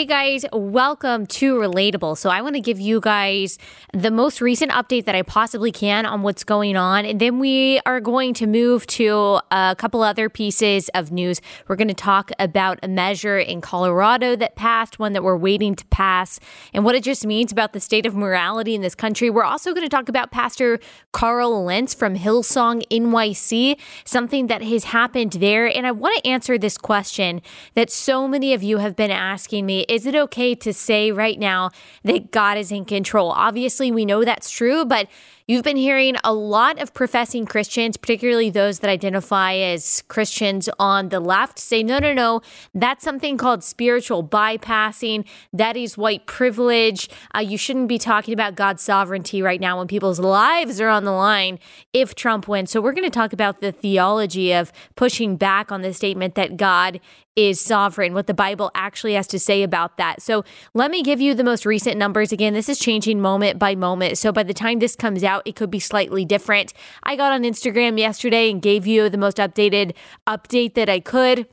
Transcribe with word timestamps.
Hey 0.00 0.06
guys, 0.06 0.46
welcome 0.54 1.26
to 1.26 1.56
Relatable. 1.56 2.16
So, 2.16 2.30
I 2.30 2.40
want 2.40 2.54
to 2.54 2.60
give 2.62 2.80
you 2.80 3.02
guys 3.02 3.58
the 3.92 4.10
most 4.10 4.40
recent 4.40 4.72
update 4.72 5.04
that 5.04 5.14
I 5.14 5.20
possibly 5.20 5.70
can 5.70 6.06
on 6.06 6.22
what's 6.22 6.42
going 6.42 6.74
on. 6.74 7.04
And 7.04 7.20
then 7.20 7.38
we 7.38 7.82
are 7.84 8.00
going 8.00 8.32
to 8.32 8.46
move 8.46 8.86
to 8.86 9.40
a 9.50 9.76
couple 9.76 10.02
other 10.02 10.30
pieces 10.30 10.88
of 10.94 11.12
news. 11.12 11.42
We're 11.68 11.76
going 11.76 11.88
to 11.88 11.92
talk 11.92 12.30
about 12.38 12.78
a 12.82 12.88
measure 12.88 13.38
in 13.38 13.60
Colorado 13.60 14.36
that 14.36 14.56
passed, 14.56 14.98
one 14.98 15.12
that 15.12 15.22
we're 15.22 15.36
waiting 15.36 15.74
to 15.74 15.84
pass, 15.88 16.40
and 16.72 16.82
what 16.82 16.94
it 16.94 17.04
just 17.04 17.26
means 17.26 17.52
about 17.52 17.74
the 17.74 17.80
state 17.80 18.06
of 18.06 18.16
morality 18.16 18.74
in 18.74 18.80
this 18.80 18.94
country. 18.94 19.28
We're 19.28 19.44
also 19.44 19.74
going 19.74 19.84
to 19.84 19.94
talk 19.94 20.08
about 20.08 20.30
Pastor 20.30 20.80
Carl 21.12 21.62
Lentz 21.62 21.92
from 21.92 22.16
Hillsong 22.16 22.88
NYC, 22.90 23.78
something 24.06 24.46
that 24.46 24.62
has 24.62 24.84
happened 24.84 25.32
there. 25.32 25.66
And 25.66 25.86
I 25.86 25.90
want 25.90 26.16
to 26.24 26.26
answer 26.26 26.56
this 26.56 26.78
question 26.78 27.42
that 27.74 27.90
so 27.90 28.26
many 28.26 28.54
of 28.54 28.62
you 28.62 28.78
have 28.78 28.96
been 28.96 29.10
asking 29.10 29.66
me 29.66 29.84
is 29.90 30.06
it 30.06 30.14
okay 30.14 30.54
to 30.54 30.72
say 30.72 31.10
right 31.10 31.38
now 31.38 31.70
that 32.04 32.30
God 32.30 32.56
is 32.56 32.70
in 32.70 32.84
control? 32.84 33.32
Obviously, 33.32 33.90
we 33.90 34.04
know 34.04 34.24
that's 34.24 34.50
true, 34.50 34.84
but 34.84 35.08
You've 35.50 35.64
been 35.64 35.76
hearing 35.76 36.14
a 36.22 36.32
lot 36.32 36.80
of 36.80 36.94
professing 36.94 37.44
Christians, 37.44 37.96
particularly 37.96 38.50
those 38.50 38.78
that 38.78 38.88
identify 38.88 39.54
as 39.54 40.00
Christians 40.06 40.68
on 40.78 41.08
the 41.08 41.18
left, 41.18 41.58
say, 41.58 41.82
no, 41.82 41.98
no, 41.98 42.14
no, 42.14 42.40
that's 42.72 43.02
something 43.02 43.36
called 43.36 43.64
spiritual 43.64 44.22
bypassing. 44.22 45.24
That 45.52 45.76
is 45.76 45.98
white 45.98 46.26
privilege. 46.26 47.10
Uh, 47.34 47.40
you 47.40 47.58
shouldn't 47.58 47.88
be 47.88 47.98
talking 47.98 48.32
about 48.32 48.54
God's 48.54 48.84
sovereignty 48.84 49.42
right 49.42 49.60
now 49.60 49.78
when 49.78 49.88
people's 49.88 50.20
lives 50.20 50.80
are 50.80 50.88
on 50.88 51.02
the 51.02 51.10
line 51.10 51.58
if 51.92 52.14
Trump 52.14 52.46
wins. 52.46 52.70
So, 52.70 52.80
we're 52.80 52.92
going 52.92 53.02
to 53.02 53.10
talk 53.10 53.32
about 53.32 53.60
the 53.60 53.72
theology 53.72 54.52
of 54.52 54.72
pushing 54.94 55.36
back 55.36 55.72
on 55.72 55.82
the 55.82 55.92
statement 55.92 56.36
that 56.36 56.58
God 56.58 57.00
is 57.48 57.60
sovereign, 57.60 58.12
what 58.12 58.26
the 58.26 58.34
Bible 58.34 58.70
actually 58.74 59.14
has 59.14 59.26
to 59.28 59.38
say 59.38 59.62
about 59.62 59.96
that. 59.96 60.20
So 60.20 60.44
let 60.74 60.90
me 60.90 61.02
give 61.02 61.20
you 61.20 61.34
the 61.34 61.44
most 61.44 61.64
recent 61.64 61.96
numbers. 61.96 62.32
Again, 62.32 62.52
this 62.54 62.68
is 62.68 62.78
changing 62.78 63.20
moment 63.20 63.58
by 63.58 63.74
moment. 63.74 64.18
So 64.18 64.32
by 64.32 64.42
the 64.42 64.54
time 64.54 64.78
this 64.78 64.96
comes 64.96 65.24
out, 65.24 65.42
it 65.46 65.56
could 65.56 65.70
be 65.70 65.80
slightly 65.80 66.24
different. 66.24 66.72
I 67.02 67.16
got 67.16 67.32
on 67.32 67.42
Instagram 67.42 67.98
yesterday 67.98 68.50
and 68.50 68.60
gave 68.60 68.86
you 68.86 69.08
the 69.08 69.18
most 69.18 69.38
updated 69.38 69.94
update 70.26 70.74
that 70.74 70.88
I 70.88 71.00
could. 71.00 71.46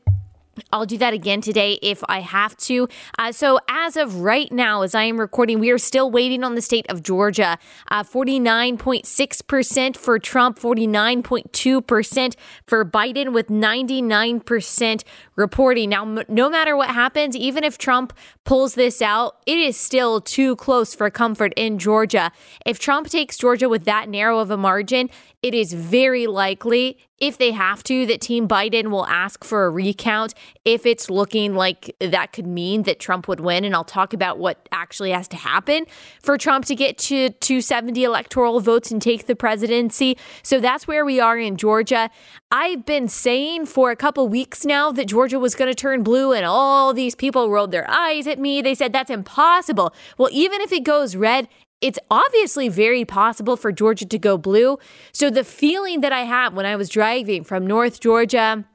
I'll 0.72 0.86
do 0.86 0.98
that 0.98 1.14
again 1.14 1.42
today 1.42 1.80
if 1.82 2.04
I 2.08 2.22
have 2.22 2.56
to. 2.58 2.88
Uh, 3.18 3.32
so, 3.32 3.60
as 3.70 3.98
of 3.98 4.16
right 4.22 4.52
now, 4.52 4.82
as 4.82 4.96
I 4.96 5.04
am 5.04 5.20
recording, 5.20 5.60
we 5.60 5.70
are 5.72 5.78
still 5.78 6.10
waiting 6.12 6.44
on 6.44 6.56
the 6.56 6.62
state 6.62 6.86
of 6.90 7.04
Georgia. 7.04 7.58
Uh, 7.90 8.04
49.6% 8.04 9.98
for 9.98 10.20
Trump, 10.20 10.60
49.2% 10.60 12.36
for 12.66 12.86
Biden, 12.86 13.34
with 13.34 13.48
99% 13.48 15.04
reporting. 15.36 15.90
Now, 15.90 16.04
m- 16.04 16.24
no 16.28 16.50
matter 16.50 16.76
what 16.76 16.90
happens, 16.90 17.36
even 17.36 17.64
if 17.64 17.78
Trump 17.78 18.14
pulls 18.44 18.76
this 18.76 19.02
out, 19.02 19.38
it 19.46 19.58
is 19.58 19.78
still 19.78 20.22
too 20.22 20.56
close 20.56 20.94
for 20.96 21.10
comfort 21.10 21.54
in 21.56 21.80
Georgia. 21.80 22.32
If 22.66 22.80
Trump 22.80 23.10
takes 23.10 23.38
Georgia 23.38 23.70
with 23.70 23.86
that 23.86 24.10
narrow 24.10 24.40
of 24.40 24.52
a 24.52 24.58
margin, 24.58 25.10
it 25.44 25.54
is 25.54 25.74
very 25.74 26.28
likely, 26.28 26.98
if 27.20 27.38
they 27.38 27.52
have 27.52 27.84
to, 27.84 28.06
that 28.06 28.22
Team 28.22 28.48
Biden 28.48 28.90
will 28.92 29.06
ask 29.08 29.44
for 29.44 29.66
a 29.66 29.70
recount 29.70 30.34
if 30.66 30.86
it's 30.86 31.10
looking 31.10 31.56
like 31.56 31.96
that 32.00 32.34
could 32.34 32.46
mean 32.46 32.84
that 32.84 33.00
Trump 33.00 33.28
would 33.28 33.40
win. 33.40 33.66
And 33.66 33.76
I'll 33.76 33.84
talk 33.84 34.14
about 34.14 34.38
what 34.38 34.68
actually 34.72 35.12
has 35.12 35.28
to 35.30 35.38
happen 35.38 35.86
for 36.22 36.38
Trump 36.38 36.66
to 36.66 36.76
get 36.76 36.98
to 37.00 37.30
270 37.30 38.04
electoral 38.04 38.60
votes 38.60 38.92
and 38.92 39.02
take 39.02 39.26
the 39.26 39.36
presidency. 39.36 40.18
So 40.44 40.60
that's 40.60 40.88
where 40.88 41.06
we 41.06 41.20
are 41.20 41.38
in 41.38 41.58
Georgia. 41.58 42.10
I've 42.52 42.86
been 42.86 43.08
saying 43.08 43.66
for 43.66 43.92
a 43.92 43.96
couple 43.96 44.28
weeks 44.28 44.66
now 44.66 44.92
that 44.92 45.08
Georgia 45.08 45.40
was 45.40 45.56
going 45.56 45.70
to 45.70 45.76
turn 45.76 46.04
blue, 46.04 46.32
and 46.32 46.46
all 46.46 46.94
these 46.94 47.16
people 47.16 47.50
rolled 47.50 47.72
their 47.72 47.90
eyes 47.90 48.28
at 48.28 48.40
me. 48.40 48.62
They 48.62 48.76
said 48.76 48.94
that's 48.94 49.10
impossible. 49.10 49.94
Well, 50.18 50.30
even 50.32 50.62
if 50.62 50.72
it 50.72 50.84
goes 50.84 51.16
red, 51.16 51.50
it's 51.82 52.00
obviously 52.10 52.70
very 52.70 53.06
possible 53.06 53.56
for 53.56 53.72
Georgia 53.72 54.06
to 54.06 54.18
go 54.18 54.38
blue. 54.38 54.78
So 55.12 55.30
the 55.30 55.44
feeling 55.44 56.02
that 56.02 56.12
I 56.12 56.22
had 56.22 56.56
when 56.56 56.66
I 56.66 56.76
was 56.76 56.90
driving 56.90 57.44
from 57.44 57.68
North 57.68 58.00
Georgia 58.00 58.66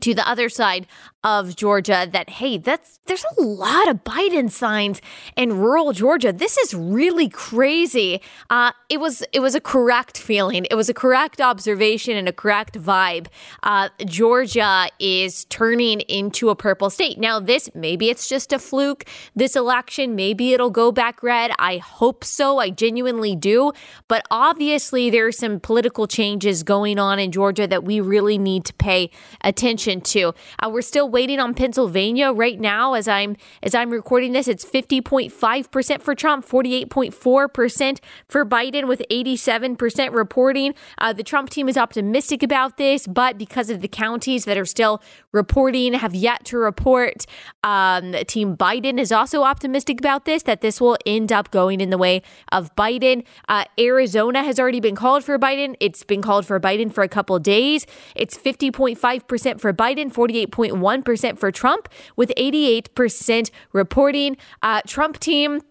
to 0.00 0.14
the 0.14 0.28
other 0.28 0.48
side 0.48 0.86
of 1.24 1.54
Georgia 1.54 2.08
that 2.10 2.28
hey 2.28 2.58
that's 2.58 2.98
there's 3.06 3.24
a 3.38 3.42
lot 3.42 3.88
of 3.88 4.04
Biden 4.04 4.50
signs 4.50 5.00
in 5.36 5.56
rural 5.56 5.92
Georgia. 5.92 6.32
This 6.32 6.56
is 6.58 6.74
really 6.74 7.28
crazy. 7.28 8.20
Uh, 8.50 8.72
it 8.88 8.98
was 8.98 9.22
it 9.32 9.40
was 9.40 9.54
a 9.54 9.60
correct 9.60 10.18
feeling. 10.18 10.66
It 10.70 10.74
was 10.74 10.88
a 10.88 10.94
correct 10.94 11.40
observation 11.40 12.16
and 12.16 12.28
a 12.28 12.32
correct 12.32 12.78
vibe. 12.78 13.26
Uh, 13.62 13.88
Georgia 14.04 14.88
is 14.98 15.44
turning 15.46 16.00
into 16.02 16.50
a 16.50 16.56
purple 16.56 16.90
state. 16.90 17.18
Now 17.18 17.38
this 17.38 17.70
maybe 17.74 18.10
it's 18.10 18.28
just 18.28 18.52
a 18.52 18.58
fluke. 18.58 19.04
This 19.36 19.54
election 19.54 20.16
maybe 20.16 20.52
it'll 20.52 20.70
go 20.70 20.90
back 20.90 21.22
red. 21.22 21.52
I 21.58 21.78
hope 21.78 22.24
so. 22.24 22.58
I 22.58 22.70
genuinely 22.70 23.36
do. 23.36 23.72
But 24.08 24.26
obviously 24.30 25.10
there 25.10 25.26
are 25.26 25.32
some 25.32 25.60
political 25.60 26.06
changes 26.06 26.62
going 26.62 26.98
on 26.98 27.18
in 27.18 27.30
Georgia 27.30 27.66
that 27.66 27.84
we 27.84 28.00
really 28.00 28.38
need 28.38 28.64
to 28.64 28.74
pay 28.74 29.10
attention 29.42 30.00
to. 30.00 30.34
Uh, 30.58 30.70
we're 30.70 30.82
still 30.82 31.11
waiting 31.12 31.38
on 31.38 31.54
Pennsylvania 31.54 32.32
right 32.32 32.58
now 32.58 32.94
as 32.94 33.06
I'm 33.06 33.36
as 33.62 33.74
I'm 33.74 33.90
recording 33.90 34.32
this. 34.32 34.48
It's 34.48 34.64
50.5% 34.64 36.02
for 36.02 36.14
Trump, 36.14 36.46
48.4% 36.46 38.00
for 38.28 38.44
Biden 38.44 38.88
with 38.88 39.02
87% 39.10 40.12
reporting. 40.12 40.74
Uh, 40.98 41.12
the 41.12 41.22
Trump 41.22 41.50
team 41.50 41.68
is 41.68 41.76
optimistic 41.76 42.42
about 42.42 42.78
this, 42.78 43.06
but 43.06 43.38
because 43.38 43.70
of 43.70 43.80
the 43.82 43.88
counties 43.88 44.46
that 44.46 44.56
are 44.56 44.64
still 44.64 45.02
reporting 45.30 45.92
have 45.92 46.14
yet 46.14 46.44
to 46.46 46.58
report, 46.58 47.26
um, 47.62 48.12
Team 48.26 48.56
Biden 48.56 48.98
is 48.98 49.12
also 49.12 49.42
optimistic 49.42 50.00
about 50.00 50.24
this 50.24 50.42
that 50.44 50.62
this 50.62 50.80
will 50.80 50.96
end 51.04 51.30
up 51.30 51.50
going 51.50 51.80
in 51.80 51.90
the 51.90 51.98
way 51.98 52.22
of 52.50 52.74
Biden. 52.74 53.24
Uh, 53.48 53.64
Arizona 53.78 54.42
has 54.42 54.58
already 54.58 54.80
been 54.80 54.96
called 54.96 55.24
for 55.24 55.38
Biden. 55.38 55.76
It's 55.78 56.02
been 56.02 56.22
called 56.22 56.46
for 56.46 56.58
Biden 56.58 56.92
for 56.92 57.02
a 57.02 57.08
couple 57.08 57.38
days. 57.38 57.86
It's 58.16 58.36
50.5% 58.36 59.60
for 59.60 59.72
Biden, 59.72 60.12
48.1 60.12 61.01
percent 61.04 61.38
for 61.38 61.50
Trump, 61.50 61.88
with 62.16 62.32
88% 62.36 63.50
reporting. 63.72 64.36
Uh, 64.62 64.80
Trump 64.86 65.18
team 65.18 65.62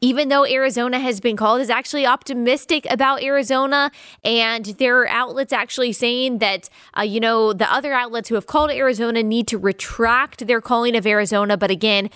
even 0.00 0.28
though 0.28 0.44
Arizona 0.44 0.98
has 0.98 1.20
been 1.20 1.36
called, 1.36 1.60
is 1.60 1.70
actually 1.70 2.06
optimistic 2.06 2.86
about 2.90 3.22
Arizona. 3.22 3.90
And 4.24 4.64
there 4.64 5.00
are 5.00 5.08
outlets 5.08 5.52
actually 5.52 5.92
saying 5.92 6.38
that, 6.38 6.68
uh, 6.98 7.02
you 7.02 7.20
know, 7.20 7.52
the 7.52 7.72
other 7.72 7.92
outlets 7.92 8.28
who 8.28 8.34
have 8.34 8.46
called 8.46 8.70
Arizona 8.70 9.22
need 9.22 9.46
to 9.48 9.58
retract 9.58 10.46
their 10.46 10.60
calling 10.60 10.96
of 10.96 11.06
Arizona. 11.06 11.56
But 11.56 11.70
again, 11.70 12.10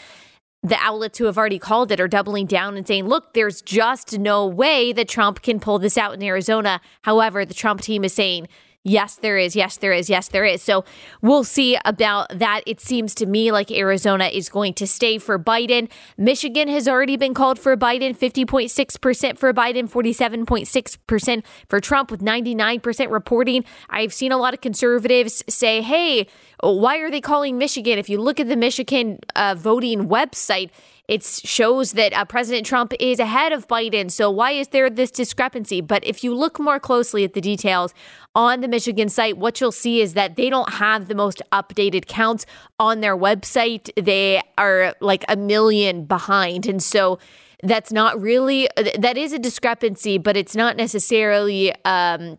the 0.63 0.77
outlets 0.77 1.19
who 1.19 1.25
have 1.25 1.39
already 1.39 1.59
called 1.59 1.91
it 1.91 2.01
are 2.01 2.09
doubling 2.09 2.47
down 2.47 2.77
and 2.77 2.87
saying, 2.87 3.07
look, 3.07 3.33
there's 3.33 3.63
just 3.63 4.19
no 4.19 4.47
way 4.47 4.93
that 4.93 5.09
Trump 5.09 5.43
can 5.43 5.59
pull 5.59 5.79
this 5.79 5.97
out 5.97 6.13
in 6.13 6.23
Arizona. 6.23 6.81
However, 7.03 7.45
the 7.45 7.55
Trump 7.55 7.81
team 7.81 8.05
is 8.05 8.13
saying, 8.13 8.47
Yes, 8.83 9.17
there 9.17 9.37
is. 9.37 9.55
Yes, 9.55 9.77
there 9.77 9.93
is. 9.93 10.09
Yes, 10.09 10.29
there 10.29 10.47
is. 10.47 10.63
So 10.63 10.87
we'll 11.21 11.45
see 11.45 11.77
about 11.85 12.39
that. 12.39 12.63
It 12.67 12.81
seems 12.81 13.15
to 13.17 13.27
me 13.27 13.53
like 13.53 13.71
Arizona 13.71 14.29
is 14.29 14.49
going 14.49 14.73
to 14.75 14.87
stay 14.87 15.19
for 15.19 15.39
Biden. 15.39 15.91
Michigan 16.17 16.67
has 16.69 16.89
already 16.89 17.19
been 17.19 17.35
called 17.35 17.59
for 17.59 17.77
Biden, 17.77 18.17
50.6% 18.17 19.37
for 19.37 19.53
Biden, 19.53 19.91
47.6% 19.91 21.43
for 21.69 21.79
Trump, 21.79 22.11
with 22.11 22.23
99% 22.23 23.11
reporting. 23.11 23.67
I've 23.91 24.15
seen 24.15 24.33
a 24.33 24.39
lot 24.39 24.55
of 24.55 24.63
conservatives 24.63 25.45
say, 25.47 25.83
hey, 25.83 26.27
why 26.63 26.99
are 26.99 27.11
they 27.11 27.21
calling 27.21 27.59
Michigan? 27.59 27.99
If 27.99 28.09
you 28.09 28.19
look 28.19 28.41
at 28.41 28.49
the 28.49 28.57
Michigan 28.57 29.19
uh, 29.37 29.57
voting 29.59 30.09
website, 30.09 30.71
it 31.11 31.25
shows 31.25 31.93
that 31.93 32.13
uh, 32.13 32.25
President 32.25 32.65
Trump 32.65 32.95
is 33.01 33.19
ahead 33.19 33.53
of 33.53 33.67
Biden. 33.67 34.13
So 34.13 34.31
why 34.31 34.53
is 34.53 34.69
there 34.69 34.89
this 34.89 35.11
discrepancy? 35.11 35.81
But 35.81 36.07
if 36.07 36.23
you 36.23 36.33
look 36.33 36.61
more 36.61 36.79
closely 36.79 37.25
at 37.25 37.35
the 37.35 37.41
details 37.41 37.93
on 38.37 38.61
the 38.61 38.69
Michigan 38.69 39.09
site, 39.09 39.37
what 39.37 39.61
you'll 39.61 39.73
see 39.73 40.01
is 40.01 40.15
that 40.15 40.37
they 40.37 40.49
don't 40.49 40.75
have 40.75 41.09
the 41.09 41.17
most 41.17 41.43
updated 41.51 42.07
counts 42.07 42.47
on 42.79 43.01
their 43.01 43.17
website. 43.17 43.91
They 44.01 44.41
are 44.57 44.95
like 45.01 45.25
a 45.29 45.35
million 45.35 46.05
behind. 46.05 46.67
And 46.67 46.81
so 46.81 47.19
that's 47.65 47.91
not 47.91 48.21
really, 48.21 48.69
that 48.77 49.19
is 49.19 49.33
a 49.33 49.39
discrepancy, 49.41 50.17
but 50.17 50.37
it's 50.37 50.55
not 50.55 50.77
necessarily 50.77 51.75
um, 51.85 52.39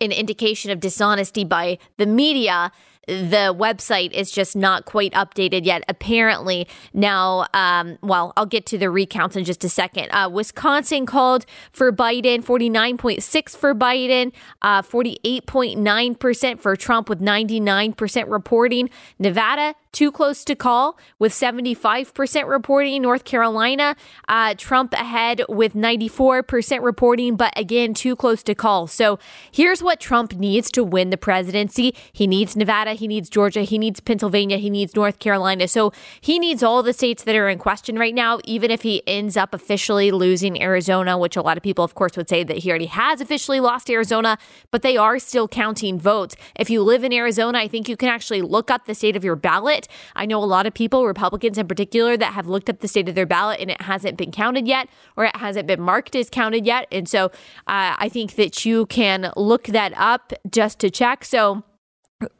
an 0.00 0.12
indication 0.12 0.70
of 0.70 0.78
dishonesty 0.78 1.42
by 1.42 1.78
the 1.96 2.06
media 2.06 2.70
the 3.06 3.54
website 3.56 4.12
is 4.12 4.30
just 4.30 4.56
not 4.56 4.84
quite 4.84 5.12
updated 5.12 5.64
yet. 5.64 5.84
Apparently, 5.88 6.66
now, 6.92 7.46
um, 7.54 7.98
well, 8.02 8.32
I'll 8.36 8.46
get 8.46 8.66
to 8.66 8.78
the 8.78 8.90
recounts 8.90 9.36
in 9.36 9.44
just 9.44 9.62
a 9.64 9.68
second. 9.68 10.10
Uh, 10.10 10.28
Wisconsin 10.32 11.06
called 11.06 11.46
for 11.70 11.92
Biden, 11.92 12.44
49.6 12.44 13.56
for 13.56 13.74
Biden, 13.74 14.32
uh, 14.62 14.82
48.9% 14.82 16.60
for 16.60 16.74
Trump 16.74 17.08
with 17.08 17.20
99% 17.20 18.28
reporting. 18.28 18.90
Nevada, 19.18 19.74
too 19.96 20.12
close 20.12 20.44
to 20.44 20.54
call 20.54 20.98
with 21.18 21.32
75% 21.32 22.46
reporting. 22.46 23.00
North 23.00 23.24
Carolina, 23.24 23.96
uh, 24.28 24.54
Trump 24.58 24.92
ahead 24.92 25.40
with 25.48 25.72
94% 25.72 26.82
reporting, 26.82 27.34
but 27.34 27.50
again, 27.58 27.94
too 27.94 28.14
close 28.14 28.42
to 28.42 28.54
call. 28.54 28.86
So 28.88 29.18
here's 29.50 29.82
what 29.82 29.98
Trump 29.98 30.34
needs 30.34 30.70
to 30.72 30.84
win 30.84 31.08
the 31.08 31.16
presidency. 31.16 31.94
He 32.12 32.26
needs 32.26 32.54
Nevada, 32.54 32.92
he 32.92 33.08
needs 33.08 33.30
Georgia, 33.30 33.62
he 33.62 33.78
needs 33.78 34.00
Pennsylvania, 34.00 34.58
he 34.58 34.68
needs 34.68 34.94
North 34.94 35.18
Carolina. 35.18 35.66
So 35.66 35.94
he 36.20 36.38
needs 36.38 36.62
all 36.62 36.82
the 36.82 36.92
states 36.92 37.24
that 37.24 37.34
are 37.34 37.48
in 37.48 37.58
question 37.58 37.98
right 37.98 38.14
now, 38.14 38.38
even 38.44 38.70
if 38.70 38.82
he 38.82 39.02
ends 39.06 39.34
up 39.34 39.54
officially 39.54 40.10
losing 40.10 40.60
Arizona, 40.60 41.16
which 41.16 41.36
a 41.36 41.42
lot 41.42 41.56
of 41.56 41.62
people, 41.62 41.86
of 41.86 41.94
course, 41.94 42.18
would 42.18 42.28
say 42.28 42.44
that 42.44 42.58
he 42.58 42.68
already 42.68 42.86
has 42.86 43.22
officially 43.22 43.60
lost 43.60 43.88
Arizona, 43.88 44.36
but 44.70 44.82
they 44.82 44.98
are 44.98 45.18
still 45.18 45.48
counting 45.48 45.98
votes. 45.98 46.36
If 46.54 46.68
you 46.68 46.82
live 46.82 47.02
in 47.02 47.14
Arizona, 47.14 47.60
I 47.60 47.68
think 47.68 47.88
you 47.88 47.96
can 47.96 48.10
actually 48.10 48.42
look 48.42 48.70
up 48.70 48.84
the 48.84 48.94
state 48.94 49.16
of 49.16 49.24
your 49.24 49.36
ballot. 49.36 49.85
I 50.14 50.26
know 50.26 50.42
a 50.42 50.44
lot 50.44 50.66
of 50.66 50.74
people, 50.74 51.06
Republicans 51.06 51.58
in 51.58 51.66
particular, 51.68 52.16
that 52.16 52.32
have 52.34 52.46
looked 52.46 52.70
up 52.70 52.80
the 52.80 52.88
state 52.88 53.08
of 53.08 53.14
their 53.14 53.26
ballot 53.26 53.60
and 53.60 53.70
it 53.70 53.80
hasn't 53.82 54.16
been 54.16 54.32
counted 54.32 54.66
yet 54.66 54.88
or 55.16 55.24
it 55.24 55.36
hasn't 55.36 55.66
been 55.66 55.80
marked 55.80 56.14
as 56.14 56.30
counted 56.30 56.66
yet. 56.66 56.86
And 56.92 57.08
so 57.08 57.26
uh, 57.66 57.94
I 57.98 58.08
think 58.08 58.34
that 58.36 58.64
you 58.64 58.86
can 58.86 59.32
look 59.36 59.64
that 59.64 59.92
up 59.96 60.32
just 60.50 60.78
to 60.80 60.90
check. 60.90 61.24
So 61.24 61.64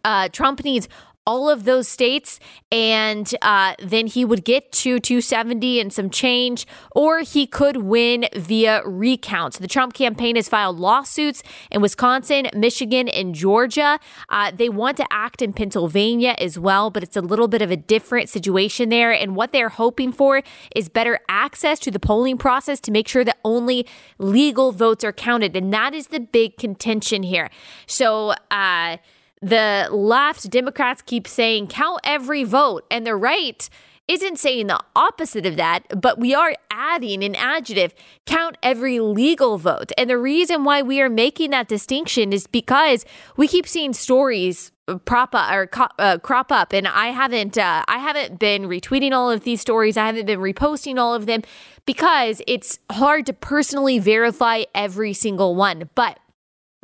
uh, 0.04 0.28
Trump 0.30 0.64
needs 0.64 0.88
all 1.26 1.50
of 1.50 1.64
those 1.64 1.88
states, 1.88 2.38
and 2.70 3.34
uh, 3.42 3.74
then 3.80 4.06
he 4.06 4.24
would 4.24 4.44
get 4.44 4.70
to 4.70 5.00
270 5.00 5.80
and 5.80 5.92
some 5.92 6.08
change, 6.08 6.66
or 6.92 7.20
he 7.20 7.46
could 7.46 7.78
win 7.78 8.26
via 8.34 8.80
recounts. 8.86 9.58
The 9.58 9.66
Trump 9.66 9.92
campaign 9.92 10.36
has 10.36 10.48
filed 10.48 10.78
lawsuits 10.78 11.42
in 11.70 11.82
Wisconsin, 11.82 12.46
Michigan, 12.54 13.08
and 13.08 13.34
Georgia. 13.34 13.98
Uh, 14.28 14.52
they 14.54 14.68
want 14.68 14.96
to 14.98 15.06
act 15.10 15.42
in 15.42 15.52
Pennsylvania 15.52 16.36
as 16.38 16.58
well, 16.58 16.90
but 16.90 17.02
it's 17.02 17.16
a 17.16 17.20
little 17.20 17.48
bit 17.48 17.60
of 17.60 17.70
a 17.72 17.76
different 17.76 18.28
situation 18.28 18.88
there. 18.88 19.12
And 19.12 19.34
what 19.34 19.50
they're 19.50 19.68
hoping 19.68 20.12
for 20.12 20.42
is 20.74 20.88
better 20.88 21.18
access 21.28 21.80
to 21.80 21.90
the 21.90 21.98
polling 21.98 22.38
process 22.38 22.78
to 22.80 22.92
make 22.92 23.08
sure 23.08 23.24
that 23.24 23.38
only 23.44 23.86
legal 24.18 24.70
votes 24.70 25.02
are 25.02 25.12
counted. 25.12 25.56
And 25.56 25.72
that 25.72 25.92
is 25.92 26.08
the 26.08 26.20
big 26.20 26.56
contention 26.56 27.24
here. 27.24 27.50
So, 27.86 28.34
uh, 28.50 28.98
the 29.46 29.88
left 29.92 30.50
Democrats 30.50 31.02
keep 31.02 31.28
saying 31.28 31.68
count 31.68 32.00
every 32.04 32.44
vote, 32.44 32.84
and 32.90 33.06
the 33.06 33.14
right 33.14 33.68
isn't 34.08 34.38
saying 34.38 34.68
the 34.68 34.80
opposite 34.94 35.46
of 35.46 35.56
that, 35.56 35.82
but 36.00 36.18
we 36.18 36.34
are 36.34 36.54
adding 36.70 37.24
an 37.24 37.34
adjective 37.34 37.92
count 38.24 38.56
every 38.62 39.00
legal 39.00 39.58
vote. 39.58 39.90
And 39.98 40.08
the 40.08 40.18
reason 40.18 40.62
why 40.64 40.82
we 40.82 41.00
are 41.00 41.08
making 41.08 41.50
that 41.50 41.68
distinction 41.68 42.32
is 42.32 42.46
because 42.46 43.04
we 43.36 43.48
keep 43.48 43.66
seeing 43.66 43.92
stories 43.92 44.70
prop 45.04 45.34
up 45.34 45.52
or 45.52 45.68
uh, 45.98 46.18
crop 46.18 46.52
up. 46.52 46.72
And 46.72 46.86
I 46.86 47.08
haven't 47.08 47.58
uh, 47.58 47.84
I 47.88 47.98
haven't 47.98 48.38
been 48.38 48.64
retweeting 48.64 49.12
all 49.12 49.30
of 49.30 49.42
these 49.42 49.60
stories. 49.60 49.96
I 49.96 50.06
haven't 50.06 50.26
been 50.26 50.40
reposting 50.40 50.98
all 50.98 51.14
of 51.14 51.26
them 51.26 51.42
because 51.84 52.40
it's 52.46 52.78
hard 52.90 53.26
to 53.26 53.32
personally 53.32 53.98
verify 53.98 54.62
every 54.74 55.12
single 55.12 55.56
one. 55.56 55.90
But 55.94 56.20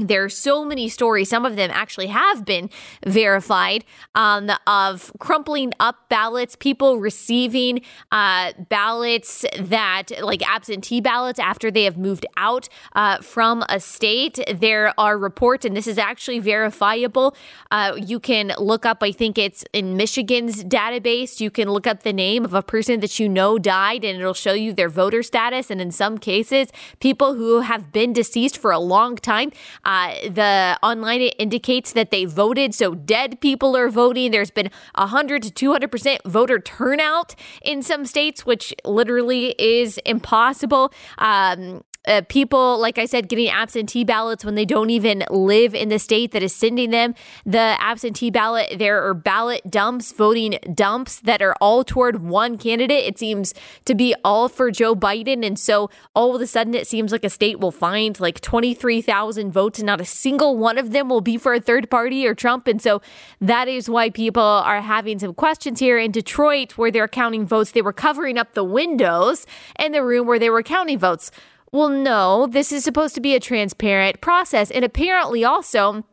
there 0.08 0.24
are 0.24 0.28
so 0.28 0.64
many 0.64 0.88
stories, 0.88 1.28
some 1.28 1.46
of 1.46 1.56
them 1.56 1.70
actually 1.72 2.08
have 2.08 2.44
been 2.44 2.70
verified, 3.06 3.84
um, 4.14 4.50
of 4.66 5.12
crumpling 5.18 5.72
up 5.80 6.08
ballots, 6.08 6.56
people 6.56 6.98
receiving 6.98 7.80
uh, 8.10 8.52
ballots 8.68 9.44
that, 9.58 10.10
like 10.22 10.42
absentee 10.48 11.00
ballots, 11.00 11.38
after 11.38 11.70
they 11.70 11.84
have 11.84 11.96
moved 11.96 12.26
out 12.36 12.68
uh, 12.94 13.18
from 13.18 13.64
a 13.68 13.80
state. 13.80 14.38
There 14.52 14.92
are 14.98 15.16
reports, 15.16 15.64
and 15.64 15.76
this 15.76 15.86
is 15.86 15.98
actually 15.98 16.40
verifiable. 16.40 17.36
Uh, 17.70 17.96
you 17.96 18.18
can 18.20 18.52
look 18.58 18.84
up, 18.84 19.02
I 19.02 19.12
think 19.12 19.38
it's 19.38 19.64
in 19.72 19.96
Michigan's 19.96 20.64
database, 20.64 21.40
you 21.40 21.50
can 21.50 21.70
look 21.70 21.86
up 21.86 22.02
the 22.02 22.12
name 22.12 22.44
of 22.44 22.54
a 22.54 22.62
person 22.62 23.00
that 23.00 23.18
you 23.18 23.28
know 23.28 23.58
died, 23.58 24.04
and 24.04 24.20
it'll 24.20 24.34
show 24.34 24.52
you 24.52 24.72
their 24.72 24.88
voter 24.88 25.22
status. 25.22 25.70
And 25.70 25.80
in 25.80 25.90
some 25.90 26.18
cases, 26.18 26.68
people 27.00 27.34
who 27.34 27.60
have 27.60 27.92
been 27.92 28.12
deceased 28.12 28.58
for 28.58 28.70
a 28.70 28.78
long 28.78 29.16
time 29.16 29.50
uh, 29.84 29.91
the 30.28 30.78
online 30.82 31.20
it 31.22 31.34
indicates 31.38 31.92
that 31.92 32.10
they 32.10 32.24
voted, 32.24 32.74
so 32.74 32.94
dead 32.94 33.40
people 33.40 33.76
are 33.76 33.88
voting. 33.88 34.30
There's 34.30 34.50
been 34.50 34.70
100 34.94 35.42
to 35.42 35.50
200 35.50 35.90
percent 35.90 36.20
voter 36.24 36.58
turnout 36.58 37.34
in 37.62 37.82
some 37.82 38.04
states, 38.04 38.44
which 38.46 38.74
literally 38.84 39.54
is 39.58 39.98
impossible. 40.04 40.92
Um, 41.18 41.82
uh, 42.06 42.22
people, 42.28 42.78
like 42.80 42.98
I 42.98 43.04
said, 43.04 43.28
getting 43.28 43.48
absentee 43.48 44.04
ballots 44.04 44.44
when 44.44 44.56
they 44.56 44.64
don't 44.64 44.90
even 44.90 45.24
live 45.30 45.74
in 45.74 45.88
the 45.88 45.98
state 45.98 46.32
that 46.32 46.42
is 46.42 46.54
sending 46.54 46.90
them 46.90 47.14
the 47.46 47.76
absentee 47.78 48.30
ballot. 48.30 48.78
There 48.78 49.06
are 49.06 49.14
ballot 49.14 49.70
dumps, 49.70 50.12
voting 50.12 50.58
dumps 50.74 51.20
that 51.20 51.40
are 51.40 51.54
all 51.60 51.84
toward 51.84 52.22
one 52.22 52.58
candidate. 52.58 53.04
It 53.04 53.18
seems 53.18 53.54
to 53.84 53.94
be 53.94 54.14
all 54.24 54.48
for 54.48 54.70
Joe 54.70 54.96
Biden. 54.96 55.46
And 55.46 55.58
so 55.58 55.90
all 56.14 56.34
of 56.34 56.42
a 56.42 56.46
sudden, 56.46 56.74
it 56.74 56.88
seems 56.88 57.12
like 57.12 57.24
a 57.24 57.30
state 57.30 57.60
will 57.60 57.70
find 57.70 58.18
like 58.18 58.40
23,000 58.40 59.52
votes 59.52 59.78
and 59.78 59.86
not 59.86 60.00
a 60.00 60.04
single 60.04 60.56
one 60.58 60.78
of 60.78 60.90
them 60.90 61.08
will 61.08 61.20
be 61.20 61.38
for 61.38 61.54
a 61.54 61.60
third 61.60 61.88
party 61.88 62.26
or 62.26 62.34
Trump. 62.34 62.66
And 62.66 62.82
so 62.82 63.00
that 63.40 63.68
is 63.68 63.88
why 63.88 64.10
people 64.10 64.42
are 64.42 64.80
having 64.80 65.20
some 65.20 65.34
questions 65.34 65.78
here. 65.78 65.98
In 65.98 66.10
Detroit, 66.10 66.72
where 66.72 66.90
they're 66.90 67.06
counting 67.06 67.46
votes, 67.46 67.70
they 67.70 67.82
were 67.82 67.92
covering 67.92 68.38
up 68.38 68.54
the 68.54 68.64
windows 68.64 69.46
in 69.78 69.92
the 69.92 70.02
room 70.02 70.26
where 70.26 70.38
they 70.38 70.50
were 70.50 70.62
counting 70.62 70.98
votes. 70.98 71.30
Well, 71.74 71.88
no, 71.88 72.46
this 72.46 72.70
is 72.70 72.84
supposed 72.84 73.14
to 73.14 73.20
be 73.22 73.34
a 73.34 73.40
transparent 73.40 74.20
process. 74.20 74.70
And 74.70 74.84
apparently, 74.84 75.42
also, 75.42 76.04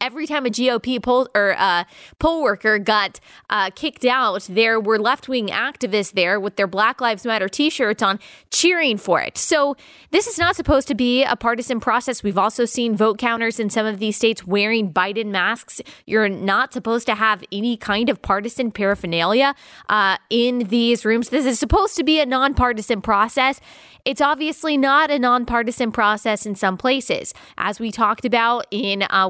Every 0.00 0.24
time 0.28 0.46
a 0.46 0.50
GOP 0.50 1.02
poll 1.02 1.28
or 1.34 1.56
uh, 1.58 1.82
poll 2.20 2.44
worker 2.44 2.78
got 2.78 3.18
uh, 3.50 3.70
kicked 3.70 4.04
out, 4.04 4.42
there 4.44 4.78
were 4.78 5.00
left 5.00 5.28
wing 5.28 5.48
activists 5.48 6.12
there 6.12 6.38
with 6.38 6.54
their 6.54 6.68
Black 6.68 7.00
Lives 7.00 7.26
Matter 7.26 7.48
t 7.48 7.70
shirts 7.70 8.00
on 8.00 8.20
cheering 8.52 8.98
for 8.98 9.20
it. 9.20 9.36
So, 9.36 9.76
this 10.12 10.28
is 10.28 10.38
not 10.38 10.54
supposed 10.54 10.86
to 10.88 10.94
be 10.94 11.24
a 11.24 11.34
partisan 11.34 11.80
process. 11.80 12.22
We've 12.22 12.38
also 12.38 12.66
seen 12.66 12.96
vote 12.96 13.18
counters 13.18 13.58
in 13.58 13.68
some 13.68 13.84
of 13.84 13.98
these 13.98 14.14
states 14.14 14.46
wearing 14.46 14.92
Biden 14.92 15.26
masks. 15.26 15.80
You're 16.06 16.28
not 16.28 16.72
supposed 16.72 17.06
to 17.06 17.16
have 17.16 17.42
any 17.50 17.76
kind 17.76 18.08
of 18.08 18.22
partisan 18.22 18.70
paraphernalia 18.70 19.56
uh, 19.88 20.18
in 20.30 20.68
these 20.68 21.04
rooms. 21.04 21.30
This 21.30 21.46
is 21.46 21.58
supposed 21.58 21.96
to 21.96 22.04
be 22.04 22.20
a 22.20 22.26
nonpartisan 22.26 23.02
process. 23.02 23.60
It's 24.04 24.20
obviously 24.20 24.76
not 24.76 25.10
a 25.10 25.18
nonpartisan 25.18 25.92
process 25.92 26.46
in 26.46 26.54
some 26.54 26.76
places. 26.78 27.34
As 27.58 27.78
we 27.78 27.90
talked 27.90 28.24
about 28.24 28.66
in 28.70 29.02
uh, 29.02 29.28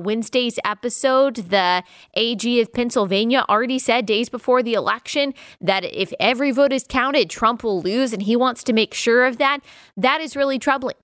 Episode, 0.65 1.37
the 1.37 1.83
AG 2.15 2.61
of 2.61 2.73
Pennsylvania 2.73 3.45
already 3.49 3.79
said 3.79 4.07
days 4.07 4.29
before 4.29 4.63
the 4.63 4.75
election 4.75 5.35
that 5.61 5.85
if 5.85 6.13
every 6.19 6.51
vote 6.51 6.73
is 6.73 6.85
counted, 6.89 7.31
Trump 7.31 7.63
will 7.63 7.81
lose, 7.81 8.13
and 8.13 8.23
he 8.23 8.37
wants 8.37 8.65
to 8.65 8.73
make 8.73 8.95
sure 8.95 9.27
of 9.27 9.39
that. 9.39 9.61
That 9.97 10.21
is 10.21 10.37
really 10.37 10.59
troubling. 10.59 10.97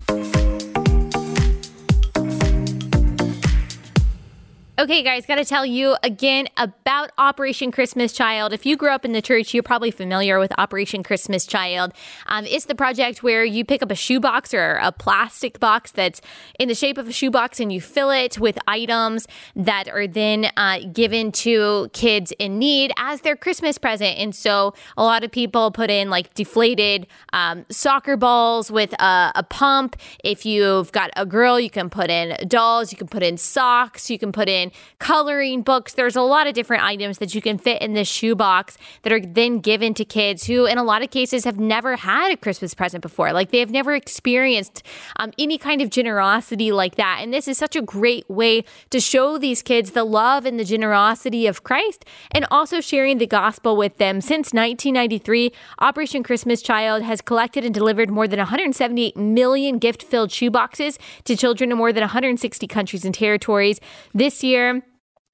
Okay, 4.78 5.02
guys, 5.02 5.24
got 5.24 5.36
to 5.36 5.44
tell 5.46 5.64
you 5.64 5.96
again 6.02 6.48
about 6.58 7.10
Operation 7.16 7.72
Christmas 7.72 8.12
Child. 8.12 8.52
If 8.52 8.66
you 8.66 8.76
grew 8.76 8.90
up 8.90 9.06
in 9.06 9.12
the 9.12 9.22
church, 9.22 9.54
you're 9.54 9.62
probably 9.62 9.90
familiar 9.90 10.38
with 10.38 10.52
Operation 10.58 11.02
Christmas 11.02 11.46
Child. 11.46 11.94
Um, 12.26 12.44
it's 12.44 12.66
the 12.66 12.74
project 12.74 13.22
where 13.22 13.42
you 13.42 13.64
pick 13.64 13.82
up 13.82 13.90
a 13.90 13.94
shoebox 13.94 14.52
or 14.52 14.78
a 14.82 14.92
plastic 14.92 15.58
box 15.60 15.92
that's 15.92 16.20
in 16.58 16.68
the 16.68 16.74
shape 16.74 16.98
of 16.98 17.08
a 17.08 17.12
shoebox 17.12 17.58
and 17.58 17.72
you 17.72 17.80
fill 17.80 18.10
it 18.10 18.38
with 18.38 18.58
items 18.68 19.26
that 19.54 19.88
are 19.88 20.06
then 20.06 20.50
uh, 20.58 20.80
given 20.92 21.32
to 21.32 21.88
kids 21.94 22.34
in 22.38 22.58
need 22.58 22.92
as 22.98 23.22
their 23.22 23.34
Christmas 23.34 23.78
present. 23.78 24.18
And 24.18 24.34
so 24.34 24.74
a 24.98 25.02
lot 25.02 25.24
of 25.24 25.30
people 25.30 25.70
put 25.70 25.88
in 25.88 26.10
like 26.10 26.34
deflated 26.34 27.06
um, 27.32 27.64
soccer 27.70 28.18
balls 28.18 28.70
with 28.70 28.92
a, 29.00 29.32
a 29.36 29.42
pump. 29.42 29.96
If 30.22 30.44
you've 30.44 30.92
got 30.92 31.12
a 31.16 31.24
girl, 31.24 31.58
you 31.58 31.70
can 31.70 31.88
put 31.88 32.10
in 32.10 32.36
dolls, 32.46 32.92
you 32.92 32.98
can 32.98 33.08
put 33.08 33.22
in 33.22 33.38
socks, 33.38 34.10
you 34.10 34.18
can 34.18 34.32
put 34.32 34.50
in 34.50 34.65
coloring 34.98 35.62
books. 35.62 35.94
There's 35.94 36.16
a 36.16 36.22
lot 36.22 36.46
of 36.46 36.54
different 36.54 36.84
items 36.84 37.18
that 37.18 37.34
you 37.34 37.42
can 37.42 37.58
fit 37.58 37.82
in 37.82 37.94
this 37.94 38.08
shoebox 38.08 38.78
that 39.02 39.12
are 39.12 39.20
then 39.20 39.60
given 39.60 39.94
to 39.94 40.04
kids 40.04 40.46
who, 40.46 40.66
in 40.66 40.78
a 40.78 40.84
lot 40.84 41.02
of 41.02 41.10
cases, 41.10 41.44
have 41.44 41.58
never 41.58 41.96
had 41.96 42.32
a 42.32 42.36
Christmas 42.36 42.74
present 42.74 43.02
before. 43.02 43.32
Like 43.32 43.50
they 43.50 43.60
have 43.60 43.70
never 43.70 43.94
experienced 43.94 44.82
um, 45.16 45.32
any 45.38 45.58
kind 45.58 45.80
of 45.80 45.90
generosity 45.90 46.72
like 46.72 46.96
that. 46.96 47.18
And 47.20 47.32
this 47.32 47.48
is 47.48 47.58
such 47.58 47.76
a 47.76 47.82
great 47.82 48.28
way 48.28 48.64
to 48.90 49.00
show 49.00 49.38
these 49.38 49.62
kids 49.62 49.92
the 49.92 50.04
love 50.04 50.46
and 50.46 50.58
the 50.58 50.64
generosity 50.64 51.46
of 51.46 51.62
Christ 51.62 52.04
and 52.30 52.46
also 52.50 52.80
sharing 52.80 53.18
the 53.18 53.26
gospel 53.26 53.76
with 53.76 53.98
them. 53.98 54.20
Since 54.20 54.52
1993, 54.52 55.52
Operation 55.80 56.22
Christmas 56.22 56.62
Child 56.62 57.02
has 57.02 57.20
collected 57.20 57.64
and 57.64 57.74
delivered 57.74 58.10
more 58.10 58.28
than 58.28 58.38
178 58.38 59.16
million 59.16 59.78
gift 59.78 60.02
filled 60.02 60.30
shoeboxes 60.30 60.98
to 61.24 61.36
children 61.36 61.70
in 61.70 61.78
more 61.78 61.92
than 61.92 62.02
160 62.02 62.66
countries 62.66 63.04
and 63.04 63.14
territories. 63.14 63.80
This 64.14 64.42
year, 64.42 64.55
year 64.56 64.82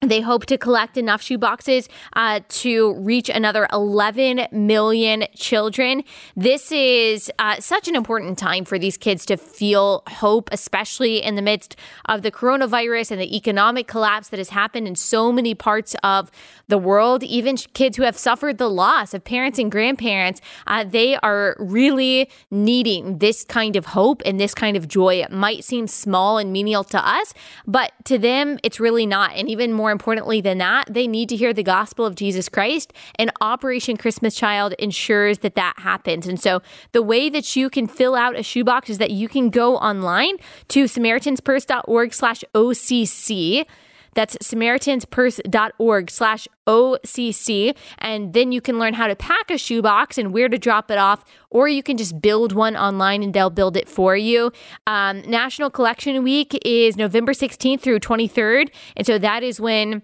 they 0.09 0.21
hope 0.21 0.45
to 0.47 0.57
collect 0.57 0.97
enough 0.97 1.21
shoeboxes 1.21 1.87
uh, 2.13 2.39
to 2.49 2.93
reach 2.95 3.29
another 3.29 3.67
11 3.71 4.47
million 4.51 5.25
children. 5.35 6.03
This 6.35 6.71
is 6.71 7.31
uh, 7.39 7.59
such 7.59 7.87
an 7.87 7.95
important 7.95 8.37
time 8.37 8.65
for 8.65 8.77
these 8.77 8.97
kids 8.97 9.25
to 9.27 9.37
feel 9.37 10.03
hope, 10.07 10.49
especially 10.51 11.21
in 11.21 11.35
the 11.35 11.41
midst 11.41 11.75
of 12.05 12.21
the 12.21 12.31
coronavirus 12.31 13.11
and 13.11 13.21
the 13.21 13.35
economic 13.35 13.87
collapse 13.87 14.29
that 14.29 14.39
has 14.39 14.49
happened 14.49 14.87
in 14.87 14.95
so 14.95 15.31
many 15.31 15.55
parts 15.55 15.95
of 16.03 16.31
the 16.67 16.77
world. 16.77 17.23
Even 17.23 17.55
kids 17.57 17.97
who 17.97 18.03
have 18.03 18.17
suffered 18.17 18.57
the 18.57 18.69
loss 18.69 19.13
of 19.13 19.23
parents 19.23 19.59
and 19.59 19.71
grandparents, 19.71 20.41
uh, 20.67 20.83
they 20.83 21.15
are 21.17 21.55
really 21.59 22.29
needing 22.51 23.19
this 23.19 23.43
kind 23.43 23.75
of 23.75 23.87
hope 23.87 24.21
and 24.25 24.39
this 24.39 24.53
kind 24.53 24.75
of 24.75 24.87
joy. 24.87 25.15
It 25.15 25.31
might 25.31 25.63
seem 25.63 25.87
small 25.87 26.37
and 26.37 26.51
menial 26.51 26.83
to 26.85 27.07
us, 27.07 27.33
but 27.65 27.91
to 28.05 28.17
them, 28.17 28.59
it's 28.63 28.79
really 28.79 29.05
not. 29.05 29.33
And 29.35 29.49
even 29.49 29.71
more 29.73 29.91
importantly 29.93 30.41
than 30.41 30.57
that, 30.57 30.93
they 30.93 31.07
need 31.07 31.29
to 31.29 31.37
hear 31.37 31.53
the 31.53 31.63
gospel 31.63 32.05
of 32.05 32.15
Jesus 32.15 32.49
Christ, 32.49 32.91
and 33.15 33.31
Operation 33.39 33.95
Christmas 33.95 34.35
Child 34.35 34.73
ensures 34.73 35.37
that 35.39 35.55
that 35.55 35.75
happens. 35.77 36.27
And 36.27 36.37
so 36.37 36.61
the 36.91 37.01
way 37.01 37.29
that 37.29 37.55
you 37.55 37.69
can 37.69 37.87
fill 37.87 38.15
out 38.15 38.37
a 38.37 38.43
shoebox 38.43 38.89
is 38.89 38.97
that 38.97 39.11
you 39.11 39.29
can 39.29 39.49
go 39.49 39.77
online 39.77 40.35
to 40.67 40.83
samaritanspurse.org 40.83 42.13
slash 42.13 42.43
OCC. 42.53 43.65
That's 44.15 44.37
samaritanspurse.org 44.37 46.11
slash 46.11 46.47
OCC. 46.67 47.75
And 47.99 48.33
then 48.33 48.51
you 48.51 48.61
can 48.61 48.79
learn 48.79 48.93
how 48.93 49.07
to 49.07 49.15
pack 49.15 49.49
a 49.49 49.57
shoebox 49.57 50.17
and 50.17 50.33
where 50.33 50.49
to 50.49 50.57
drop 50.57 50.89
it 50.91 50.97
off, 50.97 51.23
or 51.49 51.67
you 51.67 51.83
can 51.83 51.97
just 51.97 52.21
build 52.21 52.53
one 52.53 52.75
online 52.75 53.23
and 53.23 53.33
they'll 53.33 53.49
build 53.49 53.77
it 53.77 53.89
for 53.89 54.15
you. 54.15 54.51
Um, 54.87 55.21
National 55.21 55.69
Collection 55.69 56.23
Week 56.23 56.57
is 56.65 56.95
November 56.95 57.33
16th 57.33 57.81
through 57.81 57.99
23rd. 57.99 58.69
And 58.95 59.05
so 59.05 59.17
that 59.17 59.43
is 59.43 59.59
when 59.59 60.01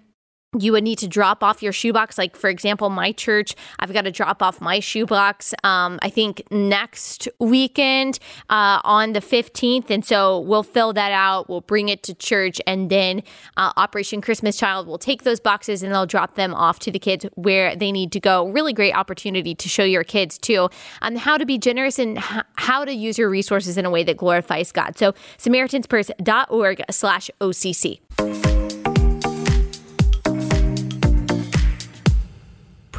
you 0.58 0.72
would 0.72 0.84
need 0.84 0.98
to 0.98 1.08
drop 1.08 1.44
off 1.44 1.62
your 1.62 1.72
shoebox. 1.72 2.18
Like, 2.18 2.36
for 2.36 2.50
example, 2.50 2.90
my 2.90 3.12
church, 3.12 3.56
I've 3.80 3.94
got 3.94 4.06
to 4.06 4.12
drop 4.12 4.42
off 4.42 4.60
my 4.60 4.80
shoebox, 4.80 5.54
um, 5.64 6.00
I 6.02 6.10
think 6.10 6.42
next 6.50 7.28
weekend 7.40 8.18
uh, 8.50 8.82
on 8.84 9.14
the 9.14 9.20
15th. 9.20 9.92
And 9.92 10.04
so 10.04 10.40
we'll 10.40 10.64
fill 10.64 10.94
that 10.94 11.12
out, 11.12 11.50
we'll 11.50 11.62
bring 11.62 11.90
it 11.90 12.02
to 12.04 12.16
church, 12.16 12.60
and 12.66 12.90
then 12.90 13.22
uh, 13.58 13.74
Operation 13.78 14.22
Christmas 14.22 14.58
Child 14.58 14.88
will 14.88 14.98
take 14.98 15.24
those 15.24 15.40
boxes 15.40 15.84
and 15.84 15.94
they'll 15.94 16.08
drop 16.08 16.36
them 16.36 16.56
off 16.56 16.80
to 16.80 16.92
the 16.92 17.00
kids 17.00 17.26
where 17.36 17.76
they 17.76 17.92
need 17.92 18.12
to 18.14 18.20
go. 18.20 18.48
Really 18.48 18.74
great 18.74 18.94
opportunity 18.94 19.54
to 19.54 19.70
show 19.70 19.84
your 19.84 20.04
kids, 20.04 20.38
too, 20.38 20.70
on 21.02 21.16
how 21.16 21.38
to 21.38 21.46
be 21.46 21.60
generous 21.60 22.00
and 22.00 22.18
h- 22.18 22.44
how 22.56 22.86
to 22.86 22.94
use 22.94 23.20
your 23.20 23.30
resources 23.30 23.78
in 23.78 23.86
a 23.86 23.90
way 23.90 24.04
that 24.04 24.18
glorifies 24.18 24.72
God. 24.72 24.98
So, 24.98 25.14
SamaritansPurse.org 25.38 26.82
slash 26.90 27.30
OCC. 27.40 28.59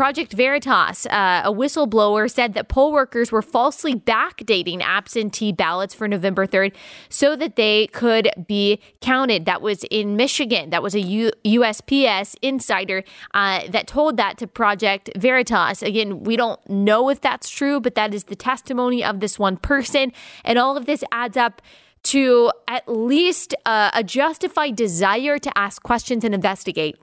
Project 0.01 0.33
Veritas, 0.33 1.05
uh, 1.11 1.43
a 1.45 1.53
whistleblower, 1.53 2.31
said 2.31 2.55
that 2.55 2.71
poll 2.71 2.91
workers 2.91 3.31
were 3.31 3.43
falsely 3.43 3.95
backdating 3.95 4.81
absentee 4.81 5.53
ballots 5.53 5.93
for 5.93 6.09
November 6.09 6.47
3rd 6.47 6.73
so 7.11 7.37
that 7.37 7.57
they 7.57 7.87
could 7.89 8.31
be 8.47 8.81
counted. 9.03 9.45
That 9.45 9.61
was 9.61 9.85
in 9.91 10.17
Michigan. 10.17 10.71
That 10.71 10.83
was 10.83 10.95
a 10.95 11.01
U- 11.01 11.33
USPS 11.45 12.35
insider 12.41 13.05
uh, 13.35 13.69
that 13.69 13.87
told 13.87 14.17
that 14.17 14.39
to 14.39 14.47
Project 14.47 15.11
Veritas. 15.19 15.83
Again, 15.83 16.25
we 16.25 16.35
don't 16.35 16.67
know 16.67 17.11
if 17.11 17.21
that's 17.21 17.51
true, 17.51 17.79
but 17.79 17.95
that 17.95 18.15
is 18.15 18.25
the 18.25 18.37
testimony 18.37 19.05
of 19.05 19.21
this 19.21 19.39
one 19.39 19.59
person. 19.59 20.15
And 20.47 20.59
all 20.59 20.79
of 20.79 20.87
this 20.87 21.05
adds 21.13 21.37
up 21.37 21.61
to 22.05 22.51
at 22.67 22.89
least 22.89 23.55
uh, 23.67 23.91
a 23.93 24.03
justified 24.03 24.77
desire 24.77 25.39
to 25.39 25.59
ask 25.59 25.83
questions 25.83 26.25
and 26.25 26.35
investigate. 26.35 26.97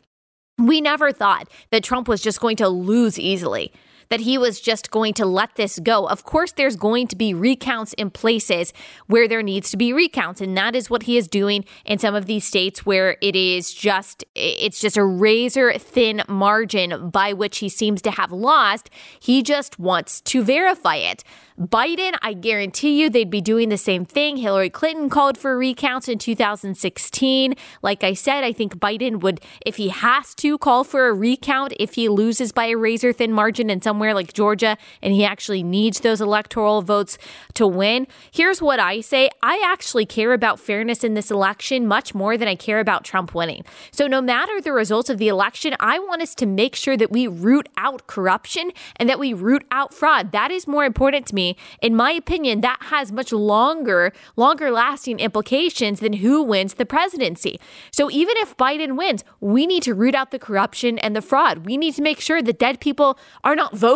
We 0.57 0.81
never 0.81 1.11
thought 1.11 1.49
that 1.69 1.83
Trump 1.83 2.07
was 2.07 2.19
just 2.19 2.41
going 2.41 2.55
to 2.57 2.67
lose 2.67 3.19
easily, 3.19 3.71
that 4.09 4.21
he 4.21 4.37
was 4.37 4.59
just 4.59 4.91
going 4.91 5.13
to 5.15 5.25
let 5.25 5.55
this 5.55 5.79
go. 5.79 6.07
Of 6.07 6.23
course, 6.23 6.51
there's 6.51 6.75
going 6.75 7.07
to 7.07 7.15
be 7.15 7.33
recounts 7.33 7.93
in 7.93 8.09
places 8.09 8.73
where 9.07 9.27
there 9.27 9.43
needs 9.43 9.71
to 9.71 9.77
be 9.77 9.93
recounts. 9.93 10.41
And 10.41 10.57
that 10.57 10.75
is 10.75 10.89
what 10.89 11.03
he 11.03 11.17
is 11.17 11.27
doing 11.27 11.65
in 11.85 11.99
some 11.99 12.15
of 12.15 12.25
these 12.25 12.45
states 12.45 12.85
where 12.85 13.17
it 13.21 13.35
is 13.35 13.73
just, 13.73 14.23
it's 14.35 14.79
just 14.79 14.97
a 14.97 15.03
razor 15.03 15.73
thin 15.73 16.23
margin 16.27 17.09
by 17.09 17.33
which 17.33 17.59
he 17.59 17.69
seems 17.69 18.01
to 18.03 18.11
have 18.11 18.31
lost. 18.31 18.89
He 19.19 19.43
just 19.43 19.79
wants 19.79 20.21
to 20.21 20.43
verify 20.43 20.95
it. 20.95 21.23
Biden, 21.59 22.13
I 22.21 22.33
guarantee 22.33 23.01
you 23.01 23.09
they'd 23.09 23.31
be 23.31 23.41
doing 23.41 23.69
the 23.69 23.79
same 23.79 24.05
thing. 24.05 24.37
Hillary 24.37 24.69
Clinton 24.69 25.09
called 25.09 25.39
for 25.39 25.57
recounts 25.57 26.07
in 26.07 26.19
2016. 26.19 27.55
Like 27.81 28.03
I 28.03 28.13
said, 28.13 28.43
I 28.43 28.53
think 28.53 28.75
Biden 28.75 29.21
would, 29.21 29.41
if 29.65 29.77
he 29.77 29.89
has 29.89 30.35
to, 30.35 30.59
call 30.59 30.83
for 30.83 31.07
a 31.07 31.13
recount 31.13 31.73
if 31.79 31.95
he 31.95 32.09
loses 32.09 32.51
by 32.51 32.65
a 32.65 32.77
razor 32.77 33.11
thin 33.11 33.33
margin 33.33 33.71
in 33.71 33.81
somewhere 33.97 34.13
like 34.13 34.31
Georgia 34.31 34.77
and 35.01 35.11
he 35.11 35.25
actually 35.25 35.63
needs 35.63 36.01
those 36.01 36.21
electoral 36.21 36.83
votes 36.83 37.17
to 37.55 37.65
win. 37.65 38.05
Here's 38.31 38.61
what 38.61 38.79
I 38.79 39.01
say 39.01 39.27
I 39.41 39.59
actually 39.65 40.05
care 40.05 40.33
about 40.33 40.59
fairness 40.59 41.03
in 41.03 41.15
this 41.15 41.31
election 41.31 41.87
much 41.87 42.13
more 42.13 42.37
than 42.37 42.47
I 42.47 42.53
care 42.53 42.79
about 42.79 43.03
Trump 43.03 43.33
winning. 43.33 43.65
So 43.91 44.05
no 44.05 44.21
matter 44.21 44.61
the 44.61 44.71
results 44.71 45.09
of 45.09 45.17
the 45.17 45.29
election, 45.29 45.73
I 45.79 45.97
want 45.97 46.21
us 46.21 46.35
to 46.35 46.45
make 46.45 46.75
sure 46.75 46.95
that 46.95 47.11
we 47.11 47.25
root 47.25 47.69
out 47.75 48.05
corruption 48.05 48.69
and 48.97 49.09
that 49.09 49.17
we 49.17 49.33
root 49.33 49.65
out 49.71 49.95
fraud. 49.95 50.31
That 50.31 50.51
is 50.51 50.67
more 50.67 50.85
important 50.85 51.25
to 51.27 51.35
me 51.35 51.57
in 51.81 51.95
my 51.95 52.11
opinion, 52.11 52.61
that 52.61 52.77
has 52.91 53.11
much 53.11 53.31
longer, 53.31 54.13
longer 54.35 54.69
lasting 54.69 55.19
implications 55.19 56.01
than 56.01 56.13
who 56.13 56.43
wins 56.43 56.75
the 56.75 56.85
presidency. 56.85 57.59
So 57.89 58.11
even 58.11 58.37
if 58.37 58.55
Biden 58.57 58.95
wins, 58.95 59.23
we 59.39 59.65
need 59.65 59.81
to 59.83 59.95
root 59.95 60.13
out 60.13 60.29
the 60.29 60.37
corruption 60.37 60.99
and 60.99 61.15
the 61.15 61.21
fraud. 61.23 61.65
We 61.65 61.77
need 61.77 61.95
to 61.95 62.03
make 62.03 62.19
sure 62.19 62.43
that 62.43 62.59
dead 62.59 62.79
people 62.79 63.17
are 63.43 63.55
not 63.55 63.75
voting. 63.75 63.86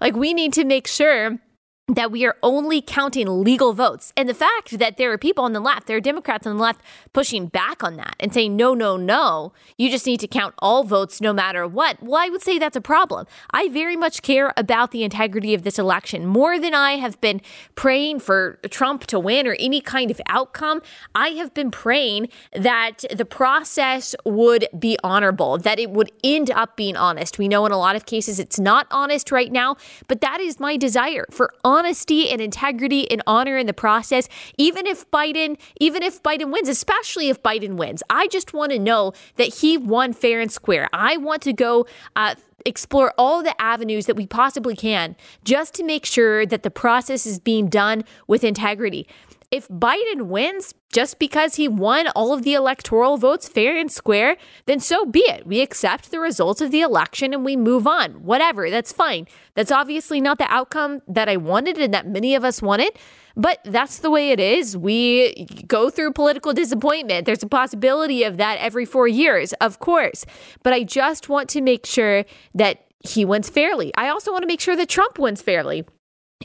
Like 0.00 0.16
we 0.16 0.34
need 0.34 0.52
to 0.54 0.64
make 0.64 0.86
sure 0.86 1.38
that 1.88 2.10
we 2.10 2.24
are 2.24 2.36
only 2.42 2.80
counting 2.80 3.44
legal 3.44 3.74
votes. 3.74 4.10
And 4.16 4.26
the 4.26 4.34
fact 4.34 4.78
that 4.78 4.96
there 4.96 5.12
are 5.12 5.18
people 5.18 5.44
on 5.44 5.52
the 5.52 5.60
left, 5.60 5.86
there 5.86 5.98
are 5.98 6.00
Democrats 6.00 6.46
on 6.46 6.56
the 6.56 6.62
left 6.62 6.80
pushing 7.12 7.46
back 7.46 7.84
on 7.84 7.96
that 7.96 8.16
and 8.18 8.32
saying, 8.32 8.56
no, 8.56 8.72
no, 8.72 8.96
no, 8.96 9.52
you 9.76 9.90
just 9.90 10.06
need 10.06 10.20
to 10.20 10.26
count 10.26 10.54
all 10.60 10.84
votes 10.84 11.20
no 11.20 11.34
matter 11.34 11.66
what. 11.66 12.02
Well, 12.02 12.16
I 12.16 12.30
would 12.30 12.40
say 12.40 12.58
that's 12.58 12.76
a 12.76 12.80
problem. 12.80 13.26
I 13.50 13.68
very 13.68 13.96
much 13.96 14.22
care 14.22 14.54
about 14.56 14.92
the 14.92 15.04
integrity 15.04 15.52
of 15.52 15.62
this 15.62 15.78
election 15.78 16.26
more 16.26 16.58
than 16.58 16.72
I 16.72 16.92
have 16.92 17.20
been 17.20 17.42
praying 17.74 18.20
for 18.20 18.60
Trump 18.70 19.06
to 19.08 19.20
win 19.20 19.46
or 19.46 19.54
any 19.58 19.82
kind 19.82 20.10
of 20.10 20.22
outcome. 20.26 20.80
I 21.14 21.30
have 21.30 21.52
been 21.52 21.70
praying 21.70 22.28
that 22.54 23.04
the 23.14 23.26
process 23.26 24.14
would 24.24 24.68
be 24.78 24.96
honorable, 25.04 25.58
that 25.58 25.78
it 25.78 25.90
would 25.90 26.10
end 26.24 26.50
up 26.50 26.76
being 26.76 26.96
honest. 26.96 27.38
We 27.38 27.46
know 27.46 27.66
in 27.66 27.72
a 27.72 27.78
lot 27.78 27.94
of 27.94 28.06
cases 28.06 28.40
it's 28.40 28.58
not 28.58 28.86
honest 28.90 29.30
right 29.30 29.52
now, 29.52 29.76
but 30.08 30.22
that 30.22 30.40
is 30.40 30.58
my 30.58 30.78
desire 30.78 31.26
for 31.30 31.52
honesty 31.74 32.30
and 32.30 32.40
integrity 32.40 33.10
and 33.10 33.20
honor 33.26 33.56
in 33.56 33.66
the 33.66 33.72
process, 33.72 34.28
even 34.56 34.86
if 34.86 35.10
Biden, 35.10 35.58
even 35.80 36.02
if 36.02 36.22
Biden 36.22 36.52
wins, 36.52 36.68
especially 36.68 37.28
if 37.28 37.42
Biden 37.42 37.74
wins. 37.74 38.02
I 38.08 38.28
just 38.28 38.52
want 38.54 38.70
to 38.72 38.78
know 38.78 39.12
that 39.36 39.54
he 39.54 39.76
won 39.76 40.12
fair 40.12 40.40
and 40.40 40.52
square. 40.52 40.88
I 40.92 41.16
want 41.16 41.42
to 41.42 41.52
go 41.52 41.86
uh, 42.14 42.36
explore 42.64 43.12
all 43.18 43.42
the 43.42 43.60
avenues 43.60 44.06
that 44.06 44.14
we 44.14 44.26
possibly 44.26 44.76
can 44.76 45.16
just 45.44 45.74
to 45.74 45.82
make 45.82 46.06
sure 46.06 46.46
that 46.46 46.62
the 46.62 46.70
process 46.70 47.26
is 47.26 47.38
being 47.40 47.68
done 47.68 48.04
with 48.26 48.44
integrity. 48.44 49.06
If 49.54 49.68
Biden 49.68 50.22
wins 50.22 50.74
just 50.92 51.20
because 51.20 51.54
he 51.54 51.68
won 51.68 52.08
all 52.16 52.32
of 52.32 52.42
the 52.42 52.54
electoral 52.54 53.18
votes 53.18 53.48
fair 53.48 53.76
and 53.76 53.88
square, 53.88 54.36
then 54.66 54.80
so 54.80 55.06
be 55.06 55.20
it. 55.20 55.46
We 55.46 55.60
accept 55.60 56.10
the 56.10 56.18
results 56.18 56.60
of 56.60 56.72
the 56.72 56.80
election 56.80 57.32
and 57.32 57.44
we 57.44 57.54
move 57.54 57.86
on. 57.86 58.24
Whatever, 58.24 58.68
that's 58.68 58.90
fine. 58.92 59.28
That's 59.54 59.70
obviously 59.70 60.20
not 60.20 60.38
the 60.38 60.52
outcome 60.52 61.02
that 61.06 61.28
I 61.28 61.36
wanted 61.36 61.78
and 61.78 61.94
that 61.94 62.08
many 62.08 62.34
of 62.34 62.42
us 62.44 62.60
wanted, 62.60 62.98
but 63.36 63.60
that's 63.64 64.00
the 64.00 64.10
way 64.10 64.32
it 64.32 64.40
is. 64.40 64.76
We 64.76 65.46
go 65.68 65.88
through 65.88 66.14
political 66.14 66.52
disappointment. 66.52 67.24
There's 67.24 67.44
a 67.44 67.48
possibility 67.48 68.24
of 68.24 68.38
that 68.38 68.58
every 68.58 68.84
four 68.84 69.06
years, 69.06 69.52
of 69.60 69.78
course. 69.78 70.26
But 70.64 70.72
I 70.72 70.82
just 70.82 71.28
want 71.28 71.48
to 71.50 71.60
make 71.60 71.86
sure 71.86 72.24
that 72.56 72.86
he 72.98 73.24
wins 73.24 73.48
fairly. 73.48 73.92
I 73.96 74.08
also 74.08 74.32
want 74.32 74.42
to 74.42 74.48
make 74.48 74.60
sure 74.60 74.74
that 74.74 74.88
Trump 74.88 75.20
wins 75.20 75.42
fairly 75.42 75.84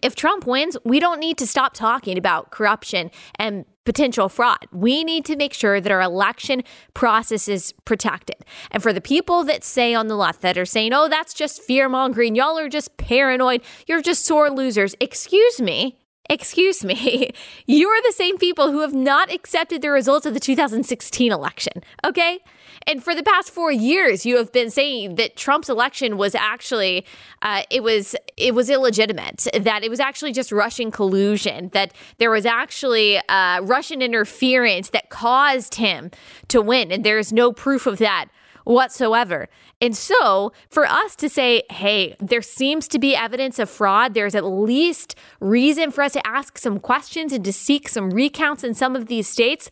if 0.01 0.15
Trump 0.15 0.45
wins, 0.45 0.77
we 0.83 0.99
don't 0.99 1.19
need 1.19 1.37
to 1.37 1.47
stop 1.47 1.73
talking 1.73 2.17
about 2.17 2.51
corruption 2.51 3.11
and 3.35 3.65
potential 3.85 4.29
fraud. 4.29 4.67
We 4.71 5.03
need 5.03 5.25
to 5.25 5.35
make 5.35 5.53
sure 5.53 5.81
that 5.81 5.91
our 5.91 6.01
election 6.01 6.63
process 6.93 7.47
is 7.47 7.73
protected. 7.85 8.35
And 8.71 8.83
for 8.83 8.93
the 8.93 9.01
people 9.01 9.43
that 9.45 9.63
say 9.63 9.93
on 9.93 10.07
the 10.07 10.15
left 10.15 10.41
that 10.41 10.57
are 10.57 10.65
saying, 10.65 10.93
oh, 10.93 11.09
that's 11.09 11.33
just 11.33 11.61
fear 11.61 11.89
mongering, 11.89 12.35
y'all 12.35 12.57
are 12.59 12.69
just 12.69 12.97
paranoid, 12.97 13.61
you're 13.87 14.01
just 14.01 14.25
sore 14.25 14.49
losers, 14.51 14.95
excuse 14.99 15.59
me. 15.59 15.97
Excuse 16.31 16.83
me, 16.83 17.31
you 17.65 17.87
are 17.87 18.03
the 18.03 18.13
same 18.13 18.37
people 18.37 18.71
who 18.71 18.81
have 18.81 18.93
not 18.93 19.33
accepted 19.33 19.81
the 19.81 19.89
results 19.89 20.27
of 20.27 20.35
the 20.35 20.39
2016 20.39 21.31
election, 21.31 21.81
okay? 22.05 22.37
And 22.89 23.03
for 23.03 23.13
the 23.13 23.21
past 23.21 23.51
four 23.51 23.71
years, 23.71 24.25
you 24.25 24.37
have 24.37 24.51
been 24.51 24.71
saying 24.71 25.13
that 25.15 25.35
Trump's 25.35 25.69
election 25.69 26.17
was 26.17 26.33
actually 26.33 27.05
uh, 27.43 27.61
it 27.69 27.83
was 27.83 28.15
it 28.35 28.55
was 28.55 28.67
illegitimate. 28.67 29.47
That 29.53 29.83
it 29.83 29.91
was 29.91 29.99
actually 29.99 30.31
just 30.31 30.51
Russian 30.51 30.89
collusion. 30.89 31.69
That 31.73 31.93
there 32.17 32.31
was 32.31 32.47
actually 32.47 33.19
uh, 33.29 33.61
Russian 33.61 34.01
interference 34.01 34.89
that 34.89 35.11
caused 35.11 35.75
him 35.75 36.09
to 36.47 36.63
win, 36.63 36.91
and 36.91 37.03
there 37.03 37.19
is 37.19 37.31
no 37.31 37.53
proof 37.53 37.85
of 37.85 37.99
that 37.99 38.25
whatsoever. 38.63 39.49
And 39.79 39.95
so, 39.95 40.51
for 40.71 40.87
us 40.87 41.15
to 41.17 41.29
say, 41.29 41.61
hey, 41.69 42.15
there 42.19 42.41
seems 42.41 42.87
to 42.87 42.97
be 42.97 43.15
evidence 43.15 43.59
of 43.59 43.69
fraud, 43.69 44.15
there's 44.15 44.33
at 44.33 44.43
least 44.43 45.13
reason 45.39 45.91
for 45.91 46.03
us 46.03 46.13
to 46.13 46.27
ask 46.27 46.57
some 46.57 46.79
questions 46.79 47.33
and 47.33 47.45
to 47.45 47.53
seek 47.53 47.87
some 47.87 48.09
recounts 48.09 48.63
in 48.63 48.73
some 48.73 48.95
of 48.95 49.05
these 49.05 49.27
states. 49.27 49.69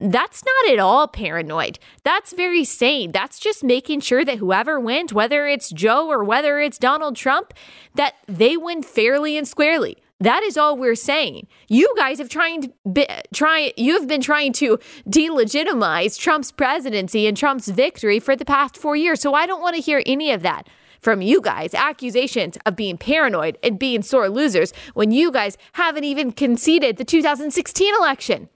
That's 0.00 0.44
not 0.44 0.72
at 0.72 0.78
all 0.78 1.08
paranoid. 1.08 1.78
That's 2.04 2.32
very 2.32 2.64
sane. 2.64 3.10
That's 3.10 3.38
just 3.38 3.64
making 3.64 4.00
sure 4.00 4.24
that 4.24 4.38
whoever 4.38 4.78
wins, 4.78 5.12
whether 5.12 5.46
it's 5.46 5.70
Joe 5.70 6.08
or 6.08 6.22
whether 6.22 6.60
it's 6.60 6.78
Donald 6.78 7.16
Trump, 7.16 7.52
that 7.96 8.14
they 8.26 8.56
win 8.56 8.82
fairly 8.82 9.36
and 9.36 9.46
squarely. 9.46 9.96
That 10.20 10.42
is 10.42 10.56
all 10.56 10.76
we're 10.76 10.94
saying. 10.94 11.46
You 11.68 11.92
guys 11.96 12.18
have 12.18 12.28
trying 12.28 12.62
to 12.62 12.72
be, 12.92 13.06
try 13.32 13.72
you 13.76 13.94
have 13.98 14.08
been 14.08 14.20
trying 14.20 14.52
to 14.54 14.78
delegitimize 15.08 16.18
Trump's 16.18 16.50
presidency 16.50 17.26
and 17.26 17.36
Trump's 17.36 17.68
victory 17.68 18.18
for 18.18 18.34
the 18.34 18.44
past 18.44 18.76
4 18.76 18.96
years. 18.96 19.20
So 19.20 19.34
I 19.34 19.46
don't 19.46 19.62
want 19.62 19.76
to 19.76 19.82
hear 19.82 20.02
any 20.06 20.32
of 20.32 20.42
that 20.42 20.68
from 21.00 21.22
you 21.22 21.40
guys. 21.40 21.72
Accusations 21.72 22.58
of 22.66 22.74
being 22.74 22.98
paranoid 22.98 23.58
and 23.62 23.78
being 23.78 24.02
sore 24.02 24.28
losers 24.28 24.72
when 24.94 25.12
you 25.12 25.30
guys 25.30 25.56
haven't 25.72 26.04
even 26.04 26.32
conceded 26.32 26.96
the 26.96 27.04
2016 27.04 27.94
election. 27.94 28.48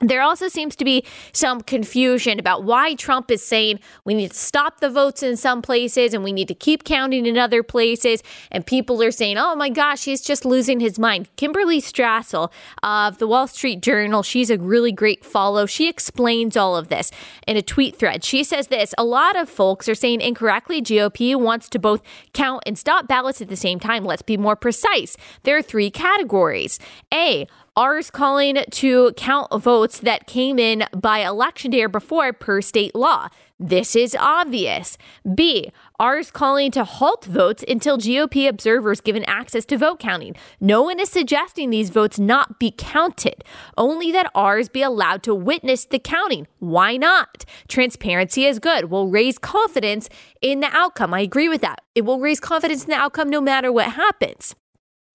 There 0.00 0.22
also 0.22 0.46
seems 0.46 0.76
to 0.76 0.84
be 0.84 1.04
some 1.32 1.60
confusion 1.60 2.38
about 2.38 2.62
why 2.62 2.94
Trump 2.94 3.32
is 3.32 3.44
saying 3.44 3.80
we 4.04 4.14
need 4.14 4.30
to 4.30 4.36
stop 4.36 4.78
the 4.78 4.88
votes 4.88 5.24
in 5.24 5.36
some 5.36 5.60
places 5.60 6.14
and 6.14 6.22
we 6.22 6.32
need 6.32 6.46
to 6.46 6.54
keep 6.54 6.84
counting 6.84 7.26
in 7.26 7.36
other 7.36 7.64
places. 7.64 8.22
And 8.52 8.64
people 8.64 9.02
are 9.02 9.10
saying, 9.10 9.38
oh 9.38 9.56
my 9.56 9.68
gosh, 9.68 10.04
he's 10.04 10.20
just 10.20 10.44
losing 10.44 10.78
his 10.78 11.00
mind. 11.00 11.28
Kimberley 11.34 11.80
Strassel 11.80 12.52
of 12.80 13.18
the 13.18 13.26
Wall 13.26 13.48
Street 13.48 13.82
Journal, 13.82 14.22
she's 14.22 14.50
a 14.50 14.58
really 14.58 14.92
great 14.92 15.24
follow. 15.24 15.66
She 15.66 15.88
explains 15.88 16.56
all 16.56 16.76
of 16.76 16.88
this 16.88 17.10
in 17.48 17.56
a 17.56 17.62
tweet 17.62 17.96
thread. 17.96 18.22
She 18.22 18.44
says 18.44 18.68
this 18.68 18.94
a 18.98 19.04
lot 19.04 19.36
of 19.36 19.48
folks 19.48 19.88
are 19.88 19.96
saying 19.96 20.20
incorrectly 20.20 20.80
GOP 20.80 21.34
wants 21.34 21.68
to 21.70 21.78
both 21.80 22.02
count 22.32 22.62
and 22.66 22.78
stop 22.78 23.08
ballots 23.08 23.40
at 23.40 23.48
the 23.48 23.56
same 23.56 23.80
time. 23.80 24.04
Let's 24.04 24.22
be 24.22 24.36
more 24.36 24.54
precise. 24.54 25.16
There 25.42 25.56
are 25.56 25.62
three 25.62 25.90
categories. 25.90 26.78
A, 27.12 27.48
R's 27.78 28.10
calling 28.10 28.56
to 28.72 29.12
count 29.12 29.52
votes 29.52 30.00
that 30.00 30.26
came 30.26 30.58
in 30.58 30.82
by 30.92 31.20
election 31.20 31.70
day 31.70 31.82
or 31.82 31.88
before 31.88 32.32
per 32.32 32.60
state 32.60 32.92
law. 32.92 33.28
This 33.60 33.94
is 33.94 34.16
obvious. 34.18 34.98
B. 35.32 35.70
R's 36.00 36.32
calling 36.32 36.72
to 36.72 36.82
halt 36.82 37.24
votes 37.24 37.64
until 37.68 37.96
GOP 37.96 38.48
observers 38.48 39.00
given 39.00 39.22
access 39.26 39.64
to 39.66 39.78
vote 39.78 40.00
counting. 40.00 40.34
No 40.60 40.82
one 40.82 40.98
is 40.98 41.08
suggesting 41.08 41.70
these 41.70 41.90
votes 41.90 42.18
not 42.18 42.58
be 42.58 42.74
counted, 42.76 43.44
only 43.76 44.10
that 44.10 44.32
R's 44.34 44.68
be 44.68 44.82
allowed 44.82 45.22
to 45.22 45.32
witness 45.32 45.84
the 45.84 46.00
counting. 46.00 46.48
Why 46.58 46.96
not? 46.96 47.44
Transparency 47.68 48.44
is 48.44 48.58
good, 48.58 48.86
will 48.86 49.06
raise 49.06 49.38
confidence 49.38 50.08
in 50.42 50.58
the 50.58 50.76
outcome. 50.76 51.14
I 51.14 51.20
agree 51.20 51.48
with 51.48 51.60
that. 51.60 51.82
It 51.94 52.04
will 52.04 52.18
raise 52.18 52.40
confidence 52.40 52.82
in 52.82 52.90
the 52.90 52.96
outcome 52.96 53.30
no 53.30 53.40
matter 53.40 53.70
what 53.70 53.92
happens. 53.92 54.56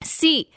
C. 0.06 0.50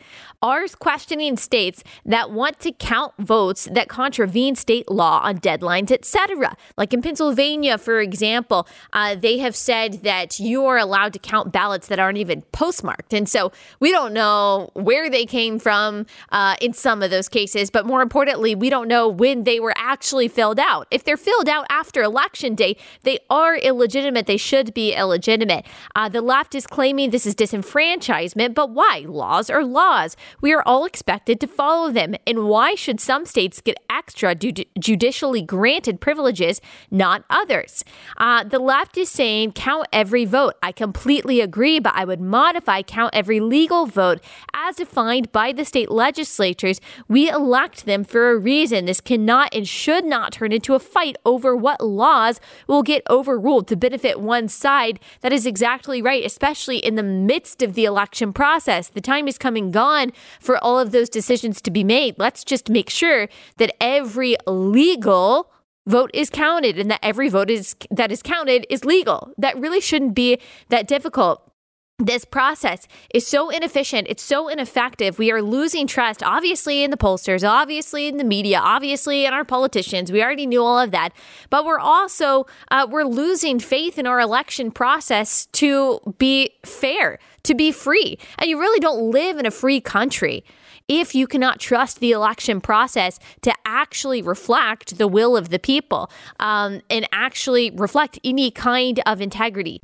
R's 0.42 0.74
questioning 0.74 1.36
states 1.36 1.82
that 2.04 2.30
want 2.30 2.60
to 2.60 2.72
count 2.72 3.14
votes 3.18 3.68
that 3.70 3.88
contravene 3.88 4.54
state 4.56 4.90
law 4.90 5.20
on 5.22 5.38
deadlines, 5.38 5.90
etc. 5.90 6.56
Like 6.76 6.92
in 6.92 7.02
Pennsylvania, 7.02 7.78
for 7.78 8.00
example, 8.00 8.66
uh, 8.92 9.14
they 9.14 9.38
have 9.38 9.56
said 9.56 10.02
that 10.02 10.38
you 10.38 10.64
are 10.66 10.78
allowed 10.78 11.12
to 11.14 11.18
count 11.18 11.52
ballots 11.52 11.88
that 11.88 11.98
aren't 11.98 12.18
even 12.18 12.42
postmarked. 12.52 13.12
And 13.12 13.28
so 13.28 13.52
we 13.80 13.90
don't 13.90 14.12
know 14.12 14.70
where 14.74 15.10
they 15.10 15.26
came 15.26 15.58
from 15.58 16.06
uh, 16.30 16.56
in 16.60 16.72
some 16.72 17.02
of 17.02 17.10
those 17.10 17.28
cases, 17.28 17.70
but 17.70 17.86
more 17.86 18.02
importantly, 18.02 18.54
we 18.54 18.70
don't 18.70 18.88
know 18.88 19.08
when 19.08 19.44
they 19.44 19.60
were 19.60 19.74
actually 19.76 20.28
filled 20.28 20.60
out. 20.60 20.86
If 20.90 21.04
they're 21.04 21.16
filled 21.16 21.48
out 21.48 21.66
after 21.70 22.02
election 22.02 22.54
day, 22.54 22.76
they 23.02 23.18
are 23.30 23.56
illegitimate. 23.56 24.26
They 24.26 24.36
should 24.36 24.74
be 24.74 24.92
illegitimate. 24.92 25.66
Uh, 25.94 26.08
the 26.08 26.20
left 26.20 26.54
is 26.54 26.66
claiming 26.66 27.10
this 27.10 27.26
is 27.26 27.34
disenfranchisement, 27.34 28.54
but 28.54 28.70
why? 28.70 29.04
Laws 29.06 29.50
are 29.50 29.64
laws 29.64 30.16
we 30.40 30.52
are 30.52 30.62
all 30.66 30.84
expected 30.84 31.40
to 31.40 31.46
follow 31.46 31.90
them. 31.90 32.14
And 32.26 32.44
why 32.44 32.74
should 32.74 33.00
some 33.00 33.24
states 33.24 33.60
get 33.60 33.78
extra 33.90 34.34
judicially 34.34 35.42
granted 35.42 36.00
privileges, 36.00 36.60
not 36.90 37.24
others? 37.30 37.84
Uh, 38.16 38.44
the 38.44 38.58
left 38.58 38.96
is 38.96 39.08
saying 39.08 39.52
count 39.52 39.86
every 39.92 40.24
vote. 40.24 40.54
I 40.62 40.72
completely 40.72 41.40
agree, 41.40 41.78
but 41.78 41.94
I 41.94 42.04
would 42.04 42.20
modify 42.20 42.82
count 42.82 43.14
every 43.14 43.40
legal 43.40 43.86
vote 43.86 44.20
as 44.54 44.76
defined 44.76 45.32
by 45.32 45.52
the 45.52 45.64
state 45.64 45.90
legislatures. 45.90 46.80
We 47.08 47.28
elect 47.28 47.86
them 47.86 48.04
for 48.04 48.30
a 48.30 48.38
reason. 48.38 48.86
This 48.86 49.00
cannot 49.00 49.54
and 49.54 49.66
should 49.66 50.04
not 50.04 50.32
turn 50.32 50.52
into 50.52 50.74
a 50.74 50.78
fight 50.78 51.16
over 51.24 51.54
what 51.56 51.80
laws 51.80 52.40
will 52.66 52.82
get 52.82 53.02
overruled 53.08 53.68
to 53.68 53.76
benefit 53.76 54.20
one 54.20 54.48
side. 54.48 55.00
That 55.20 55.32
is 55.32 55.46
exactly 55.46 56.02
right, 56.02 56.24
especially 56.24 56.78
in 56.78 56.94
the 56.94 57.02
midst 57.02 57.62
of 57.62 57.74
the 57.74 57.84
election 57.84 58.32
process. 58.32 58.88
The 58.88 59.00
time 59.00 59.28
is 59.28 59.38
coming 59.38 59.70
gone 59.70 60.12
for 60.40 60.62
all 60.62 60.78
of 60.78 60.92
those 60.92 61.08
decisions 61.08 61.60
to 61.62 61.70
be 61.70 61.84
made. 61.84 62.16
Let's 62.18 62.44
just 62.44 62.68
make 62.68 62.90
sure 62.90 63.28
that 63.58 63.74
every 63.80 64.36
legal 64.46 65.50
vote 65.86 66.10
is 66.12 66.30
counted 66.30 66.78
and 66.78 66.90
that 66.90 67.00
every 67.02 67.28
vote 67.28 67.50
is 67.50 67.76
that 67.90 68.10
is 68.10 68.22
counted 68.22 68.66
is 68.68 68.84
legal. 68.84 69.32
That 69.38 69.58
really 69.58 69.80
shouldn't 69.80 70.14
be 70.14 70.38
that 70.68 70.88
difficult 70.88 71.46
this 71.98 72.26
process 72.26 72.86
is 73.14 73.26
so 73.26 73.48
inefficient. 73.48 74.06
It's 74.10 74.22
so 74.22 74.48
ineffective. 74.48 75.18
We 75.18 75.32
are 75.32 75.40
losing 75.40 75.86
trust, 75.86 76.22
obviously, 76.22 76.82
in 76.82 76.90
the 76.90 76.96
pollsters, 76.96 77.48
obviously 77.48 78.06
in 78.06 78.18
the 78.18 78.24
media, 78.24 78.60
obviously 78.62 79.24
in 79.24 79.32
our 79.32 79.44
politicians. 79.46 80.12
We 80.12 80.22
already 80.22 80.46
knew 80.46 80.62
all 80.62 80.78
of 80.78 80.90
that. 80.90 81.10
But 81.48 81.64
we're 81.64 81.78
also 81.78 82.46
uh, 82.70 82.86
we're 82.90 83.04
losing 83.04 83.58
faith 83.58 83.98
in 83.98 84.06
our 84.06 84.20
election 84.20 84.70
process 84.70 85.46
to 85.52 86.00
be 86.18 86.50
fair, 86.64 87.18
to 87.46 87.54
be 87.54 87.72
free. 87.72 88.18
And 88.38 88.48
you 88.48 88.58
really 88.58 88.80
don't 88.80 89.10
live 89.10 89.38
in 89.38 89.46
a 89.46 89.50
free 89.50 89.80
country 89.80 90.44
if 90.88 91.14
you 91.14 91.26
cannot 91.26 91.58
trust 91.58 92.00
the 92.00 92.12
election 92.12 92.60
process 92.60 93.18
to 93.42 93.52
actually 93.64 94.22
reflect 94.22 94.98
the 94.98 95.08
will 95.08 95.36
of 95.36 95.48
the 95.48 95.58
people 95.58 96.10
um, 96.38 96.80
and 96.90 97.08
actually 97.12 97.70
reflect 97.70 98.18
any 98.24 98.50
kind 98.50 99.00
of 99.06 99.20
integrity. 99.20 99.80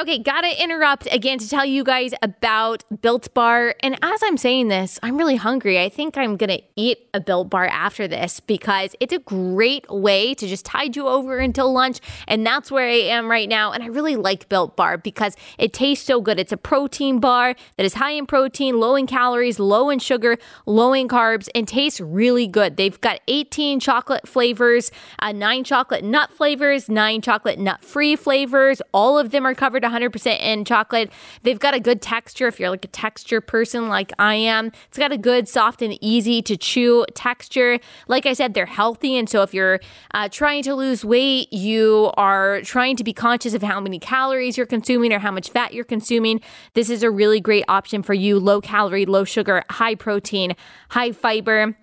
Okay, 0.00 0.18
gotta 0.18 0.58
interrupt 0.62 1.06
again 1.12 1.38
to 1.40 1.46
tell 1.46 1.66
you 1.66 1.84
guys 1.84 2.14
about 2.22 2.84
Built 3.02 3.34
Bar. 3.34 3.74
And 3.80 3.98
as 4.00 4.22
I'm 4.24 4.38
saying 4.38 4.68
this, 4.68 4.98
I'm 5.02 5.18
really 5.18 5.36
hungry. 5.36 5.78
I 5.78 5.90
think 5.90 6.16
I'm 6.16 6.38
gonna 6.38 6.60
eat 6.74 7.10
a 7.12 7.20
Built 7.20 7.50
Bar 7.50 7.66
after 7.66 8.08
this 8.08 8.40
because 8.40 8.96
it's 8.98 9.12
a 9.12 9.18
great 9.18 9.84
way 9.90 10.32
to 10.32 10.48
just 10.48 10.64
tide 10.64 10.96
you 10.96 11.06
over 11.06 11.38
until 11.38 11.70
lunch. 11.70 12.00
And 12.26 12.46
that's 12.46 12.70
where 12.70 12.88
I 12.88 13.10
am 13.10 13.30
right 13.30 13.46
now. 13.46 13.72
And 13.72 13.82
I 13.82 13.88
really 13.88 14.16
like 14.16 14.48
Built 14.48 14.74
Bar 14.74 14.96
because 14.96 15.36
it 15.58 15.74
tastes 15.74 16.06
so 16.06 16.22
good. 16.22 16.40
It's 16.40 16.52
a 16.52 16.56
protein 16.56 17.20
bar 17.20 17.54
that 17.76 17.84
is 17.84 17.92
high 17.92 18.12
in 18.12 18.24
protein, 18.24 18.80
low 18.80 18.96
in 18.96 19.06
calories, 19.06 19.58
low 19.58 19.90
in 19.90 19.98
sugar, 19.98 20.38
low 20.64 20.94
in 20.94 21.08
carbs, 21.08 21.50
and 21.54 21.68
tastes 21.68 22.00
really 22.00 22.46
good. 22.46 22.78
They've 22.78 22.98
got 23.02 23.20
18 23.28 23.80
chocolate 23.80 24.26
flavors, 24.26 24.90
uh, 25.18 25.32
nine 25.32 25.62
chocolate 25.62 26.04
nut 26.04 26.32
flavors, 26.32 26.88
nine 26.88 27.20
chocolate 27.20 27.58
nut 27.58 27.84
free 27.84 28.16
flavors. 28.16 28.80
All 28.94 29.18
of 29.18 29.30
them 29.30 29.46
are 29.46 29.54
covered 29.54 29.84
100% 29.90 30.40
in 30.40 30.64
chocolate. 30.64 31.12
They've 31.42 31.58
got 31.58 31.74
a 31.74 31.80
good 31.80 32.00
texture 32.00 32.46
if 32.46 32.60
you're 32.60 32.70
like 32.70 32.84
a 32.84 32.88
texture 32.88 33.40
person 33.40 33.88
like 33.88 34.12
I 34.18 34.34
am. 34.34 34.72
It's 34.88 34.98
got 34.98 35.12
a 35.12 35.18
good, 35.18 35.48
soft, 35.48 35.82
and 35.82 35.96
easy 36.00 36.42
to 36.42 36.56
chew 36.56 37.04
texture. 37.14 37.78
Like 38.08 38.26
I 38.26 38.32
said, 38.32 38.54
they're 38.54 38.66
healthy. 38.66 39.16
And 39.16 39.28
so 39.28 39.42
if 39.42 39.52
you're 39.52 39.80
uh, 40.14 40.28
trying 40.28 40.62
to 40.64 40.74
lose 40.74 41.04
weight, 41.04 41.52
you 41.52 42.10
are 42.16 42.60
trying 42.62 42.96
to 42.96 43.04
be 43.04 43.12
conscious 43.12 43.54
of 43.54 43.62
how 43.62 43.80
many 43.80 43.98
calories 43.98 44.56
you're 44.56 44.66
consuming 44.66 45.12
or 45.12 45.18
how 45.18 45.30
much 45.30 45.50
fat 45.50 45.74
you're 45.74 45.84
consuming, 45.84 46.40
this 46.74 46.90
is 46.90 47.02
a 47.02 47.10
really 47.10 47.40
great 47.40 47.64
option 47.68 48.02
for 48.02 48.14
you. 48.14 48.38
Low 48.38 48.60
calorie, 48.60 49.06
low 49.06 49.24
sugar, 49.24 49.64
high 49.70 49.94
protein, 49.94 50.54
high 50.90 51.12
fiber 51.12 51.76